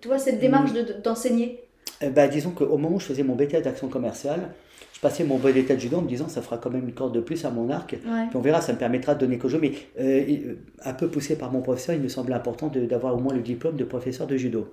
tu 0.00 0.08
vois, 0.08 0.18
cette 0.18 0.38
démarche 0.40 0.72
de- 0.72 1.00
d'enseigner? 1.02 1.64
Euh, 2.02 2.10
bah, 2.10 2.28
disons 2.28 2.50
qu'au 2.50 2.76
moment 2.78 2.96
où 2.96 3.00
je 3.00 3.06
faisais 3.06 3.22
mon 3.22 3.34
BTS 3.34 3.62
d'action 3.62 3.88
commerciale, 3.88 4.50
je 4.92 5.00
passais 5.00 5.24
mon 5.24 5.38
BTS 5.38 5.74
de 5.74 5.80
judo 5.80 5.96
en 5.98 6.02
me 6.02 6.08
disant 6.08 6.28
ça 6.28 6.42
fera 6.42 6.58
quand 6.58 6.70
même 6.70 6.84
une 6.88 6.94
corde 6.94 7.14
de 7.14 7.20
plus 7.20 7.44
à 7.44 7.50
mon 7.50 7.70
arc. 7.70 7.92
Ouais. 7.92 8.26
Puis 8.28 8.36
on 8.36 8.40
verra, 8.40 8.60
ça 8.60 8.72
me 8.72 8.78
permettra 8.78 9.14
de 9.14 9.20
donner 9.20 9.38
qu'au 9.38 9.48
jeu. 9.48 9.58
Mais 9.60 9.72
euh, 9.98 10.22
euh, 10.28 10.54
un 10.84 10.94
peu 10.94 11.08
poussé 11.08 11.36
par 11.36 11.50
mon 11.52 11.60
professeur, 11.60 11.94
il 11.96 12.02
me 12.02 12.08
semblait 12.08 12.34
important 12.34 12.68
de- 12.68 12.86
d'avoir 12.86 13.14
au 13.16 13.18
moins 13.18 13.34
le 13.34 13.40
diplôme 13.42 13.76
de 13.76 13.84
professeur 13.84 14.26
de 14.26 14.36
judo. 14.36 14.68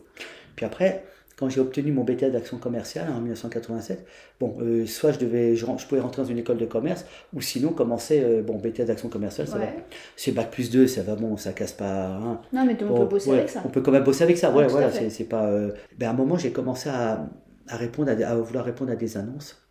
Puis 0.56 0.66
après, 0.66 1.04
quand 1.40 1.48
j'ai 1.48 1.62
obtenu 1.62 1.94
mon 1.94 2.04
BTS 2.04 2.32
d'action 2.32 2.58
commerciale 2.58 3.10
en 3.10 3.22
1987, 3.22 4.06
bon, 4.42 4.58
euh, 4.60 4.86
soit 4.86 5.14
je, 5.14 5.20
devais, 5.20 5.56
je, 5.56 5.66
pouvais 5.88 6.02
rentrer 6.02 6.22
dans 6.22 6.28
une 6.28 6.38
école 6.38 6.58
de 6.58 6.66
commerce, 6.66 7.06
ou 7.34 7.40
sinon 7.40 7.70
commencer, 7.70 8.22
euh, 8.22 8.42
bon, 8.42 8.58
BTS 8.58 8.84
d'action 8.88 9.08
commerciale, 9.08 9.48
ça 9.48 9.58
va. 9.58 9.64
Ouais. 9.64 9.74
C'est 10.18 10.34
bac 10.34 10.52
plus 10.52 10.70
2, 10.70 10.86
ça 10.88 11.02
va, 11.02 11.16
bon, 11.16 11.38
ça 11.38 11.54
casse 11.54 11.72
pas. 11.72 12.08
hein. 12.08 12.42
Non, 12.52 12.66
mais 12.66 12.76
on 12.84 12.88
Bon, 12.88 13.00
peut 13.00 13.06
bosser 13.06 13.30
ouais, 13.30 13.38
avec 13.38 13.50
ça. 13.50 13.62
On 13.66 13.70
peut 13.70 13.80
quand 13.80 13.92
même 13.92 14.04
bosser 14.04 14.24
avec 14.26 14.38
ça, 14.38 14.52
ouais, 14.52 14.68
voilà, 14.68 14.92
c'est 14.92 15.24
pas... 15.24 15.46
euh, 15.46 15.72
Ben, 15.98 16.08
à 16.08 16.10
un 16.10 16.14
moment, 16.14 16.38
j'ai 16.38 16.52
commencé 16.52 16.90
à, 16.90 17.26
à 17.70 17.78
répondre, 17.78 18.12
à, 18.12 18.36
vouloir 18.36 18.66
répondre 18.66 18.92
à 18.92 18.98
des 18.98 19.16
annonces. 19.16 19.62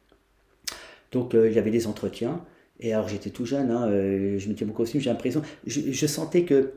Donc, 1.12 1.34
il 1.34 1.52
y 1.52 1.58
avait 1.58 1.70
des 1.70 1.86
entretiens, 1.86 2.44
et 2.80 2.94
alors 2.94 3.08
j'étais 3.08 3.30
tout 3.30 3.44
jeune, 3.44 3.70
hein, 3.70 3.88
je 3.90 4.48
mettais 4.48 4.64
mon 4.64 4.72
costume, 4.72 5.00
j'ai 5.02 5.10
l'impression... 5.10 5.42
Je, 5.66 5.92
je 5.92 6.06
sentais 6.06 6.44
que 6.44 6.72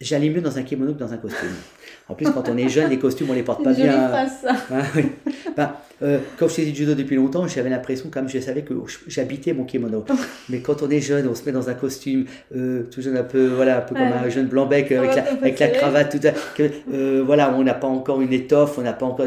j'allais 0.00 0.30
mieux 0.30 0.40
dans 0.40 0.58
un 0.58 0.62
kimono 0.62 0.94
que 0.94 0.98
dans 0.98 1.12
un 1.12 1.16
costume. 1.16 1.54
En 2.08 2.14
plus, 2.14 2.26
quand 2.30 2.48
on 2.48 2.56
est 2.56 2.68
jeune, 2.68 2.88
les 2.88 2.98
costumes, 2.98 3.30
on 3.30 3.32
les 3.32 3.42
porte 3.42 3.64
pas 3.64 3.72
jolie 3.72 3.88
bien. 3.88 4.08
phrase, 4.08 4.32
ça. 4.42 4.56
Hein, 4.70 4.82
oui. 4.94 5.06
Ben, 5.56 5.72
euh, 6.02 6.18
quand 6.38 6.46
je 6.46 6.54
faisais 6.54 6.70
du 6.70 6.76
judo 6.76 6.94
depuis 6.94 7.16
longtemps, 7.16 7.48
j'avais 7.48 7.70
l'impression, 7.70 8.10
comme 8.10 8.28
je 8.28 8.38
savais 8.38 8.62
que 8.62 8.74
j'habitais 9.08 9.52
mon 9.52 9.64
kimono. 9.64 10.04
Mais 10.48 10.60
quand 10.60 10.82
on 10.82 10.90
est 10.90 11.00
jeune, 11.00 11.26
on 11.26 11.34
se 11.34 11.44
met 11.44 11.50
dans 11.50 11.68
un 11.68 11.74
costume, 11.74 12.26
euh, 12.54 12.84
tout 12.84 13.02
jeune 13.02 13.16
un 13.16 13.24
peu, 13.24 13.46
voilà, 13.48 13.78
un 13.78 13.80
peu 13.80 13.96
comme 13.96 14.04
un 14.04 14.28
jeune 14.28 14.46
blanc-bec 14.46 14.92
euh, 14.92 14.98
avec, 14.98 15.16
la, 15.16 15.32
avec 15.32 15.58
la 15.58 15.68
cravate, 15.68 16.20
tout 16.20 16.28
à, 16.28 16.30
que, 16.54 16.70
euh, 16.92 17.22
voilà, 17.26 17.52
on 17.56 17.64
n'a 17.64 17.74
pas 17.74 17.88
encore 17.88 18.20
une 18.20 18.32
étoffe, 18.32 18.78
on 18.78 18.82
n'a 18.82 18.92
pas 18.92 19.06
encore. 19.06 19.26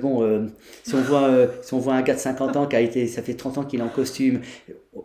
bon, 0.00 0.48
si 0.84 0.94
on 0.94 1.00
voit, 1.00 1.30
si 1.62 1.74
on 1.74 1.78
voit 1.78 1.94
un 1.94 2.02
gars 2.02 2.14
de 2.14 2.20
50 2.20 2.56
ans 2.56 2.66
qui 2.66 2.76
a 2.76 2.80
été, 2.80 3.08
ça 3.08 3.22
fait 3.22 3.34
30 3.34 3.58
ans 3.58 3.64
qu'il 3.64 3.80
est 3.80 3.82
en 3.82 3.88
costume, 3.88 4.40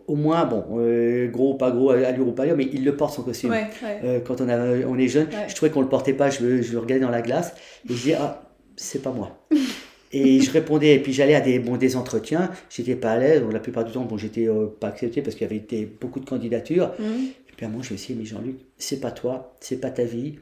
au 0.06 0.14
moins, 0.16 0.44
bon, 0.44 0.64
euh, 0.78 1.28
gros, 1.28 1.54
pas 1.54 1.70
gros, 1.70 1.90
allure 1.90 2.28
ou 2.28 2.32
pas 2.32 2.44
allure, 2.44 2.56
mais 2.56 2.68
il 2.72 2.84
le 2.84 2.96
porte 2.96 3.14
son 3.14 3.22
costume. 3.22 3.50
Ouais, 3.50 3.66
ouais. 3.82 4.00
Euh, 4.04 4.20
quand 4.20 4.40
on, 4.40 4.48
a, 4.48 4.58
on 4.86 4.98
est 4.98 5.08
jeune, 5.08 5.26
Ouais. 5.28 5.46
je 5.48 5.54
trouvais 5.54 5.70
qu'on 5.70 5.80
le 5.82 5.88
portait 5.88 6.12
pas, 6.14 6.30
je, 6.30 6.62
je 6.62 6.72
le 6.72 6.78
regardais 6.78 7.04
dans 7.04 7.10
la 7.10 7.22
glace 7.22 7.54
et 7.88 7.92
je 7.92 7.94
disais, 7.94 8.14
ah, 8.18 8.42
c'est 8.76 9.02
pas 9.02 9.10
moi. 9.12 9.46
et 10.12 10.40
je 10.40 10.50
répondais, 10.50 10.94
et 10.94 10.98
puis 11.00 11.12
j'allais 11.12 11.34
à 11.34 11.40
des, 11.40 11.58
bon, 11.58 11.76
des 11.76 11.96
entretiens, 11.96 12.50
j'étais 12.70 12.96
pas 12.96 13.12
à 13.12 13.18
l'aise, 13.18 13.42
la 13.52 13.60
plupart 13.60 13.84
du 13.84 13.92
temps, 13.92 14.04
bon, 14.04 14.16
j'étais 14.18 14.48
euh, 14.48 14.66
pas 14.66 14.88
accepté 14.88 15.22
parce 15.22 15.34
qu'il 15.36 15.44
y 15.44 15.50
avait 15.50 15.56
été 15.56 15.86
beaucoup 16.00 16.20
de 16.20 16.26
candidatures. 16.26 16.92
Mhm. 16.98 17.06
Et 17.48 17.52
puis 17.56 17.66
à 17.66 17.68
un 17.68 17.72
moment, 17.72 17.82
je 17.82 17.92
me 17.92 17.98
suis 17.98 18.14
dit, 18.14 18.20
mais 18.20 18.26
Jean-Luc, 18.26 18.56
c'est 18.78 19.00
pas 19.00 19.10
toi, 19.12 19.54
c'est 19.60 19.80
pas 19.80 19.90
ta 19.90 20.04
vie, 20.04 20.36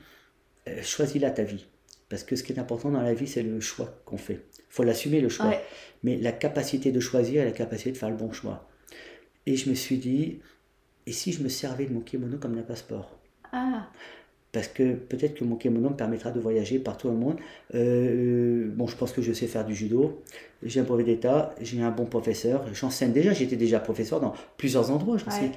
euh, 0.69 0.83
choisis-la 0.83 1.31
ta 1.31 1.43
vie. 1.43 1.67
Parce 2.09 2.25
que 2.25 2.37
ce 2.37 2.43
qui 2.43 2.53
est 2.53 2.59
important 2.59 2.91
dans 2.91 3.01
la 3.01 3.15
vie, 3.15 3.27
c'est 3.27 3.43
le 3.43 3.59
choix 3.61 3.89
qu'on 4.05 4.19
fait. 4.19 4.41
faut 4.69 4.83
l'assumer, 4.83 5.21
le 5.23 5.31
choix. 5.31 5.55
Mais 6.03 6.17
la 6.19 6.33
capacité 6.33 6.93
de 6.93 7.01
choisir 7.01 7.41
et 7.41 7.45
la 7.47 7.53
capacité 7.53 7.91
de 7.93 7.97
faire 7.97 8.11
le 8.11 8.17
bon 8.17 8.33
choix. 8.33 8.69
Et 9.47 9.57
je 9.57 9.69
me 9.71 9.75
suis 9.75 9.97
dit, 9.99 10.39
et 11.07 11.13
si 11.13 11.33
je 11.33 11.43
me 11.43 11.49
servais 11.49 11.87
de 11.87 11.93
mon 11.93 12.01
kimono 12.01 12.37
comme 12.39 12.55
d'un 12.55 12.63
passeport? 12.63 13.19
Ah, 13.53 13.89
parce 14.53 14.69
que 14.69 14.93
peut-être 14.95 15.35
que 15.35 15.45
mon 15.45 15.57
kimono 15.57 15.91
me 15.91 15.97
permettra 15.97 16.31
de 16.31 16.39
voyager 16.39 16.79
partout 16.79 17.09
au 17.09 17.13
monde. 17.13 17.37
Euh, 17.75 18.69
bon, 18.75 18.87
je 18.87 18.97
pense 18.97 19.13
que 19.13 19.23
je 19.23 19.33
sais 19.33 19.47
faire 19.47 19.65
du 19.65 19.75
judo. 19.75 20.23
J'ai 20.63 20.81
un 20.81 20.85
brevet 20.85 21.05
d'état, 21.05 21.55
j'ai 21.61 21.81
un 21.83 21.91
bon 21.91 22.05
professeur. 22.05 22.65
J'enseigne 22.75 23.13
déjà, 23.13 23.33
j'étais 23.33 23.57
déjà 23.57 23.81
professeur 23.81 24.21
dans 24.21 24.35
plusieurs 24.59 24.91
endroits. 24.91 25.17
J'enseigne- 25.19 25.51
Ouais. 25.51 25.57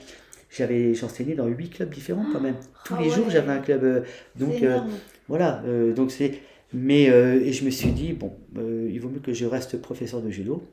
J'avais 0.50 0.94
j'enseignais 0.94 1.34
dans 1.36 1.48
huit 1.48 1.70
clubs 1.70 1.90
différents 1.94 2.26
quand 2.32 2.40
même. 2.40 2.56
Tous 2.86 2.94
Ah 2.98 3.02
les 3.02 3.10
jours, 3.10 3.26
ouais. 3.26 3.32
j'avais 3.32 3.52
un 3.52 3.60
club. 3.60 3.84
euh, 3.84 4.02
donc 4.38 4.62
euh, 4.64 4.80
voilà, 5.28 5.62
donc 5.96 6.12
c'est. 6.12 6.40
Mais 6.74 7.04
et 7.04 7.52
je 7.52 7.66
me 7.66 7.70
suis 7.70 7.92
dit 7.92 8.14
bon, 8.14 8.32
il 8.56 8.98
vaut 9.00 9.10
mieux 9.10 9.20
que 9.20 9.34
je 9.34 9.46
reste 9.46 9.82
professeur 9.82 10.22
de 10.22 10.30
judo. 10.30 10.64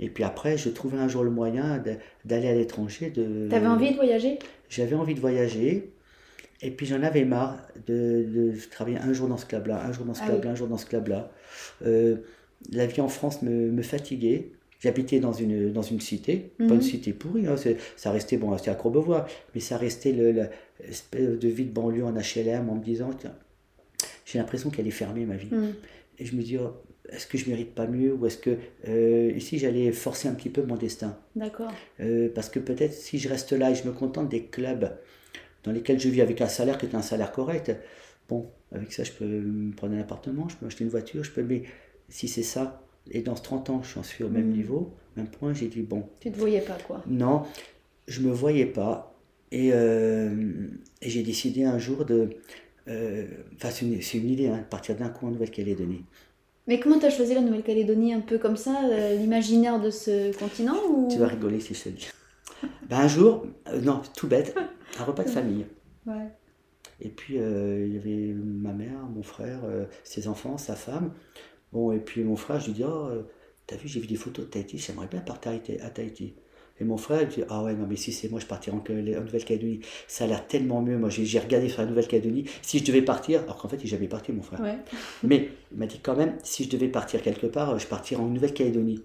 Et 0.00 0.08
puis 0.08 0.24
après, 0.24 0.56
je 0.58 0.68
trouvais 0.68 0.98
un 0.98 1.08
jour 1.08 1.22
le 1.24 1.30
moyen 1.30 1.82
d'aller 2.24 2.48
à 2.48 2.54
l'étranger. 2.54 3.10
De... 3.10 3.48
T'avais 3.48 3.66
envie 3.66 3.90
de 3.90 3.96
voyager? 3.96 4.38
J'avais 4.68 4.96
envie 4.96 5.14
de 5.14 5.20
voyager. 5.20 5.92
Et 6.64 6.70
puis 6.70 6.86
j'en 6.86 7.02
avais 7.02 7.24
marre 7.24 7.58
de, 7.86 8.24
de 8.28 8.52
travailler 8.70 8.98
un 8.98 9.12
jour 9.12 9.28
dans 9.28 9.36
ce 9.36 9.46
club-là, 9.46 9.84
un 9.84 9.92
jour 9.92 10.04
dans 10.06 10.14
ce 10.14 10.20
Ah 10.22 10.26
club-là, 10.26 10.46
oui. 10.48 10.52
un 10.52 10.54
jour 10.54 10.68
dans 10.68 10.76
ce 10.78 10.86
club-là. 10.86 11.30
Euh, 11.84 12.16
la 12.72 12.86
vie 12.86 13.00
en 13.00 13.08
France 13.08 13.42
me, 13.42 13.70
me 13.70 13.82
fatiguait. 13.82 14.52
J'habitais 14.80 15.20
dans 15.20 15.32
une, 15.32 15.72
dans 15.72 15.82
une 15.82 16.00
cité, 16.00 16.52
pas 16.58 16.64
Mhm. 16.64 16.72
une 16.74 16.82
cité 16.82 17.12
pourrie, 17.12 17.46
hein, 17.46 17.54
ça 17.96 18.10
restait, 18.10 18.36
bon, 18.36 18.56
c'était 18.58 18.72
à 18.72 18.74
Courbevoie, 18.74 19.26
mais 19.54 19.60
ça 19.60 19.76
restait 19.76 20.10
le- 20.10 20.48
l'espèce 20.84 21.38
de 21.38 21.48
vie 21.48 21.66
de 21.66 21.70
banlieue 21.72 22.04
en 22.04 22.14
HLM 22.16 22.68
en 22.68 22.74
me 22.74 22.82
disant, 22.82 23.10
tiens, 23.16 23.32
j'ai 24.24 24.38
l'impression 24.40 24.70
qu'elle 24.70 24.88
est 24.88 24.90
fermée 24.90 25.24
ma 25.24 25.36
vie. 25.36 25.50
Mhm. 25.52 25.72
Et 26.18 26.24
je 26.24 26.34
me 26.34 26.42
dis, 26.42 26.58
oh, 26.58 26.72
est-ce 27.10 27.26
que 27.26 27.38
je 27.38 27.48
mérite 27.50 27.74
pas 27.74 27.86
mieux 27.86 28.12
ou 28.14 28.26
est-ce 28.26 28.38
que 28.38 28.56
euh, 28.88 29.32
ici 29.36 29.58
j'allais 29.58 29.92
forcer 29.92 30.28
un 30.28 30.34
petit 30.34 30.50
peu 30.50 30.62
mon 30.62 30.76
destin? 30.76 31.18
D'accord. 31.36 31.72
euh, 32.00 32.28
parce 32.34 32.48
que 32.50 32.58
peut-être 32.60 32.92
si 32.94 33.18
je 33.18 33.28
reste 33.28 33.52
là 33.52 33.70
et 33.70 33.74
je 33.74 33.84
me 33.86 33.92
contente 33.92 34.28
des 34.28 34.44
clubs 34.46 34.90
dans 35.64 35.72
lesquels 35.72 36.00
je 36.00 36.08
vis 36.08 36.20
avec 36.22 36.40
un 36.40 36.48
salaire 36.48 36.78
qui 36.78 36.86
est 36.86 36.94
un 36.94 37.02
salaire 37.02 37.32
correct. 37.32 37.72
Bon, 38.28 38.50
avec 38.72 38.92
ça, 38.92 39.04
je 39.04 39.12
peux 39.12 39.24
me 39.26 39.74
prendre 39.74 39.94
un 39.94 40.00
appartement, 40.00 40.48
je 40.48 40.56
peux 40.56 40.66
acheter 40.66 40.84
une 40.84 40.90
voiture, 40.90 41.24
je 41.24 41.30
peux. 41.30 41.42
Mais 41.42 41.62
si 42.08 42.28
c'est 42.28 42.42
ça, 42.42 42.82
et 43.10 43.22
dans 43.22 43.36
ce 43.36 43.42
30 43.42 43.70
ans, 43.70 43.82
je 43.82 44.00
suis 44.02 44.24
au 44.24 44.28
même 44.28 44.48
Mhm. 44.48 44.52
niveau, 44.56 44.94
même 45.16 45.28
point, 45.28 45.52
j'ai 45.54 45.68
dit 45.68 45.82
bon, 45.82 46.08
Tu 46.20 46.30
te 46.32 46.38
voyais 46.38 46.60
pas, 46.62 46.78
quoi. 46.86 47.02
non, 47.06 47.44
je 48.08 48.20
me 48.20 48.30
voyais 48.32 48.66
pas. 48.66 49.14
Et, 49.50 49.70
euh, 49.72 50.68
et 51.02 51.10
j'ai 51.10 51.22
décidé 51.22 51.64
un 51.64 51.78
jour 51.78 52.04
de. 52.04 52.30
euh, 52.88 53.26
Enfin, 53.56 53.70
c'est 53.70 53.86
une, 54.18 54.28
idée, 54.30 54.48
hein, 54.48 54.58
de 54.58 54.64
partir 54.64 54.96
d'un 54.96 55.08
coup 55.10 55.26
en 55.26 55.30
Nouvelle-Calédonie. 55.30 56.04
Mais 56.66 56.78
comment 56.78 56.98
t'as 56.98 57.10
choisi 57.10 57.34
la 57.34 57.40
Nouvelle-Calédonie 57.40 58.14
un 58.14 58.20
peu 58.20 58.38
comme 58.38 58.56
ça, 58.56 58.84
euh, 58.84 59.16
l'imaginaire 59.16 59.80
de 59.80 59.90
ce 59.90 60.36
continent 60.38 60.76
ou... 60.88 61.08
Tu 61.10 61.18
vas 61.18 61.26
rigoler 61.26 61.58
si 61.58 61.74
je 61.74 61.84
te 61.84 61.88
dis. 61.88 62.08
Ben, 62.88 63.00
un 63.00 63.08
jour, 63.08 63.46
euh, 63.68 63.80
non, 63.80 64.02
tout 64.16 64.28
bête, 64.28 64.56
un 64.98 65.04
repas 65.04 65.24
de 65.24 65.30
famille. 65.30 65.66
Ouais. 66.06 66.28
Et 67.00 67.08
puis, 67.08 67.38
euh, 67.38 67.84
il 67.86 67.94
y 67.94 67.98
avait 67.98 68.34
ma 68.34 68.72
mère, 68.72 68.98
mon 69.12 69.22
frère, 69.22 69.60
euh, 69.64 69.86
ses 70.04 70.28
enfants, 70.28 70.56
sa 70.56 70.76
femme. 70.76 71.12
Bon, 71.72 71.90
et 71.90 71.98
puis 71.98 72.22
mon 72.22 72.36
frère, 72.36 72.60
je 72.60 72.66
lui 72.66 72.74
dis, 72.74 72.84
oh, 72.84 73.08
t'as 73.66 73.76
vu, 73.76 73.88
j'ai 73.88 73.98
vu 73.98 74.06
des 74.06 74.16
photos 74.16 74.44
de 74.44 74.50
Tahiti, 74.50 74.78
j'aimerais 74.78 75.08
bien 75.08 75.20
partir 75.20 75.52
à 75.52 75.90
Tahiti. 75.90 76.34
Et 76.80 76.84
mon 76.84 76.96
frère, 76.96 77.22
il 77.22 77.28
dit, 77.28 77.42
ah 77.48 77.62
ouais, 77.62 77.74
non, 77.74 77.86
mais 77.88 77.96
si 77.96 78.12
c'est 78.12 78.28
moi, 78.28 78.40
je 78.40 78.46
partirais 78.46 78.76
en, 78.76 78.80
en 78.80 79.24
Nouvelle-Calédonie. 79.24 79.80
Ça 80.08 80.24
a 80.24 80.26
l'air 80.26 80.46
tellement 80.46 80.82
mieux. 80.82 80.98
Moi, 80.98 81.10
j'ai 81.10 81.38
regardé 81.38 81.68
sur 81.68 81.82
la 81.82 81.86
Nouvelle-Calédonie. 81.86 82.46
Si 82.62 82.78
je 82.78 82.84
devais 82.84 83.02
partir, 83.02 83.42
alors 83.42 83.56
qu'en 83.56 83.68
fait, 83.68 83.76
il 83.76 83.84
est 83.84 83.88
jamais 83.88 84.08
parti, 84.08 84.32
mon 84.32 84.42
frère. 84.42 84.60
Ouais. 84.60 84.78
Mais 85.22 85.50
il 85.70 85.78
m'a 85.78 85.86
dit 85.86 86.00
quand 86.02 86.16
même, 86.16 86.36
si 86.42 86.64
je 86.64 86.70
devais 86.70 86.88
partir 86.88 87.22
quelque 87.22 87.46
part, 87.46 87.78
je 87.78 87.86
partirais 87.86 88.22
en 88.22 88.26
Nouvelle-Calédonie. 88.26 89.04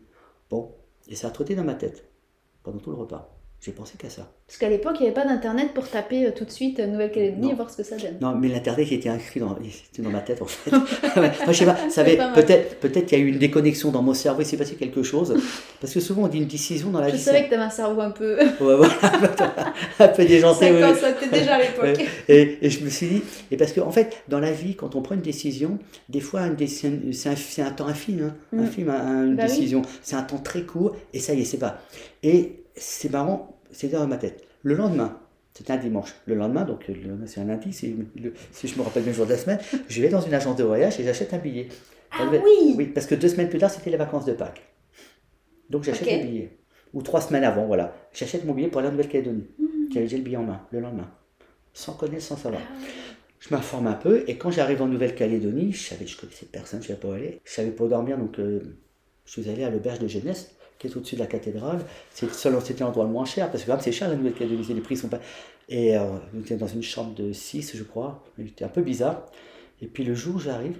Bon, 0.49 0.71
et 1.07 1.15
ça 1.15 1.27
a 1.27 1.31
trotté 1.31 1.55
dans 1.55 1.63
ma 1.63 1.75
tête 1.75 2.09
pendant 2.63 2.79
tout 2.79 2.89
le 2.89 2.97
repas. 2.97 3.36
J'ai 3.67 3.73
pensé 3.73 3.95
qu'à 3.97 4.09
ça. 4.09 4.31
Parce 4.47 4.57
qu'à 4.59 4.69
l'époque, 4.69 4.95
il 4.99 5.01
n'y 5.01 5.07
avait 5.07 5.13
pas 5.13 5.25
d'internet 5.25 5.73
pour 5.73 5.89
taper 5.89 6.25
euh, 6.27 6.31
tout 6.33 6.45
de 6.45 6.49
suite 6.51 6.79
euh, 6.79 6.87
Nouvelle-Calédonie 6.87 7.51
et 7.51 7.53
voir 7.53 7.69
ce 7.69 7.75
que 7.75 7.83
ça 7.83 7.97
donne. 7.97 8.15
Non, 8.21 8.33
mais 8.33 8.47
l'internet 8.47 8.89
était 8.89 9.09
inscrit 9.09 9.41
dans, 9.41 9.57
dans 9.99 10.09
ma 10.09 10.21
tête 10.21 10.41
en 10.41 10.45
fait. 10.45 10.71
Moi, 11.17 11.31
je 11.49 11.51
sais 11.51 11.65
pas, 11.65 11.75
ça 11.89 11.99
avait- 11.99 12.15
pas 12.15 12.31
peut-être, 12.31 12.79
peut-être 12.79 13.07
qu'il 13.07 13.19
y 13.19 13.21
a 13.21 13.25
eu 13.25 13.27
une 13.27 13.39
déconnexion 13.39 13.91
dans 13.91 14.01
mon 14.01 14.13
cerveau, 14.13 14.41
il 14.43 14.45
s'est 14.45 14.55
passé 14.55 14.75
quelque 14.75 15.03
chose. 15.03 15.35
Parce 15.81 15.93
que 15.93 15.99
souvent 15.99 16.23
on 16.23 16.27
dit 16.29 16.37
une 16.37 16.47
décision 16.47 16.91
dans 16.91 17.01
la 17.01 17.09
Je 17.09 17.15
vie. 17.17 17.21
savais 17.21 17.43
que 17.43 17.49
t'avais 17.49 17.63
un 17.63 17.69
cerveau 17.69 17.99
un 17.99 18.11
peu... 18.11 18.37
c'est- 18.39 18.63
Ouais, 18.63 18.75
voilà, 18.77 18.93
un 19.99 20.07
peu 20.07 20.23
déjanté. 20.23 20.67
ça, 20.67 20.71
oui, 20.73 20.79
quand 20.81 20.93
oui. 20.93 20.99
ça 21.01 21.09
était 21.09 21.39
déjà 21.39 21.55
à 21.55 21.59
l'époque. 21.61 22.07
Et, 22.29 22.57
et 22.61 22.69
je 22.69 22.85
me 22.85 22.89
suis 22.89 23.07
dit, 23.07 23.21
et 23.51 23.57
parce 23.57 23.73
que 23.73 23.81
en 23.81 23.91
fait, 23.91 24.23
dans 24.29 24.39
la 24.39 24.53
vie, 24.53 24.75
quand 24.75 24.95
on 24.95 25.01
prend 25.01 25.15
une 25.15 25.21
décision, 25.21 25.77
des 26.07 26.21
fois, 26.21 26.43
c'est 26.67 26.87
un, 26.87 26.91
un- 27.31 27.67
un 27.67 27.71
temps 27.71 27.87
infime, 27.87 28.31
hein. 28.31 28.35
Mm. 28.53 28.59
infime, 28.63 28.89
un- 28.89 29.25
une 29.25 29.35
Bah 29.35 29.43
oui. 29.43 29.49
décision. 29.49 29.81
C'est 30.01 30.15
un 30.15 30.21
temps 30.23 30.37
très 30.37 30.61
court, 30.61 30.95
et 31.13 31.19
ça 31.19 31.33
y 31.33 31.41
est, 31.41 31.45
c'est 31.45 31.57
pas. 31.57 31.81
Et 32.23 32.63
c'est 32.75 33.11
marrant, 33.11 33.56
c'est 33.71 33.87
dans 33.89 34.05
ma 34.07 34.17
tête. 34.17 34.43
Le 34.63 34.73
lendemain, 34.75 35.19
c'était 35.53 35.73
un 35.73 35.77
dimanche. 35.77 36.13
Le 36.25 36.35
lendemain, 36.35 36.63
donc 36.65 36.85
c'est 37.25 37.39
un 37.41 37.45
lundi, 37.45 37.73
si, 37.73 37.95
le- 38.15 38.33
si 38.51 38.67
je 38.67 38.77
me 38.77 38.83
rappelle 38.83 39.03
bien 39.03 39.11
le 39.11 39.17
jour 39.17 39.25
de 39.25 39.31
la 39.31 39.37
semaine, 39.37 39.59
je 39.89 40.01
vais 40.01 40.09
dans 40.09 40.21
une 40.21 40.33
agence 40.33 40.55
de 40.55 40.63
voyage 40.63 40.99
et 40.99 41.03
j'achète 41.03 41.33
un 41.33 41.37
billet. 41.39 41.67
Ah 42.11 42.29
oui 42.31 42.73
Oui, 42.77 42.85
parce 42.87 43.05
que 43.05 43.15
deux 43.15 43.27
semaines 43.27 43.49
plus 43.49 43.59
tard, 43.59 43.69
c'était 43.69 43.89
les 43.89 43.97
vacances 43.97 44.25
de 44.25 44.33
Pâques. 44.33 44.63
Donc 45.69 45.83
j'achète 45.83 46.07
Ok. 46.07 46.13
le 46.21 46.27
billet. 46.27 46.57
Ou 46.93 47.01
trois 47.01 47.21
semaines 47.21 47.43
avant, 47.43 47.65
voilà. 47.65 47.93
J'achète 48.13 48.45
mon 48.45 48.53
billet 48.53 48.69
pour 48.69 48.79
aller 48.79 48.87
en 48.87 48.91
Nouvelle-Calédonie. 48.91 49.45
J'avais 49.93 50.05
déjà 50.05 50.17
le 50.17 50.23
billet 50.23 50.37
en 50.37 50.43
main, 50.43 50.61
le 50.71 50.79
lendemain. 50.79 51.11
Sans 51.73 51.93
connaître, 51.93 52.23
sans 52.23 52.37
savoir. 52.37 52.61
Ah. 52.65 52.73
Je 53.39 53.53
m'informe 53.53 53.87
un 53.87 53.93
peu, 53.93 54.23
et 54.27 54.37
quand 54.37 54.49
j'arrive 54.51 54.81
en 54.81 54.87
Nouvelle-Calédonie, 54.87 55.71
je 55.73 55.83
savais, 55.89 56.07
je 56.07 56.17
connaissais 56.17 56.47
personne, 56.47 56.81
je 56.81 56.87
savais 56.87 56.99
pas 56.99 57.09
où 57.09 57.11
aller. 57.11 57.39
Je 57.45 57.51
savais 57.51 57.69
pas 57.71 57.83
où 57.83 57.87
dormir, 57.87 58.17
donc 58.17 58.39
euh, 58.39 58.61
je 59.25 59.31
suis 59.41 59.49
allé 59.49 59.63
à 59.63 59.69
l'auberge 59.69 59.99
de 59.99 60.07
jeunesse, 60.07 60.51
qui 60.79 60.87
est 60.87 60.95
au-dessus 60.95 61.15
de 61.15 61.19
la 61.21 61.27
cathédrale. 61.27 61.79
C'est 62.11 62.31
seul- 62.31 62.55
c'était 62.63 62.83
l'endroit 62.83 63.05
le 63.05 63.11
moins 63.11 63.25
cher, 63.25 63.49
parce 63.51 63.63
que 63.63 63.67
quand 63.67 63.73
même 63.73 63.81
c'est 63.83 63.91
cher 63.91 64.09
la 64.09 64.15
Nouvelle-Calédonie, 64.15 64.65
les 64.73 64.81
prix 64.81 64.97
sont 64.97 65.07
pas. 65.09 65.19
Et 65.69 65.97
euh, 65.97 66.03
on 66.35 66.39
était 66.41 66.55
dans 66.55 66.67
une 66.67 66.83
chambre 66.83 67.13
de 67.15 67.33
6, 67.33 67.75
je 67.75 67.83
crois. 67.83 68.23
C'était 68.37 68.65
un 68.65 68.69
peu 68.69 68.81
bizarre. 68.81 69.25
Et 69.81 69.87
puis 69.87 70.03
le 70.03 70.15
jour 70.15 70.35
où 70.35 70.39
j'arrive, 70.39 70.77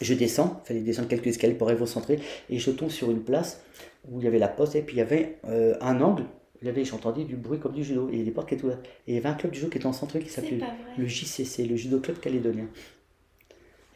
je 0.00 0.14
descends, 0.14 0.60
il 0.64 0.68
fallait 0.68 0.80
descendre 0.80 1.08
quelques 1.08 1.26
escaliers 1.28 1.54
pour 1.54 1.68
arriver 1.68 1.82
au 1.82 1.86
centre, 1.86 2.10
et 2.10 2.58
je 2.58 2.70
tombe 2.70 2.90
sur 2.90 3.10
une 3.10 3.20
place 3.22 3.62
où 4.10 4.18
il 4.20 4.24
y 4.24 4.28
avait 4.28 4.38
la 4.38 4.48
poste, 4.48 4.74
et 4.76 4.82
puis 4.82 4.96
il 4.96 4.98
y 4.98 5.02
avait 5.02 5.36
euh, 5.46 5.74
un 5.80 6.00
angle, 6.00 6.24
il 6.62 6.66
y 6.66 6.70
avait, 6.70 6.84
j'entendais 6.84 7.24
du 7.24 7.36
bruit 7.36 7.58
comme 7.58 7.72
du 7.72 7.82
judo, 7.84 8.08
et 8.08 8.12
il 8.12 8.18
y 8.18 8.20
avait 8.20 8.26
des 8.26 8.30
portes 8.32 8.48
qui 8.48 8.54
étaient 8.54 8.64
ouvertes. 8.64 8.84
Et 9.06 9.12
il 9.12 9.14
y 9.14 9.18
avait 9.18 9.28
un 9.28 9.34
club 9.34 9.52
de 9.52 9.56
judo 9.56 9.68
qui 9.70 9.78
était 9.78 9.86
en 9.86 9.92
centre 9.92 10.18
qui 10.18 10.28
s'appelait 10.28 10.58
le. 10.98 11.06
JCC, 11.06 11.64
le 11.66 11.76
Judo 11.76 12.00
Club 12.00 12.18
Calédonien. 12.20 12.66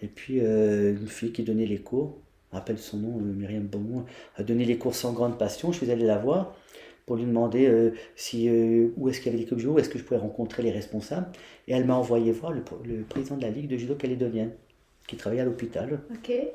Et 0.02 0.06
puis 0.08 0.40
euh, 0.40 0.92
une 0.96 1.06
fille 1.08 1.32
qui 1.32 1.42
donnait 1.42 1.66
les 1.66 1.78
cours, 1.78 2.18
rappelle 2.54 2.78
son 2.78 2.96
nom, 2.98 3.18
euh, 3.18 3.22
Myriam 3.22 3.64
Beaumont, 3.64 4.04
a 4.36 4.42
donné 4.42 4.64
les 4.64 4.78
cours 4.78 4.94
sans 4.94 5.12
grande 5.12 5.38
passion. 5.38 5.72
Je 5.72 5.78
suis 5.78 5.90
allé 5.90 6.04
la 6.04 6.18
voir 6.18 6.54
pour 7.06 7.16
lui 7.16 7.24
demander 7.24 7.66
euh, 7.66 7.90
si, 8.16 8.48
euh, 8.48 8.88
où 8.96 9.08
est-ce 9.08 9.20
qu'il 9.20 9.30
y 9.30 9.34
avait 9.34 9.42
des 9.42 9.46
clubs 9.46 9.60
judo, 9.60 9.72
où 9.74 9.78
est-ce 9.78 9.90
que 9.90 9.98
je 9.98 10.04
pouvais 10.04 10.20
rencontrer 10.20 10.62
les 10.62 10.70
responsables. 10.70 11.26
Et 11.68 11.72
elle 11.74 11.84
m'a 11.84 11.94
envoyé 11.96 12.32
voir 12.32 12.52
le, 12.52 12.60
pr- 12.62 12.82
le 12.84 13.02
président 13.02 13.36
de 13.36 13.42
la 13.42 13.50
Ligue 13.50 13.68
de 13.68 13.76
judo 13.76 13.94
calédonienne, 13.94 14.52
qui 15.06 15.16
travaillait 15.16 15.42
à 15.42 15.44
l'hôpital, 15.44 16.00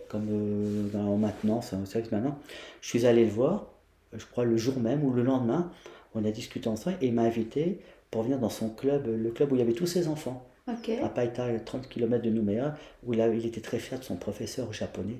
comme 0.07 0.27
euh, 0.31 0.88
dans- 0.91 1.07
en 1.13 1.17
maintenance, 1.17 1.71
en 1.73 1.85
service 1.85 2.12
maintenant. 2.12 2.39
Je 2.81 2.88
suis 2.89 3.05
allé 3.05 3.25
le 3.25 3.29
voir, 3.31 3.67
je 4.13 4.25
crois 4.25 4.43
le 4.45 4.57
jour 4.57 4.79
même 4.79 5.03
ou 5.03 5.12
le 5.13 5.21
lendemain, 5.21 5.71
on 6.15 6.25
a 6.25 6.31
discuté 6.31 6.67
ensemble 6.67 6.97
et 7.01 7.07
il 7.07 7.13
m'a 7.13 7.21
invité 7.21 7.79
pour 8.09 8.23
venir 8.23 8.39
dans 8.39 8.49
son 8.49 8.69
club, 8.69 9.05
le 9.05 9.29
club 9.29 9.51
où 9.51 9.55
il 9.55 9.59
y 9.59 9.62
avait 9.62 9.73
tous 9.73 9.85
ses 9.85 10.07
enfants 10.07 10.47
Ok. 10.67 10.89
à 11.03 11.09
Paita, 11.09 11.45
à 11.45 11.59
30 11.59 11.88
km 11.89 12.23
de 12.23 12.31
Nouméa, 12.31 12.75
où 13.05 13.13
a- 13.13 13.27
il 13.27 13.45
était 13.45 13.62
très 13.62 13.77
fier 13.77 13.99
de 13.99 14.03
son 14.03 14.15
professeur 14.15 14.73
japonais, 14.73 15.17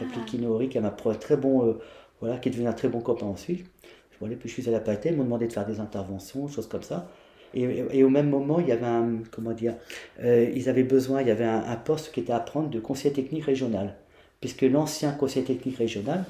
Ah. 0.00 0.04
Kinori, 0.26 0.68
qui, 0.68 0.78
est 0.78 0.80
un 0.80 0.90
très 0.90 1.36
bon, 1.36 1.66
euh, 1.66 1.78
voilà, 2.20 2.38
qui 2.38 2.48
est 2.48 2.52
devenu 2.52 2.68
un 2.68 2.72
très 2.72 2.88
bon 2.88 3.00
copain 3.00 3.26
ensuite. 3.26 3.66
Voilà, 4.20 4.36
puis 4.36 4.48
je 4.48 4.54
suis 4.54 4.66
allé 4.68 4.76
à 4.76 4.80
Paita, 4.80 5.08
ils 5.10 5.16
m'ont 5.16 5.24
demandé 5.24 5.46
de 5.48 5.52
faire 5.52 5.66
des 5.66 5.80
interventions, 5.80 6.46
choses 6.48 6.68
comme 6.68 6.82
ça. 6.82 7.08
Et, 7.54 7.62
et- 7.64 7.98
et 7.98 8.04
au 8.04 8.08
même 8.08 8.30
moment, 8.30 8.60
il 8.60 8.68
y 8.68 8.72
avait 8.72 8.86
un, 8.86 9.18
comment 9.30 9.52
dire, 9.52 9.74
euh, 10.22 10.50
ils 10.54 10.68
avaient 10.68 10.84
besoin, 10.84 11.20
il 11.22 11.28
y 11.28 11.30
avait 11.30 11.44
un, 11.44 11.64
un 11.64 11.76
poste 11.76 12.12
qui 12.12 12.20
était 12.20 12.32
à 12.32 12.40
prendre 12.40 12.70
de 12.70 12.78
conseiller 12.80 13.12
technique 13.12 13.44
régional, 13.44 13.96
puisque 14.40 14.62
l'ancien 14.62 15.12
conseiller 15.12 15.44
technique 15.44 15.76
régional, 15.76 16.24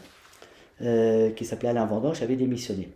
euh, 0.80 1.30
qui 1.30 1.44
s'appelait 1.44 1.68
Alain 1.68 1.84
Vendange, 1.86 2.22
avait 2.22 2.36
démissionné. 2.36 2.88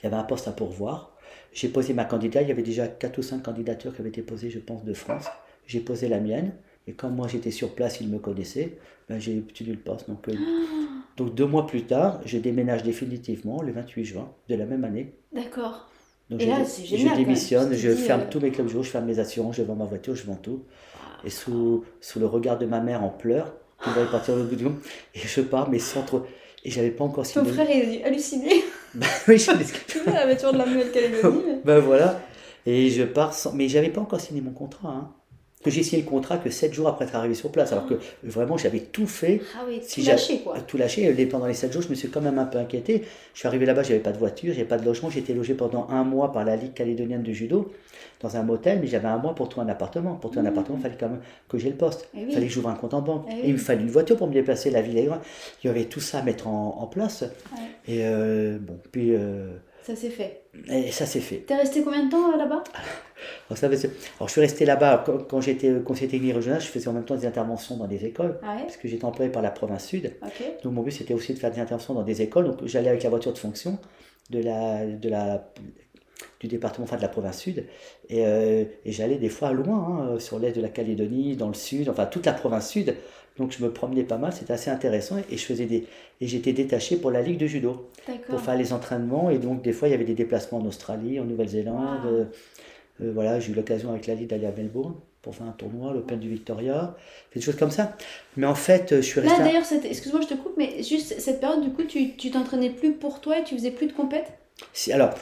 Il 0.00 0.04
y 0.04 0.06
avait 0.06 0.16
un 0.16 0.22
poste 0.24 0.48
à 0.48 0.52
pourvoir. 0.52 1.12
J'ai 1.52 1.68
posé 1.68 1.92
ma 1.92 2.04
candidature. 2.06 2.42
Il 2.46 2.48
y 2.48 2.52
avait 2.52 2.62
déjà 2.62 2.86
4 2.88 3.18
ou 3.18 3.22
5 3.22 3.42
candidatures 3.42 3.94
qui 3.94 4.00
avaient 4.00 4.08
été 4.08 4.22
posées, 4.22 4.48
je 4.50 4.58
pense, 4.58 4.84
de 4.84 4.94
France. 4.94 5.26
J'ai 5.66 5.80
posé 5.80 6.08
la 6.08 6.20
mienne. 6.20 6.52
Et 6.86 6.92
comme 6.92 7.14
moi 7.14 7.28
j'étais 7.28 7.50
sur 7.50 7.74
place, 7.74 8.00
ils 8.00 8.08
me 8.08 8.18
connaissaient, 8.18 8.78
ben, 9.08 9.18
j'ai 9.20 9.38
obtenu 9.38 9.72
le 9.72 9.78
poste. 9.78 10.08
Donc, 10.08 10.28
euh, 10.28 10.34
donc 11.16 11.34
deux 11.34 11.46
mois 11.46 11.66
plus 11.66 11.84
tard, 11.84 12.20
je 12.24 12.38
déménage 12.38 12.82
définitivement 12.82 13.62
le 13.62 13.72
28 13.72 14.04
juin 14.04 14.28
de 14.48 14.54
la 14.54 14.66
même 14.66 14.84
année. 14.84 15.12
D'accord. 15.32 15.88
Donc 16.30 16.40
Et 16.40 16.44
je, 16.46 16.50
là, 16.50 16.64
c'est 16.64 16.84
je 16.84 16.96
génial, 16.96 17.16
démissionne, 17.16 17.74
je 17.74 17.90
dis, 17.90 17.96
ferme 18.02 18.22
euh, 18.22 18.30
tous 18.30 18.40
mes 18.40 18.50
clubs 18.50 18.66
de 18.66 18.72
jour, 18.72 18.82
je 18.82 18.90
ferme 18.90 19.06
mes 19.06 19.18
assurances, 19.18 19.56
je 19.56 19.62
vends 19.62 19.74
ma 19.74 19.84
voiture, 19.84 20.14
je 20.14 20.24
vends 20.24 20.36
tout. 20.36 20.62
Et 21.24 21.30
sous, 21.30 21.84
sous 22.00 22.18
le 22.18 22.26
regard 22.26 22.58
de 22.58 22.66
ma 22.66 22.80
mère 22.80 23.04
en 23.04 23.10
pleurs, 23.10 23.52
qui 23.82 23.90
va 23.90 24.06
partir 24.06 24.34
au 24.34 24.44
bout 24.44 24.56
du 24.56 24.64
monde, 24.64 24.78
et 25.14 25.18
je 25.18 25.40
pars, 25.40 25.68
mais 25.70 25.78
sans 25.78 26.02
trop. 26.02 26.22
Et 26.64 26.70
j'avais 26.70 26.90
pas 26.90 27.04
encore 27.04 27.24
Ton 27.24 27.40
signé. 27.44 27.52
frère 27.52 27.70
est 27.70 28.04
halluciné. 28.04 28.50
Bah 28.94 29.06
oui, 29.26 29.38
je 29.38 29.50
veux 29.50 30.12
la 30.12 30.26
voiture 30.26 30.52
de 30.52 30.58
la 30.58 30.66
Nouvelle-Calédonie 30.66 31.42
Ben 31.64 31.78
voilà. 31.78 32.20
Et 32.66 32.90
je 32.90 33.04
pars 33.04 33.32
sans... 33.32 33.52
Mais 33.54 33.66
j'avais 33.66 33.88
pas 33.88 34.02
encore 34.02 34.20
signé 34.20 34.42
mon 34.42 34.52
contrat. 34.52 34.90
Hein. 34.90 35.10
Que 35.62 35.70
j'ai 35.70 35.82
signé 35.84 36.02
le 36.02 36.08
contrat 36.08 36.38
que 36.38 36.50
7 36.50 36.72
jours 36.74 36.88
après 36.88 37.04
être 37.04 37.14
arrivé 37.14 37.34
sur 37.34 37.50
place. 37.52 37.70
Alors 37.72 37.86
que 37.86 37.94
vraiment, 38.24 38.56
j'avais 38.56 38.80
tout 38.80 39.06
fait. 39.06 39.40
Ah 39.56 39.62
oui, 39.68 39.80
Si 39.82 40.02
tout 40.02 40.08
lâché 40.08 40.38
quoi. 40.40 40.60
Tout 40.60 40.76
lâché. 40.76 41.04
Et 41.16 41.26
Pendant 41.26 41.46
les 41.46 41.54
7 41.54 41.72
jours, 41.72 41.82
je 41.82 41.88
me 41.88 41.94
suis 41.94 42.08
quand 42.08 42.20
même 42.20 42.38
un 42.38 42.46
peu 42.46 42.58
inquiété. 42.58 43.04
Je 43.34 43.38
suis 43.38 43.46
arrivé 43.48 43.64
là-bas, 43.64 43.82
j'avais 43.84 44.00
pas 44.00 44.10
de 44.12 44.18
voiture, 44.18 44.52
j'avais 44.52 44.66
pas 44.66 44.78
de 44.78 44.84
logement. 44.84 45.08
J'étais 45.10 45.34
logé 45.34 45.54
pendant 45.54 45.86
un 45.88 46.02
mois 46.04 46.32
par 46.32 46.44
la 46.44 46.56
Ligue 46.56 46.74
calédonienne 46.74 47.22
de 47.22 47.32
judo 47.32 47.72
dans 48.20 48.36
un 48.36 48.42
motel, 48.42 48.78
mais 48.80 48.86
j'avais 48.88 49.08
un 49.08 49.18
mois 49.18 49.34
pour 49.34 49.48
trouver 49.48 49.66
un 49.66 49.70
appartement. 49.70 50.14
Pour 50.16 50.30
trouver 50.30 50.46
un 50.46 50.50
Mhm. 50.50 50.56
appartement, 50.58 50.78
il 50.78 50.82
fallait 50.82 50.96
quand 50.98 51.08
même 51.08 51.20
que 51.48 51.58
j'ai 51.58 51.70
le 51.70 51.76
poste. 51.76 52.08
Eh 52.14 52.20
Il 52.22 52.26
oui. 52.26 52.32
fallait 52.34 52.46
que 52.46 52.52
j'ouvre 52.52 52.68
un 52.68 52.74
compte 52.74 52.94
en 52.94 53.00
banque. 53.02 53.26
Eh 53.28 53.32
Et 53.32 53.34
oui. 53.36 53.42
il 53.46 53.52
me 53.54 53.58
fallait 53.58 53.82
une 53.82 53.90
voiture 53.90 54.16
pour 54.16 54.26
me 54.26 54.32
déplacer. 54.32 54.70
La 54.70 54.82
ville 54.82 54.98
est 54.98 55.04
grande. 55.04 55.20
Il 55.62 55.68
y 55.68 55.70
avait 55.70 55.84
tout 55.84 56.00
ça 56.00 56.18
à 56.18 56.22
mettre 56.22 56.48
en, 56.48 56.78
en 56.80 56.86
place. 56.86 57.22
Ouais. 57.22 57.58
Et 57.94 58.00
euh, 58.04 58.58
bon, 58.60 58.78
puis 58.90 59.14
euh, 59.14 59.48
Ça 59.82 59.96
s'est 59.96 60.10
fait. 60.10 60.42
et 60.68 60.92
ça 60.92 61.06
s'est 61.06 61.20
fait. 61.20 61.38
T'es 61.38 61.56
resté 61.56 61.82
combien 61.82 62.04
de 62.06 62.10
temps 62.10 62.32
euh, 62.32 62.36
là-bas? 62.36 62.62
Alors, 63.48 63.58
ça, 63.58 63.68
c'est- 63.76 63.90
alors, 64.18 64.28
je 64.28 64.32
suis 64.32 64.40
resté 64.40 64.64
là-bas 64.64 65.02
quand, 65.04 65.18
quand 65.28 65.40
j'étais 65.40 65.72
conseiller 65.84 66.08
technique 66.10 66.34
régional, 66.34 66.60
je 66.60 66.66
faisais 66.66 66.88
en 66.88 66.92
même 66.92 67.04
temps 67.04 67.16
des 67.16 67.26
interventions 67.26 67.76
dans 67.76 67.86
des 67.86 68.04
écoles, 68.04 68.38
Ah 68.42 68.54
ouais? 68.56 68.62
parce 68.62 68.76
que 68.76 68.86
j'étais 68.88 69.04
employé 69.04 69.30
par 69.30 69.42
la 69.42 69.50
province 69.50 69.86
sud. 69.86 70.14
Donc 70.62 70.72
mon 70.72 70.82
but 70.82 70.92
c'était 70.92 71.14
aussi 71.14 71.34
de 71.34 71.38
faire 71.38 71.50
des 71.50 71.60
interventions 71.60 71.94
dans 71.94 72.02
des 72.04 72.22
écoles. 72.22 72.46
Donc 72.46 72.58
j'allais 72.64 72.88
avec 72.90 73.02
la 73.02 73.10
voiture 73.10 73.32
de 73.32 73.38
fonction 73.38 73.78
de 74.30 74.40
la, 74.40 74.86
de 74.86 75.08
la, 75.08 75.52
du 76.40 76.46
département, 76.48 76.84
enfin 76.84 76.96
de 76.96 77.02
la 77.02 77.08
province 77.08 77.38
sud, 77.40 77.66
et, 78.08 78.24
euh, 78.26 78.64
et 78.84 78.92
j'allais 78.92 79.16
des 79.16 79.28
fois 79.28 79.52
loin, 79.52 80.10
hein, 80.14 80.18
sur 80.20 80.38
l'est 80.38 80.52
de 80.52 80.60
la 80.60 80.68
Calédonie, 80.68 81.36
dans 81.36 81.48
le 81.48 81.54
sud, 81.54 81.88
enfin 81.88 82.06
toute 82.06 82.26
la 82.26 82.32
province 82.32 82.68
sud. 82.70 82.94
Donc 83.38 83.52
je 83.58 83.64
me 83.64 83.70
promenais 83.70 84.02
pas 84.04 84.18
mal, 84.18 84.32
c'était 84.32 84.52
assez 84.52 84.70
intéressant, 84.70 85.16
et 85.30 85.36
je 85.38 85.44
faisais 85.44 85.64
des, 85.66 85.86
et 86.20 86.26
j'étais 86.26 86.52
détaché 86.52 86.96
pour 86.96 87.10
la 87.10 87.22
ligue 87.22 87.38
de 87.38 87.46
judo 87.46 87.88
pour 88.28 88.40
faire 88.40 88.56
les 88.56 88.72
entraînements. 88.72 89.30
Et 89.30 89.38
donc, 89.38 89.62
des 89.62 89.72
fois, 89.72 89.88
il 89.88 89.92
y 89.92 89.94
avait 89.94 90.04
des 90.04 90.14
déplacements 90.14 90.58
en 90.58 90.66
Australie, 90.66 91.18
en 91.18 91.24
Nouvelle-Zélande. 91.24 92.04
Wow. 92.04 92.10
Euh, 92.10 92.24
euh, 93.02 93.10
voilà, 93.14 93.40
j'ai 93.40 93.52
eu 93.52 93.54
l'occasion 93.54 93.90
avec 93.90 94.06
la 94.06 94.14
Ligue 94.14 94.28
d'aller 94.28 94.46
à 94.46 94.52
Melbourne 94.52 94.94
pour 95.22 95.34
faire 95.34 95.46
un 95.46 95.52
tournoi, 95.52 95.92
l'Open 95.94 96.18
du 96.18 96.28
Victoria, 96.28 96.94
des 97.34 97.40
choses 97.40 97.56
comme 97.56 97.70
ça. 97.70 97.96
Mais 98.36 98.46
en 98.46 98.54
fait, 98.54 98.92
euh, 98.92 98.96
je 98.96 99.02
suis 99.06 99.20
Là 99.20 99.28
resté. 99.28 99.40
un- 99.40 99.44
d'ailleurs, 99.46 99.64
cette- 99.64 99.84
excuse-moi, 99.86 100.20
je 100.20 100.26
te 100.28 100.34
coupe, 100.34 100.54
mais 100.58 100.82
juste 100.82 101.18
cette 101.18 101.40
période, 101.40 101.62
du 101.62 101.70
coup, 101.70 101.84
tu 101.84 102.14
tu 102.16 102.30
t'entraînais 102.30 102.70
plus 102.70 102.92
pour 102.92 103.20
toi 103.20 103.38
et 103.38 103.44
tu 103.44 103.54
faisais 103.56 103.70
plus 103.70 103.86
de 103.86 103.92
compète 103.92 104.26
Si- 104.72 104.92
alors, 104.92 105.14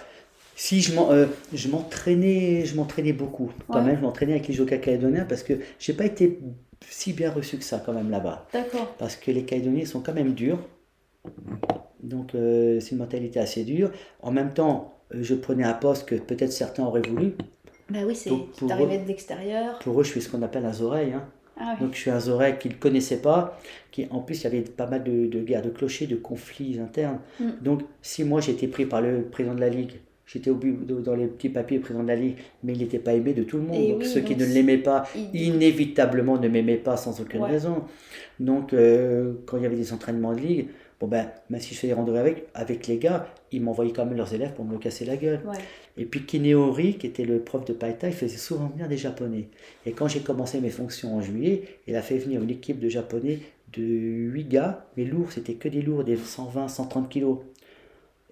Si 0.56 0.82
je 0.82 0.94
m'en- 0.94 1.10
euh, 1.10 1.24
je 1.54 1.68
m'entraînais, 1.68 2.66
je 2.66 2.74
m'entraînais 2.76 3.14
beaucoup. 3.14 3.50
Quand 3.68 3.78
Ouais. 3.78 3.84
même, 3.86 3.96
je 3.96 4.02
m'entraînais 4.02 4.32
avec 4.32 4.46
les 4.48 4.52
judokas 4.52 4.76
calédoniens 4.76 5.24
parce 5.24 5.42
que 5.42 5.54
j'ai 5.78 5.94
pas 5.94 6.04
été 6.04 6.38
si 6.88 7.12
bien 7.12 7.30
reçu 7.30 7.56
que 7.58 7.64
ça 7.64 7.82
quand 7.84 7.92
même 7.92 8.10
là-bas. 8.10 8.46
D'accord. 8.52 8.94
Parce 8.98 9.16
que 9.16 9.30
les 9.30 9.44
calédoniens 9.44 9.84
sont 9.84 10.00
quand 10.00 10.14
même 10.14 10.32
durs. 10.32 10.58
Donc 12.02 12.34
euh, 12.34 12.80
c'est 12.80 12.92
une 12.92 12.98
mentalité 12.98 13.38
assez 13.40 13.64
dure. 13.64 13.90
En 14.22 14.30
même 14.32 14.52
temps, 14.54 14.94
euh, 15.14 15.18
je 15.22 15.34
prenais 15.34 15.64
un 15.64 15.74
poste 15.74 16.08
que 16.08 16.14
peut-être 16.14 16.52
certains 16.52 16.84
auraient 16.84 17.02
voulu. 17.02 17.34
Bah 17.90 18.00
oui, 18.06 18.14
c'est 18.14 18.30
eux- 18.30 18.46
de 18.60 19.08
l'extérieur. 19.08 19.78
Pour 19.80 20.00
eux, 20.00 20.04
je 20.04 20.10
suis 20.10 20.22
ce 20.22 20.28
qu'on 20.30 20.42
appelle 20.42 20.64
un 20.64 20.80
oreille. 20.80 21.12
Hein. 21.12 21.24
Ah 21.58 21.74
oui. 21.78 21.84
Donc 21.84 21.94
je 21.94 22.00
suis 22.00 22.10
un 22.10 22.20
Zorek 22.20 22.58
qu'ils 22.58 22.72
ne 22.72 22.76
connaissaient 22.76 23.20
pas, 23.20 23.58
qui 23.90 24.06
en 24.10 24.20
plus 24.20 24.40
il 24.40 24.44
y 24.44 24.46
avait 24.46 24.62
pas 24.62 24.86
mal 24.86 25.04
de, 25.04 25.26
de 25.26 25.40
guerres 25.42 25.62
de 25.62 25.68
clochers, 25.68 26.06
de 26.06 26.16
conflits 26.16 26.78
internes. 26.80 27.18
Mm. 27.38 27.50
Donc 27.60 27.82
si 28.00 28.24
moi 28.24 28.40
été 28.46 28.66
pris 28.66 28.86
par 28.86 29.02
le 29.02 29.24
président 29.24 29.54
de 29.54 29.60
la 29.60 29.68
Ligue, 29.68 30.00
j'étais 30.32 30.50
dans 30.50 31.14
les 31.16 31.26
petits 31.26 31.48
papiers 31.48 31.78
président 31.78 32.02
de 32.02 32.08
la 32.08 32.16
Ligue, 32.16 32.36
mais 32.62 32.72
il 32.72 32.78
n'était 32.78 32.98
pas 32.98 33.14
aimé 33.14 33.32
de 33.32 33.42
tout 33.42 33.56
le 33.56 33.64
monde. 33.64 33.74
Et 33.76 33.92
donc 33.92 34.00
oui, 34.02 34.06
ceux 34.06 34.20
qui 34.20 34.36
ne 34.36 34.44
l'aimaient 34.44 34.78
pas, 34.78 35.04
Il- 35.14 35.46
inévitablement 35.48 36.38
ne 36.38 36.48
m'aimaient 36.48 36.76
pas 36.76 36.96
sans 36.96 37.20
aucune 37.20 37.42
Ouais. 37.42 37.50
raison. 37.50 37.84
Donc 38.38 38.72
euh, 38.72 39.34
quand 39.46 39.56
il 39.56 39.62
y 39.62 39.66
avait 39.66 39.76
des 39.76 39.92
entraînements 39.92 40.34
de 40.34 40.40
Ligue, 40.40 40.68
bon 41.00 41.08
ben, 41.08 41.28
même 41.48 41.60
si 41.60 41.74
je 41.74 41.78
faisais 41.80 41.88
des 41.88 41.94
randonnées 41.94 42.18
avec, 42.20 42.46
avec 42.54 42.86
les 42.86 42.98
gars, 42.98 43.26
ils 43.52 43.60
m'envoyaient 43.62 43.92
quand 43.92 44.04
même 44.06 44.16
leurs 44.16 44.32
élèves 44.34 44.52
pour 44.54 44.64
me 44.64 44.78
casser 44.78 45.04
la 45.04 45.16
gueule. 45.16 45.40
Ouais. 45.46 45.56
Et 45.96 46.04
puis 46.06 46.24
Kineori, 46.24 46.96
qui 46.98 47.06
était 47.06 47.24
le 47.24 47.40
prof 47.40 47.64
de 47.64 47.72
Paita, 47.72 48.06
il 48.06 48.12
faisait 48.14 48.36
souvent 48.36 48.68
venir 48.68 48.86
des 48.88 48.96
Japonais. 48.96 49.48
Et 49.86 49.92
quand 49.92 50.06
j'ai 50.08 50.20
commencé 50.20 50.60
mes 50.60 50.70
fonctions 50.70 51.16
en 51.16 51.20
juillet, 51.20 51.64
il 51.86 51.96
a 51.96 52.02
fait 52.02 52.18
venir 52.18 52.42
une 52.42 52.50
équipe 52.50 52.78
de 52.78 52.88
Japonais 52.88 53.40
de 53.72 53.82
8 53.82 54.44
gars, 54.48 54.86
mais 54.96 55.04
lourds, 55.04 55.32
c'était 55.32 55.54
que 55.54 55.68
des 55.68 55.82
lourds, 55.82 56.04
des 56.04 56.16
120, 56.16 56.68
130 56.68 57.08
kilos. 57.08 57.38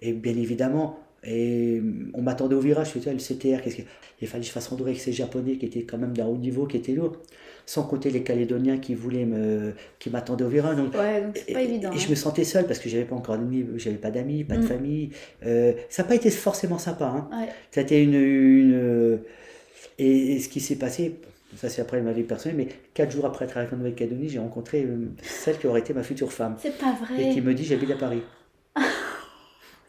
Et 0.01 0.13
bien 0.13 0.35
évidemment, 0.35 0.99
et 1.23 1.81
on 2.13 2.21
m'attendait 2.21 2.55
au 2.55 2.59
virage, 2.61 2.87
je 2.87 2.99
faisais 2.99 3.11
le 3.13 3.19
CTR, 3.19 3.61
qu'est-ce 3.61 3.77
que... 3.77 3.81
il 4.21 4.27
fallait 4.27 4.41
que 4.41 4.47
je 4.47 4.51
fasse 4.51 4.67
randonner 4.67 4.91
avec 4.91 5.01
ces 5.01 5.11
Japonais 5.13 5.57
qui 5.57 5.65
étaient 5.65 5.83
quand 5.83 5.97
même 5.97 6.15
d'un 6.15 6.25
haut 6.27 6.37
niveau, 6.37 6.65
qui 6.65 6.77
étaient 6.77 6.93
lourds. 6.93 7.17
Sans 7.65 7.83
compter 7.83 8.09
les 8.09 8.23
Calédoniens 8.23 8.79
qui 8.79 8.95
voulaient 8.95 9.25
me... 9.25 9.73
qui 9.99 10.09
m'attendaient 10.09 10.45
au 10.45 10.49
virage. 10.49 10.77
Donc, 10.77 10.93
Ouais, 10.95 11.21
donc 11.21 11.37
c'est 11.45 11.53
pas 11.53 11.61
et, 11.61 11.65
évident. 11.65 11.91
et 11.93 11.99
je 11.99 12.05
hein. 12.05 12.09
me 12.09 12.15
sentais 12.15 12.43
seul 12.43 12.65
parce 12.65 12.79
que 12.79 12.89
j'avais 12.89 13.03
pas 13.05 13.15
encore 13.15 13.37
d'amis, 13.37 13.63
j'avais 13.75 13.97
pas 13.97 14.09
d'amis, 14.11 14.43
pas 14.43 14.55
de 14.57 14.63
Mm. 14.63 14.67
famille. 14.67 15.09
Euh, 15.45 15.73
ça 15.89 16.01
n'a 16.03 16.09
pas 16.09 16.15
été 16.15 16.31
forcément 16.31 16.79
sympa. 16.79 17.05
Hein. 17.05 17.29
Ouais. 17.31 17.49
Ça 17.71 17.81
a 17.81 17.83
été 17.83 18.01
une. 18.01 18.15
une 18.15 18.73
euh, 18.73 19.17
et, 19.99 20.33
et 20.35 20.39
ce 20.39 20.49
qui 20.49 20.61
s'est 20.61 20.77
passé, 20.77 21.15
ça 21.55 21.69
c'est 21.69 21.81
après 21.81 22.01
ma 22.01 22.11
vie 22.13 22.23
personnelle, 22.23 22.57
mais 22.57 22.67
quatre 22.93 23.11
jours 23.11 23.25
après 23.25 23.45
être 23.45 23.57
arrivé 23.57 23.73
en 23.73 23.77
Nouvelle-Calédonie, 23.77 24.29
j'ai 24.29 24.39
rencontré 24.39 24.83
euh, 24.83 25.07
celle 25.21 25.57
qui 25.57 25.67
aurait 25.67 25.81
été 25.81 25.93
ma 25.93 26.03
future 26.03 26.31
femme. 26.31 26.55
C'est 26.59 26.77
pas 26.77 26.95
Et 27.19 27.29
qui 27.29 27.39
vrai. 27.41 27.41
me 27.41 27.53
dit 27.53 27.65
j'habite 27.65 27.91
à 27.91 27.95
Paris. 27.97 28.21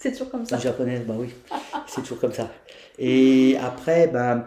C'est 0.00 0.10
toujours 0.12 0.30
comme 0.30 0.44
ça. 0.46 0.58
Japonaise, 0.58 1.02
bah 1.06 1.14
oui, 1.18 1.28
c'est 1.86 2.00
toujours 2.02 2.18
comme 2.18 2.32
ça. 2.32 2.50
Et 2.98 3.56
après, 3.60 4.08
ben, 4.08 4.44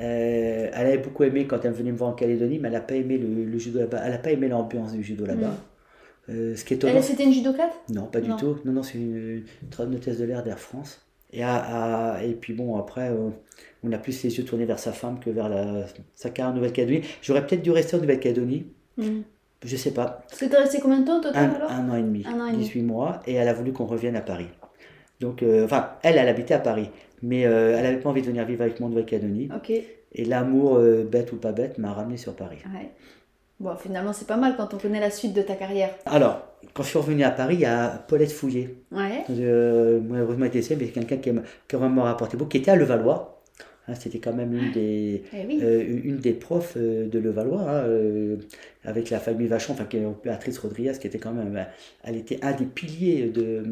euh, 0.00 0.70
elle 0.72 0.86
avait 0.86 0.98
beaucoup 0.98 1.22
aimé 1.24 1.46
quand 1.46 1.64
elle 1.64 1.72
venait 1.72 1.92
me 1.92 1.96
voir 1.96 2.10
en 2.10 2.14
Calédonie, 2.14 2.58
mais 2.58 2.68
elle 2.68 2.74
n'a 2.74 2.80
pas 2.80 2.94
aimé 2.96 3.16
le, 3.16 3.44
le 3.44 3.58
judo 3.58 3.78
là-bas. 3.80 4.00
Elle 4.04 4.12
n'a 4.12 4.18
pas 4.18 4.30
aimé 4.32 4.48
l'ambiance 4.48 4.92
du 4.92 5.02
judo 5.02 5.24
là-bas. 5.24 5.54
Euh, 6.28 6.56
ce 6.56 6.64
qui 6.64 6.74
est 6.74 6.76
étonnant. 6.76 6.94
Elle, 6.96 7.04
c'était 7.04 7.24
une 7.24 7.32
judokate 7.32 7.72
Non, 7.94 8.06
pas 8.06 8.20
du 8.20 8.30
tout. 8.36 8.58
Non, 8.64 8.72
non, 8.72 8.82
c'est 8.82 8.98
une, 8.98 9.44
une 9.78 9.94
hôtesse 9.94 10.18
de 10.18 10.24
l'air 10.24 10.42
d'Air 10.42 10.58
France. 10.58 11.00
Et, 11.32 11.42
à- 11.42 12.14
à- 12.16 12.22
et 12.24 12.34
puis 12.34 12.52
bon, 12.52 12.76
après, 12.76 13.10
euh, 13.10 13.30
on 13.84 13.92
a 13.92 13.98
plus 13.98 14.22
les 14.24 14.36
yeux 14.36 14.44
tournés 14.44 14.64
vers 14.64 14.78
sa 14.78 14.92
femme 14.92 15.18
que 15.20 15.30
vers 15.30 15.48
la, 15.48 15.86
sa 16.14 16.30
carrière 16.30 16.52
en 16.52 16.56
Nouvelle-Calédonie. 16.56 17.06
J'aurais 17.22 17.46
peut-être 17.46 17.62
dû 17.62 17.70
rester 17.70 17.96
en 17.96 18.00
Nouvelle-Calédonie, 18.00 18.66
Hmm. 18.98 19.20
Je 19.64 19.76
sais 19.76 19.92
pas. 19.92 20.22
Parce 20.28 20.40
que 20.40 20.46
t'es 20.46 20.56
resté 20.56 20.80
combien 20.80 21.00
de 21.00 21.06
temps 21.06 21.18
au 21.18 21.22
total 21.22 21.50
Un, 21.50 21.54
alors? 21.54 21.70
un 21.70 21.90
an 21.90 21.96
et 21.96 22.02
demi, 22.02 22.24
Un 22.26 22.40
an 22.40 22.46
et 22.46 22.52
demi. 22.52 22.62
18 22.64 22.82
mois, 22.82 23.20
et 23.26 23.34
elle 23.34 23.48
a 23.48 23.52
voulu 23.54 23.72
qu'on 23.72 23.86
revienne 23.86 24.16
à 24.16 24.20
Paris. 24.20 24.48
Donc, 25.20 25.42
euh, 25.42 25.64
enfin, 25.64 25.90
elle, 26.02 26.18
elle 26.18 26.28
habitait 26.28 26.54
à 26.54 26.58
Paris, 26.58 26.90
mais 27.22 27.46
euh, 27.46 27.74
elle 27.76 27.84
n'avait 27.84 27.98
pas 28.00 28.10
envie 28.10 28.20
de 28.22 28.26
venir 28.26 28.44
vivre 28.44 28.62
avec 28.62 28.78
moi 28.80 28.86
en 28.88 28.90
Nouvelle-Calédonie. 28.90 29.48
Ok. 29.54 29.70
Et 29.70 30.24
l'amour, 30.24 30.76
euh, 30.76 31.04
bête 31.10 31.32
ou 31.32 31.36
pas 31.36 31.52
bête, 31.52 31.78
m'a 31.78 31.92
ramené 31.92 32.16
sur 32.16 32.34
Paris. 32.34 32.58
Ouais. 32.74 32.90
Bon, 33.58 33.74
finalement, 33.76 34.12
c'est 34.12 34.26
pas 34.26 34.36
mal 34.36 34.54
quand 34.56 34.74
on 34.74 34.76
connaît 34.78 35.00
la 35.00 35.10
suite 35.10 35.32
de 35.32 35.40
ta 35.40 35.54
carrière. 35.54 35.90
Alors, 36.04 36.42
quand 36.74 36.82
je 36.82 36.88
suis 36.88 36.98
revenu 36.98 37.22
à 37.24 37.30
Paris, 37.30 37.54
il 37.54 37.60
y 37.60 37.64
a 37.64 37.88
Paulette 37.88 38.32
Fouillé. 38.32 38.82
Ouais. 38.92 39.24
Euh, 39.30 39.98
moi, 40.00 40.18
heureusement, 40.18 40.44
elle 40.44 40.54
était 40.56 40.76
mais 40.76 40.88
quelqu'un 40.88 41.16
qui, 41.16 41.32
m'a- 41.32 42.02
rapporté 42.04 42.36
beaucoup, 42.36 42.50
qui 42.50 42.58
était 42.58 42.70
à 42.70 42.76
Levallois. 42.76 43.35
Hein, 43.88 43.94
C'était 43.94 44.18
quand 44.18 44.32
même 44.32 44.52
une 44.52 44.72
des, 44.72 45.22
Eh 45.32 45.46
oui. 45.46 45.60
euh, 45.62 46.00
une 46.04 46.16
des 46.18 46.32
profs 46.32 46.74
euh, 46.76 47.08
de 47.08 47.18
Levallois, 47.18 47.62
hein, 47.62 47.84
euh, 47.84 48.36
avec 48.84 49.10
la 49.10 49.20
famille 49.20 49.46
Vachon, 49.46 49.74
enfin, 49.74 49.86
Béatrice 50.24 50.58
Rodriguez, 50.58 50.92
qui 51.00 51.06
était 51.06 51.18
quand 51.18 51.32
même, 51.32 51.64
elle 52.02 52.16
était 52.16 52.38
un 52.44 52.52
des 52.52 52.64
piliers 52.66 53.26
de, 53.28 53.62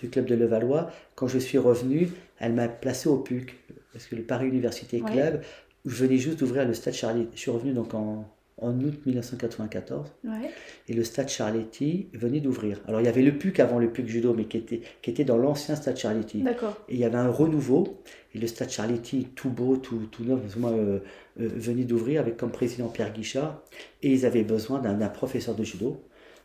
du 0.00 0.08
club 0.08 0.24
de 0.26 0.34
Levallois. 0.34 0.90
Quand 1.14 1.28
je 1.28 1.38
suis 1.38 1.58
revenu, 1.58 2.08
elle 2.38 2.54
m'a 2.54 2.68
placé 2.68 3.08
au 3.08 3.18
PUC, 3.18 3.54
parce 3.92 4.06
que 4.06 4.16
le 4.16 4.22
Paris 4.22 4.46
Université 4.48 5.02
Ouais. 5.02 5.10
Club, 5.12 5.42
où 5.84 5.90
je 5.90 6.04
venais 6.04 6.16
juste 6.18 6.38
d'ouvrir 6.40 6.66
le 6.66 6.74
stade 6.74 6.94
Charlie. 6.94 7.28
Je 7.34 7.40
suis 7.40 7.50
revenu 7.50 7.72
donc 7.72 7.92
en, 7.94 8.26
en 8.60 8.78
août 8.80 8.94
1994 9.06 10.08
Ouais. 10.24 10.50
et 10.88 10.92
le 10.94 11.04
stade 11.04 11.28
Charletti 11.28 12.08
venait 12.14 12.40
d'ouvrir. 12.40 12.80
Alors 12.86 13.00
il 13.00 13.04
y 13.04 13.08
avait 13.08 13.22
le 13.22 13.36
PUC 13.38 13.60
avant 13.60 13.78
le 13.78 13.90
PUC 13.90 14.06
judo, 14.08 14.34
mais 14.34 14.44
qui 14.44 14.56
était, 14.58 14.80
qui 15.02 15.10
était 15.10 15.24
dans 15.24 15.36
l'ancien 15.38 15.76
stade 15.76 15.96
Charletti. 15.96 16.42
Et 16.88 16.94
il 16.94 16.98
y 16.98 17.04
avait 17.04 17.16
un 17.18 17.28
renouveau, 17.30 18.02
et 18.34 18.38
le 18.38 18.46
stade 18.46 18.70
Charletti, 18.70 19.28
tout 19.34 19.50
beau, 19.50 19.76
tout, 19.76 20.06
tout 20.10 20.24
neuf, 20.24 20.40
euh, 20.62 20.68
euh, 20.68 20.98
venait 21.36 21.84
d'ouvrir 21.84 22.20
avec 22.20 22.36
comme 22.36 22.50
président 22.52 22.88
Pierre 22.88 23.12
Guichard, 23.12 23.62
et 24.02 24.12
ils 24.12 24.26
avaient 24.26 24.44
besoin 24.44 24.78
d'un 24.80 25.08
professeur 25.08 25.54
de 25.54 25.64
judo. 25.64 26.02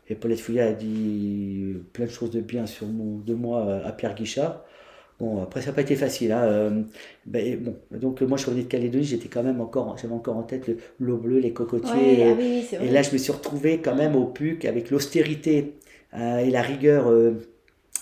Et 0.08 0.14
Paulette 0.14 0.40
Fouillat 0.40 0.66
a 0.68 0.72
dit 0.72 1.74
plein 1.92 2.06
de 2.06 2.10
choses 2.10 2.30
de 2.30 2.40
bien 2.40 2.66
sur 2.66 2.86
mon, 2.86 3.18
de 3.18 3.34
moi 3.34 3.66
euh, 3.66 3.84
à 3.86 3.92
Pierre 3.92 4.14
Guichard. 4.14 4.64
Bon, 5.18 5.42
après, 5.42 5.62
ça 5.62 5.68
n'a 5.68 5.72
pas 5.72 5.80
été 5.82 5.96
facile. 5.96 6.32
hein, 6.32 6.42
euh, 6.44 6.82
ben, 7.24 7.58
bon, 7.62 7.74
donc, 7.98 8.20
moi, 8.22 8.36
je 8.36 8.46
revenais 8.46 8.64
de 8.64 8.68
Calédonie, 8.68 9.04
j'étais 9.04 9.28
quand 9.28 9.42
même 9.42 9.60
encore, 9.62 9.96
j'avais 10.00 10.12
encore 10.14 10.36
en 10.36 10.42
tête 10.42 10.68
le- 10.68 10.76
l'eau 11.00 11.16
bleue, 11.16 11.38
les 11.38 11.52
cocotiers. 11.52 11.90
Ouais, 11.94 12.22
euh, 12.22 12.32
ah 12.34 12.36
oui, 12.38 12.66
et 12.86 12.90
là, 12.90 13.02
je 13.02 13.12
me 13.12 13.18
suis 13.18 13.32
retrouvé 13.32 13.78
quand 13.78 13.94
même 13.94 14.14
au 14.14 14.26
PUC 14.26 14.66
avec 14.66 14.90
l'austérité 14.90 15.72
euh, 16.14 16.38
et 16.38 16.50
la 16.50 16.60
rigueur 16.62 17.08
euh, 17.10 17.32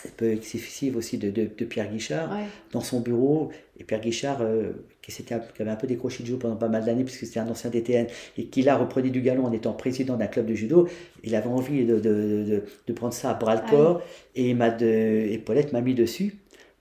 un 0.06 0.10
peu 0.16 0.32
excessive 0.32 0.96
aussi 0.96 1.16
de, 1.18 1.30
de- 1.30 1.48
de 1.56 1.64
Pierre 1.64 1.90
Guichard 1.90 2.30
Ouais. 2.32 2.44
dans 2.72 2.80
son 2.80 3.00
bureau. 3.00 3.50
Et 3.78 3.84
Pierre 3.84 4.00
Guichard, 4.00 4.38
euh, 4.42 4.72
qui, 5.02 5.10
s'était 5.12 5.34
avait 5.34 5.70
un 5.70 5.76
peu 5.76 5.86
décroché 5.86 6.22
de 6.22 6.26
judo 6.26 6.38
pendant 6.38 6.56
pas 6.56 6.68
mal 6.68 6.84
d'années, 6.84 7.04
puisque 7.04 7.26
c'était 7.26 7.40
un 7.40 7.48
ancien 7.48 7.70
DTN, 7.70 8.06
et 8.38 8.46
qui 8.46 8.62
là 8.62 8.76
reprenait 8.76 9.10
du 9.10 9.20
galon 9.22 9.46
en 9.46 9.52
étant 9.52 9.72
président 9.72 10.16
d'un 10.16 10.26
club 10.26 10.46
de 10.46 10.54
judo, 10.54 10.88
il 11.24 11.34
avait 11.34 11.48
envie 11.48 11.84
de, 11.84 11.98
de, 11.98 12.92
prendre 12.92 13.14
ça 13.14 13.30
à 13.30 13.34
bras 13.34 13.54
le 13.54 13.62
Ah 13.66 13.70
corps. 13.70 14.02
et, 14.36 14.54
m'a 14.54 14.76
et 14.80 15.38
Paulette 15.44 15.72
m'a 15.72 15.80
mis 15.80 15.94
dessus. 15.94 16.34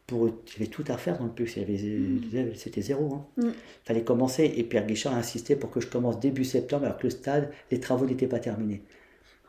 Pour, 0.07 0.27
il 0.27 0.33
y 0.53 0.55
avait 0.57 0.67
tout 0.69 0.83
à 0.89 0.97
faire 0.97 1.17
dans 1.17 1.25
le 1.25 1.31
PUC, 1.31 1.57
avait- 1.59 2.51
c'était 2.55 2.81
zéro. 2.81 3.13
Hein. 3.15 3.25
Mm. 3.37 3.49
fallait 3.85 4.03
commencer, 4.03 4.53
et 4.57 4.63
Pierre 4.63 4.85
Guichard 4.85 5.13
a 5.13 5.17
insisté 5.17 5.55
pour 5.55 5.69
que 5.71 5.79
je 5.79 5.87
commence 5.87 6.19
début 6.19 6.43
septembre, 6.43 6.85
alors 6.85 6.97
que 6.97 7.03
le 7.03 7.09
stade, 7.09 7.49
les 7.71 7.79
travaux 7.79 8.05
n'étaient 8.05 8.27
pas 8.27 8.39
terminés. 8.39 8.81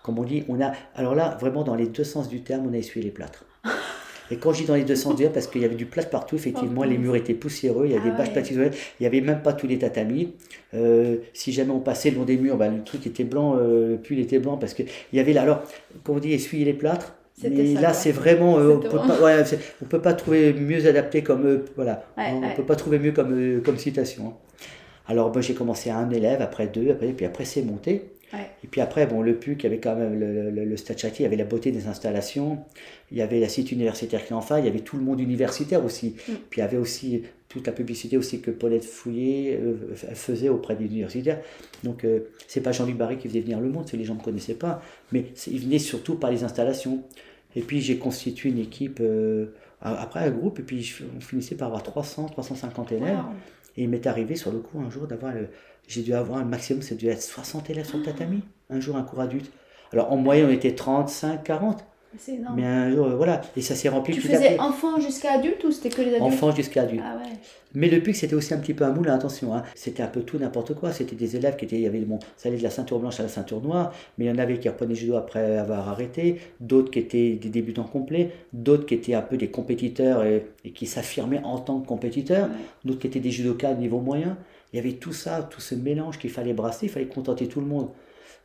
Comme 0.05 0.19
on 0.19 0.25
dit, 0.25 0.45
on 0.49 0.61
a. 0.61 0.73
Alors 0.95 1.15
là, 1.15 1.37
vraiment, 1.41 1.65
dans 1.65 1.75
les 1.75 1.87
deux 1.87 2.05
sens 2.05 2.29
du 2.29 2.43
terme, 2.43 2.67
on 2.69 2.73
a 2.73 2.77
essuyé 2.77 3.05
les 3.05 3.11
plâtres. 3.11 3.45
Et 4.31 4.37
quand 4.39 4.53
je 4.55 4.61
dis 4.63 4.67
dans 4.67 4.75
les 4.75 4.85
deux 4.85 4.97
sens 4.97 5.17
du 5.17 5.23
terme, 5.23 5.35
parce 5.35 5.47
qu'il 5.47 5.61
y 5.61 5.65
avait 5.67 5.75
du 5.75 5.85
plâtre 5.87 6.09
partout, 6.09 6.37
effectivement, 6.37 6.81
Oh, 6.83 6.89
les 6.89 6.97
murs 6.97 7.15
étaient 7.17 7.35
poussiéreux, 7.35 7.85
il 7.87 7.93
y 7.93 7.95
avait 7.95 8.09
Ah 8.17 8.23
des 8.25 8.31
bâches 8.33 8.51
ouais. 8.53 8.71
il 8.99 9.03
n'y 9.03 9.07
avait 9.07 9.21
même 9.21 9.43
pas 9.43 9.53
tous 9.53 9.67
les 9.67 9.79
tatamis. 9.79 10.33
Euh, 10.73 11.19
si 11.35 11.53
jamais 11.53 11.73
on 11.73 11.81
passait 11.81 12.11
le 12.11 12.17
long 12.17 12.25
des 12.25 12.39
murs, 12.39 12.57
bah, 12.57 12.69
le 12.69 12.83
truc 12.85 13.07
était 13.07 13.25
blanc, 13.25 13.57
euh, 13.59 13.89
le 13.91 13.97
pull 13.99 14.19
était 14.19 14.39
blanc, 14.39 14.57
parce 14.57 14.73
qu'il 14.73 14.87
y 15.13 15.19
avait 15.21 15.35
là. 15.35 15.43
Alors, 15.43 15.63
quand 16.05 16.15
on 16.15 16.19
dit 16.19 16.33
essuyer 16.33 16.65
les 16.65 16.73
plâtres, 16.73 17.15
mais 17.43 17.67
ça, 17.67 17.81
là, 17.81 17.93
c'est 17.93 18.13
vraiment. 18.13 18.59
euh, 18.59 18.77
on 18.77 18.81
peut 18.81 18.89
pas, 19.07 19.21
ouais, 19.21 19.45
c'est- 19.45 19.59
on 19.83 19.87
peut 19.87 20.01
pas 20.01 20.15
trouver 20.15 20.53
mieux 20.53 20.87
adapté 20.87 21.23
comme. 21.23 21.47
euh, 21.47 21.65
voilà. 21.77 22.05
Ouais, 22.17 22.41
on 22.43 22.49
ouais. 22.49 22.55
peut 22.55 22.65
pas 22.65 22.77
trouver 22.77 22.99
mieux 22.99 23.13
comme, 23.13 23.33
euh, 23.33 23.61
comme 23.61 23.79
citation. 23.79 24.29
hein. 24.29 24.37
Alors, 25.07 25.33
bah, 25.33 25.41
j'ai 25.43 25.55
commencé 25.55 25.91
à 25.91 25.99
un 25.99 26.11
élève, 26.11 26.43
après 26.43 26.69
deux, 26.69 26.91
après, 26.93 27.13
puis 27.13 27.27
après, 27.27 27.45
c'est 27.47 27.63
monté. 27.63 28.14
Ouais. 28.35 28.51
Et 28.65 28.67
puis 28.67 28.81
après, 28.81 29.07
bon, 29.07 29.23
le 29.23 29.35
PUC, 29.37 29.61
il 29.61 29.63
y 29.65 29.67
avait 29.67 29.79
quand 29.81 29.97
même 29.97 30.19
le, 30.19 30.51
le, 30.51 30.65
le 30.65 30.77
Stade 30.77 30.99
Châtier, 30.99 31.21
il 31.21 31.25
y 31.25 31.27
avait 31.27 31.37
la 31.37 31.45
beauté 31.45 31.71
des 31.71 31.87
installations, 31.87 32.59
il 33.13 33.19
y 33.19 33.23
avait 33.23 33.41
la 33.41 33.49
cité 33.49 33.75
universitaire 33.75 34.25
qui 34.25 34.33
est 34.33 34.37
en 34.37 34.41
face, 34.41 34.61
il 34.61 34.67
y 34.67 34.69
avait 34.69 34.81
tout 34.81 34.97
le 34.97 35.03
monde 35.05 35.21
universitaire 35.21 35.85
aussi. 35.85 36.17
Mm. 36.29 36.33
Puis 36.51 36.61
il 36.61 36.65
y 36.65 36.65
avait 36.65 36.77
aussi 36.77 37.23
toute 37.49 37.67
la 37.67 37.73
publicité 37.73 38.17
aussi 38.17 38.41
que 38.41 38.51
Paulette 38.51 38.85
Fouillé 38.85 39.59
euh, 39.63 39.95
faisait 40.15 40.49
auprès 40.49 40.75
des 40.75 40.87
universitaires. 40.87 41.41
Donc 41.85 42.05
euh, 42.05 42.21
c'est 42.49 42.61
pas 42.63 42.73
Jean-Luc 42.73 42.97
Barry 42.97 43.17
qui 43.19 43.29
faisait 43.29 43.41
venir 43.41 43.61
le 43.61 43.69
monde, 43.69 43.85
c'est 43.89 43.97
les 43.97 44.05
gens 44.05 44.15
ne 44.15 44.19
me 44.19 44.25
connaissaient 44.25 44.55
pas, 44.55 44.83
mais 45.13 45.27
il 45.47 45.61
venait 45.61 45.79
surtout 45.79 46.17
par 46.17 46.31
les 46.31 46.43
installations. 46.45 47.03
Et 47.57 47.61
puis 47.61 47.81
j'ai 47.81 47.99
constitué 47.99 48.49
une 48.51 48.59
équipe, 48.59 48.99
euh, 49.01 49.47
a- 49.81 49.95
après 50.03 50.21
un 50.21 50.31
groupe, 50.31 50.59
et 50.59 50.63
puis 50.65 50.93
on 51.17 51.21
finissait 51.21 51.55
par 51.55 51.69
avoir 51.69 51.85
300, 51.85 52.27
350 52.27 52.91
élèves. 52.91 53.15
Wow. 53.17 53.35
Et 53.77 53.85
il 53.85 53.89
m'est 53.89 54.07
arrivé 54.07 54.35
sur 54.37 54.51
le 54.53 54.59
coup 54.59 54.81
un 54.81 54.91
jour 54.91 55.07
d'avoir 55.07 55.33
le. 55.33 55.49
J'ai 55.89 56.03
dû 56.03 56.15
avoir 56.15 56.39
un 56.39 56.45
maximum, 56.45 56.83
c'est 56.83 56.95
dû 56.95 57.09
être 57.09 57.23
60 57.23 57.69
élèves 57.71 57.87
sur 57.87 57.99
le 57.99 58.05
tatami, 58.05 58.41
un 58.71 58.81
jour 58.81 58.97
un 58.97 59.03
cours 59.03 59.21
adulte. 59.21 59.51
Alors 59.93 60.13
en 60.13 60.17
moyenne 60.17 60.47
on 60.49 60.53
était 60.53 60.75
35, 60.75 61.43
40. 61.45 61.85
C'est 62.17 62.35
énorme. 62.37 62.55
Mais 62.55 62.65
un 62.65 62.93
jour, 62.93 63.07
euh, 63.07 63.17
voilà, 63.17 63.41
et 63.57 63.61
ça 63.61 63.75
s'est 63.75 63.89
rempli 63.89 64.15
Tu 64.15 64.25
à 64.29 64.37
faisais 64.37 64.57
enfant 64.61 65.01
jusqu'à 65.01 65.33
adulte 65.33 65.65
ou 65.65 65.73
c'était 65.73 65.89
que 65.89 66.01
les 66.01 66.15
adultes? 66.15 66.23
Enfant 66.23 66.55
jusqu'à 66.55 66.83
adulte. 66.83 67.03
Ah 67.05 67.17
ouais. 67.17 67.33
Mais 67.75 67.89
le 67.89 68.01
PUC, 68.01 68.15
c'était 68.15 68.37
aussi 68.37 68.55
un 68.55 68.59
petit 68.59 68.73
peu 68.73 68.85
un 68.85 68.93
moule, 68.93 69.09
attention. 69.09 69.53
Hein. 69.53 69.65
C'était 69.75 70.05
un 70.05 70.07
peu 70.07 70.21
tout, 70.23 70.39
n'importe 70.39 70.75
quoi. 70.75 70.93
C'était 70.93 71.17
des 71.17 71.35
élèves 71.35 71.57
qui 71.57 71.65
étaient. 71.65 71.75
Il 71.75 71.83
y 71.83 71.89
avait 71.89 71.99
bon, 71.99 72.21
ça 72.37 72.49
allait 72.49 72.59
de 72.59 72.63
la 72.63 72.71
ceinture 72.71 73.01
blanche 73.01 73.19
à 73.19 73.25
la 73.25 73.29
ceinture 73.29 73.61
noire, 73.61 73.93
mais 74.17 74.27
il 74.27 74.29
y 74.29 74.31
en 74.31 74.39
avait 74.39 74.61
qui 74.61 74.69
reprenaient 74.69 74.95
judo 74.95 75.17
après 75.17 75.57
avoir 75.59 75.89
arrêté, 75.89 76.41
d'autres 76.61 76.93
qui 76.93 77.01
étaient 77.01 77.33
des 77.33 77.49
débutants 77.49 77.83
complets, 77.83 78.31
d'autres 78.53 78.87
qui 78.87 78.95
étaient 78.95 79.15
un 79.15 79.23
peu 79.23 79.37
des 79.37 79.49
compétiteurs 79.49 80.23
et, 80.23 80.47
et 80.65 80.71
qui 80.71 80.87
s'affirmaient 80.87 81.43
en 81.43 81.59
tant 81.59 81.81
que 81.81 81.87
compétiteurs, 81.89 82.47
Ouais. 82.47 82.55
d'autres 82.85 83.01
qui 83.01 83.09
étaient 83.09 83.19
des 83.19 83.33
judokas 83.33 83.75
de 83.75 83.81
niveau 83.81 83.99
moyen. 83.99 84.39
Il 84.73 84.77
y 84.77 84.79
avait 84.81 84.93
tout 84.95 85.13
ça, 85.13 85.43
tout 85.49 85.61
ce 85.61 85.75
mélange 85.75 86.19
qu'il 86.19 86.31
fallait 86.31 86.53
brasser, 86.53 86.87
il 86.87 86.89
fallait 86.89 87.07
contenter 87.07 87.47
tout 87.47 87.61
le 87.61 87.67
monde. 87.67 87.89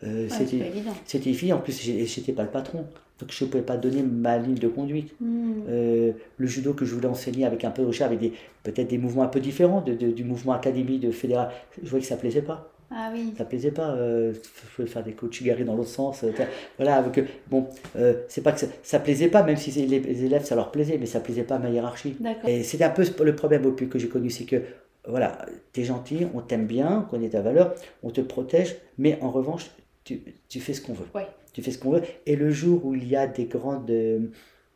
Euh, 0.04 0.24
Ouais, 0.24 0.30
c'était 0.30 0.58
c'était 1.06 1.34
fille, 1.34 1.52
en 1.54 1.60
plus, 1.60 1.82
j'étais 1.82 2.32
pas 2.34 2.44
le 2.44 2.50
patron. 2.50 2.86
Donc 3.20 3.32
je 3.34 3.44
ne 3.44 3.50
pouvais 3.50 3.64
pas 3.64 3.76
donner 3.76 4.02
ma 4.02 4.38
ligne 4.38 4.56
de 4.56 4.70
conduite. 4.70 5.14
Hmm. 5.20 5.64
Euh, 5.68 6.14
le 6.38 6.48
judo 6.48 6.74
que 6.74 6.86
je 6.86 6.96
voulais 6.96 7.08
enseigner 7.08 7.46
avec 7.46 7.66
un 7.66 7.72
peu 7.72 7.82
de 7.82 7.88
recherche, 7.88 8.12
avec 8.14 8.32
peut-être 8.64 8.88
des 8.88 8.98
mouvements 8.98 9.24
un 9.24 9.28
peu 9.28 9.42
différents 9.42 9.82
de, 9.82 9.94
de- 9.94 10.12
du 10.12 10.24
mouvement 10.24 10.54
académie 10.54 11.00
de 11.00 11.12
fédéral, 11.12 11.50
je 11.84 11.90
voyais 11.90 12.02
que 12.04 12.08
ça 12.08 12.16
plaisait 12.16 12.42
pas. 12.44 12.72
Ah 12.92 13.12
oui. 13.14 13.34
Ça 13.38 13.44
plaisait 13.44 13.72
pas. 13.72 13.92
Euh, 13.92 14.34
je 14.34 14.76
pouvais 14.76 14.88
faire 14.88 15.04
des 15.04 15.12
coachigari 15.12 15.66
dans 15.66 15.76
l'autre 15.76 15.90
sens. 15.90 16.24
euh, 16.24 16.32
voilà, 16.78 16.96
avec, 16.96 17.20
bon, 17.50 17.68
euh, 17.98 18.14
c'est 18.30 18.42
pas 18.42 18.54
que 18.54 18.62
ça, 18.62 18.68
ça 18.84 19.00
plaisait 19.00 19.28
pas, 19.28 19.44
même 19.44 19.58
si 19.58 19.70
les, 19.72 20.00
les 20.00 20.24
élèves 20.24 20.46
ça 20.46 20.56
leur 20.56 20.72
plaisait, 20.72 20.98
mais 20.98 21.06
ça 21.06 21.20
plaisait 21.20 21.44
pas 21.44 21.56
à 21.56 21.60
ma 21.60 21.70
hiérarchie. 21.70 22.16
Et 22.48 22.64
c'était 22.64 22.86
un 22.86 22.90
peu 22.90 23.04
le 23.24 23.36
problème 23.36 23.66
au 23.66 23.74
plus 23.74 23.90
que 23.90 24.00
j'ai 24.00 24.08
connu, 24.08 24.30
c'est 24.30 24.46
que 24.46 24.62
voilà, 25.08 25.46
t'es 25.74 25.84
gentil, 25.84 26.28
on 26.34 26.42
t'aime 26.42 26.66
bien, 26.68 27.00
on 27.06 27.10
connaît 27.10 27.30
ta 27.30 27.42
valeur, 27.42 27.74
on 28.04 28.10
te 28.12 28.22
protège, 28.22 28.76
mais 28.98 29.18
en 29.22 29.32
revanche, 29.32 29.70
tu, 30.04 30.22
tu 30.50 30.60
fais 30.60 30.74
ce 30.74 30.82
qu'on 30.82 30.94
veut. 30.94 31.06
Ouais. 31.16 31.28
Tu 31.54 31.62
fais 31.62 31.72
ce 31.72 31.80
qu'on 31.80 31.92
veut. 31.92 32.02
Et 32.26 32.36
le 32.36 32.52
jour 32.52 32.86
où 32.86 32.96
il 32.96 33.08
y 33.08 33.16
a 33.16 33.26
des 33.28 33.46
grandes, 33.46 33.90
euh, 33.90 34.20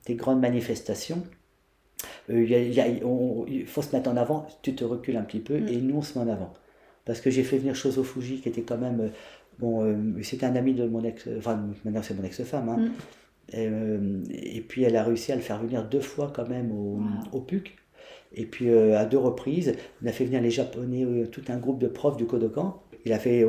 des 0.06 0.16
grandes 0.16 0.40
manifestations, 0.42 1.22
euh, 2.30 2.44
il 2.44 2.50
y 2.50 2.56
a- 2.56 2.60
il 2.60 2.74
y 2.74 2.82
a- 2.82 3.06
on- 3.06 3.46
il 3.48 3.66
faut 3.68 3.82
se 3.82 3.96
mettre 3.96 4.10
en 4.10 4.18
avant, 4.18 4.48
tu 4.62 4.74
te 4.76 4.84
recules 4.84 5.18
un 5.18 5.24
petit 5.24 5.40
peu, 5.40 5.60
Mm. 5.60 5.68
et 5.68 5.78
nous 5.78 5.98
on 5.98 6.02
se 6.02 6.18
met 6.18 6.26
en 6.26 6.30
avant. 6.32 6.54
Parce 7.06 7.20
que 7.22 7.30
j'ai 7.30 7.44
fait 7.44 7.58
venir 7.58 7.76
Shozo 7.76 8.04
Fuji, 8.04 8.40
qui 8.40 8.50
était 8.50 8.62
quand 8.62 8.78
même, 8.78 9.02
euh, 9.02 9.08
bon, 9.60 9.84
euh, 9.84 9.96
c'était 10.24 10.46
un 10.46 10.56
ami 10.56 10.74
de 10.74 10.86
mon 10.88 11.04
ex, 11.04 11.28
enfin 11.38 11.62
maintenant 11.86 12.02
c'est 12.02 12.14
mon 12.16 12.24
ex-femme, 12.24 12.70
hein. 12.70 12.78
Mm. 12.78 12.92
et, 13.54 13.68
euh, 13.70 14.24
et 14.32 14.62
puis 14.62 14.84
elle 14.84 14.96
a 14.96 15.04
réussi 15.04 15.32
à 15.32 15.36
le 15.36 15.42
faire 15.42 15.60
venir 15.62 15.84
deux 15.88 16.00
fois 16.00 16.32
quand 16.34 16.48
même 16.48 16.72
au, 16.72 16.98
Wow. 16.98 17.04
au 17.34 17.42
PUC. 17.42 17.76
Et 18.36 18.46
puis 18.46 18.70
euh, 18.70 18.98
à 18.98 19.06
deux 19.06 19.18
reprises, 19.18 19.76
on 20.04 20.08
a 20.08 20.12
fait 20.12 20.26
venir 20.26 20.42
les 20.42 20.50
Japonais, 20.52 21.04
euh, 21.06 21.28
tout 21.28 21.44
un 21.50 21.58
groupe 21.58 21.80
de 21.80 21.88
profs 21.88 22.18
du 22.18 22.26
Kodokan. 22.26 22.82
Il 23.06 23.12
a 23.12 23.20
fait, 23.20 23.46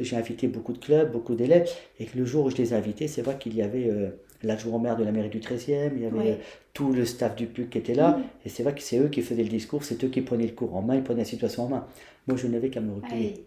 j'ai 0.00 0.16
invité 0.16 0.48
beaucoup 0.48 0.72
de 0.72 0.78
clubs, 0.78 1.12
beaucoup 1.12 1.36
d'élèves, 1.36 1.70
et 2.00 2.06
que 2.06 2.18
le 2.18 2.24
jour 2.24 2.46
où 2.46 2.50
je 2.50 2.56
les 2.56 2.72
ai 2.72 2.76
invités, 2.76 3.06
c'est 3.06 3.22
vrai 3.22 3.36
qu'il 3.38 3.54
y 3.54 3.62
avait 3.62 3.88
euh, 3.88 4.08
l'adjoint 4.42 4.80
maire 4.80 4.96
de 4.96 5.04
la 5.04 5.12
mairie 5.12 5.28
du 5.28 5.38
13e, 5.38 5.92
il 5.94 6.02
y 6.02 6.06
avait 6.06 6.32
euh, 6.32 6.36
tout 6.72 6.92
le 6.92 7.04
staff 7.04 7.36
du 7.36 7.46
PUC 7.46 7.70
qui 7.70 7.78
était 7.78 7.94
là, 7.94 8.16
Mm. 8.18 8.22
et 8.44 8.48
c'est 8.48 8.62
vrai 8.64 8.74
que 8.74 8.82
c'est 8.82 8.98
eux 8.98 9.08
qui 9.08 9.22
faisaient 9.22 9.44
le 9.44 9.48
discours, 9.48 9.84
c'est 9.84 10.02
eux 10.02 10.08
qui 10.08 10.22
prenaient 10.22 10.46
le 10.46 10.52
cours 10.54 10.74
en 10.74 10.82
main, 10.82 10.96
ils 10.96 11.04
prenaient 11.04 11.20
la 11.20 11.24
situation 11.24 11.64
en 11.64 11.68
main. 11.68 11.86
Moi, 12.26 12.36
je 12.36 12.48
n'avais 12.48 12.68
qu'à 12.68 12.80
me 12.80 12.94
reculer, 12.94 13.46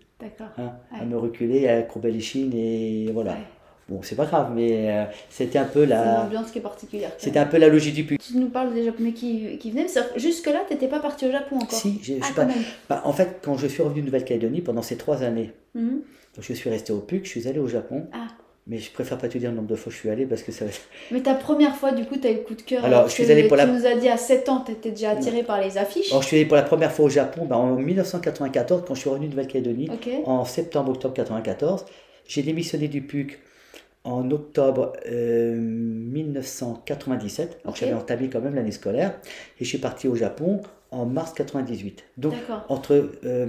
hein, 0.58 0.72
à 0.92 1.06
me 1.06 1.18
reculer, 1.18 1.68
à 1.68 1.82
courber 1.82 2.12
les 2.12 2.22
chines, 2.22 2.54
et 2.56 3.12
voilà. 3.12 3.38
Bon, 3.90 4.02
c'est 4.04 4.16
pas 4.16 4.26
grave, 4.26 4.52
mais 4.56 4.92
euh, 4.92 5.04
c'était 5.30 5.58
un 5.58 5.66
peu 5.66 5.84
la, 5.84 6.22
ambiance 6.22 6.52
qui 6.52 6.60
est 6.60 6.62
particulière. 6.62 7.12
c'était 7.18 7.40
un 7.40 7.46
peu 7.48 7.58
la 7.58 7.70
logique 7.70 7.96
du. 7.96 8.04
PUC. 8.04 8.20
Tu 8.22 8.38
nous 8.38 8.50
parles 8.50 8.74
des 8.74 8.84
Japonais 8.86 9.14
qui, 9.14 9.58
qui 9.58 9.72
venaient, 9.72 9.88
mais 9.96 10.20
jusque-là, 10.20 10.62
t'étais 10.70 10.88
pas 10.88 11.00
parti 11.00 11.26
au 11.26 11.32
Japon 11.32 11.56
encore 11.58 11.72
Si, 11.80 12.00
je 12.04 12.14
Ah, 12.22 12.26
suis 12.26 12.34
pas- 12.36 12.48
bah, 12.88 13.02
en 13.06 13.14
fait, 13.14 13.40
quand 13.44 13.58
je 13.58 13.66
suis 13.68 13.82
revenu 13.82 14.02
de 14.02 14.06
Nouvelle-Calédonie 14.06 14.62
pendant 14.62 14.84
ces 14.84 14.96
trois 14.96 15.24
années, 15.24 15.52
Mhm. 15.74 15.90
donc 16.36 16.42
je 16.42 16.54
suis 16.54 16.70
resté 16.70 16.94
au 16.94 17.00
PUC, 17.00 17.26
je 17.26 17.30
suis 17.30 17.48
allé 17.48 17.58
au 17.60 17.68
Japon, 17.68 18.06
Ah. 18.14 18.28
mais 18.68 18.78
je 18.78 18.92
préfère 18.92 19.18
pas 19.18 19.28
te 19.28 19.40
dire 19.40 19.50
le 19.50 19.56
nombre 19.56 19.68
de 19.70 19.76
fois 19.76 19.90
que 19.90 19.96
je 19.96 20.00
suis 20.02 20.10
allé 20.12 20.28
parce 20.28 20.44
que 20.44 20.52
ça. 20.52 20.66
Mais 21.10 21.22
ta 21.22 21.34
première 21.34 21.76
fois, 21.76 21.92
du 21.92 22.06
coup, 22.06 22.18
t'as 22.18 22.30
eu 22.30 22.36
le 22.36 22.40
coup 22.42 22.54
de 22.54 22.62
cœur. 22.62 22.86
Alors, 22.86 23.02
parce 23.02 23.18
je 23.18 23.24
suis 23.24 23.32
allé 23.32 23.48
pour 23.48 23.58
tu 23.58 23.66
la- 23.66 23.72
nous 23.72 23.88
as 23.88 23.96
dit 23.96 24.08
à 24.10 24.18
7 24.18 24.50
ans, 24.50 24.60
t'étais 24.60 24.92
déjà 24.92 25.10
attiré 25.12 25.42
par 25.42 25.60
les 25.60 25.80
affiches. 25.80 26.12
Alors, 26.12 26.22
je 26.22 26.28
suis 26.28 26.38
allé 26.38 26.46
pour 26.46 26.58
la 26.58 26.62
première 26.64 26.92
fois 26.92 27.06
au 27.06 27.10
Japon 27.10 27.46
bah, 27.46 27.58
en 27.58 27.76
1994 27.76 28.84
quand 28.88 28.94
je 28.94 29.00
suis 29.00 29.10
revenu 29.10 29.26
de 29.26 29.32
Nouvelle-Calédonie, 29.32 29.90
en 30.26 30.46
septembre-octobre 30.46 31.16
94. 31.16 31.86
J'ai 32.28 32.44
démissionné 32.44 32.88
du 32.88 33.02
PUC 33.02 33.40
en 34.04 34.30
octobre 34.32 34.94
euh, 35.08 35.56
1997. 35.60 37.60
Alors, 37.64 37.74
Ok. 37.74 37.78
j'avais 37.80 37.94
entamé 37.94 38.30
quand 38.30 38.42
même 38.42 38.56
l'année 38.56 38.72
scolaire 38.72 39.14
et 39.60 39.64
je 39.64 39.70
suis 39.70 39.78
parti 39.78 40.08
au 40.08 40.16
Japon 40.16 40.62
en 40.92 41.06
mars 41.06 41.34
98. 41.34 42.04
Donc, 42.18 42.34
D'accord. 42.34 42.66
entre 42.70 43.10
euh, 43.26 43.46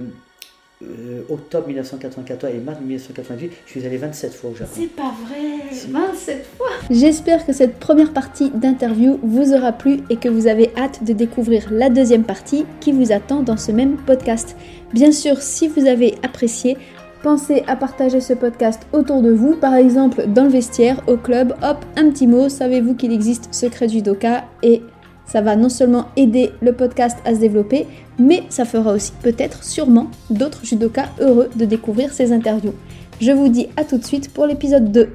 euh, 0.83 1.21
octobre 1.29 1.67
1994 1.67 2.53
et 2.53 2.59
mars 2.59 2.79
1998, 2.79 3.51
je 3.65 3.71
suis 3.71 3.85
allé 3.85 3.97
27 3.97 4.33
fois 4.33 4.51
au 4.51 4.55
Japon. 4.55 4.71
C'est 4.75 4.87
pas 4.95 5.13
vrai. 5.25 5.71
Si. 5.71 5.89
27 5.89 6.45
fois. 6.57 6.67
J'espère 6.89 7.45
que 7.45 7.53
cette 7.53 7.79
première 7.79 8.13
partie 8.13 8.49
d'interview 8.51 9.19
vous 9.23 9.53
aura 9.53 9.71
plu 9.71 10.01
et 10.09 10.17
que 10.17 10.29
vous 10.29 10.47
avez 10.47 10.71
hâte 10.77 11.03
de 11.03 11.13
découvrir 11.13 11.71
la 11.71 11.89
deuxième 11.89 12.23
partie 12.23 12.65
qui 12.79 12.91
vous 12.91 13.11
attend 13.11 13.41
dans 13.41 13.57
ce 13.57 13.71
même 13.71 13.97
podcast. 13.97 14.55
Bien 14.93 15.11
sûr, 15.11 15.41
si 15.41 15.67
vous 15.67 15.87
avez 15.87 16.15
apprécié, 16.23 16.77
Pensez 17.23 17.63
à 17.67 17.75
partager 17.75 18.19
ce 18.19 18.33
podcast 18.33 18.87
autour 18.93 19.21
de 19.21 19.31
vous, 19.31 19.55
par 19.55 19.75
exemple 19.75 20.25
dans 20.27 20.43
le 20.43 20.49
vestiaire, 20.49 21.01
au 21.07 21.17
club. 21.17 21.53
Hop, 21.61 21.85
un 21.95 22.09
petit 22.09 22.25
mot. 22.25 22.49
Savez-vous 22.49 22.95
qu'il 22.95 23.11
existe 23.11 23.53
Secret 23.53 23.89
Judoka 23.89 24.45
Et 24.63 24.81
ça 25.25 25.41
va 25.41 25.55
non 25.55 25.69
seulement 25.69 26.07
aider 26.15 26.51
le 26.61 26.73
podcast 26.73 27.19
à 27.23 27.35
se 27.35 27.39
développer, 27.39 27.85
mais 28.17 28.43
ça 28.49 28.65
fera 28.65 28.93
aussi 28.93 29.11
peut-être, 29.21 29.63
sûrement, 29.63 30.07
d'autres 30.31 30.65
judokas 30.65 31.09
heureux 31.19 31.49
de 31.55 31.65
découvrir 31.65 32.11
ces 32.11 32.33
interviews. 32.33 32.73
Je 33.21 33.31
vous 33.31 33.49
dis 33.49 33.67
à 33.77 33.83
tout 33.83 33.99
de 33.99 34.03
suite 34.03 34.33
pour 34.33 34.47
l'épisode 34.47 34.91
2. 34.91 35.09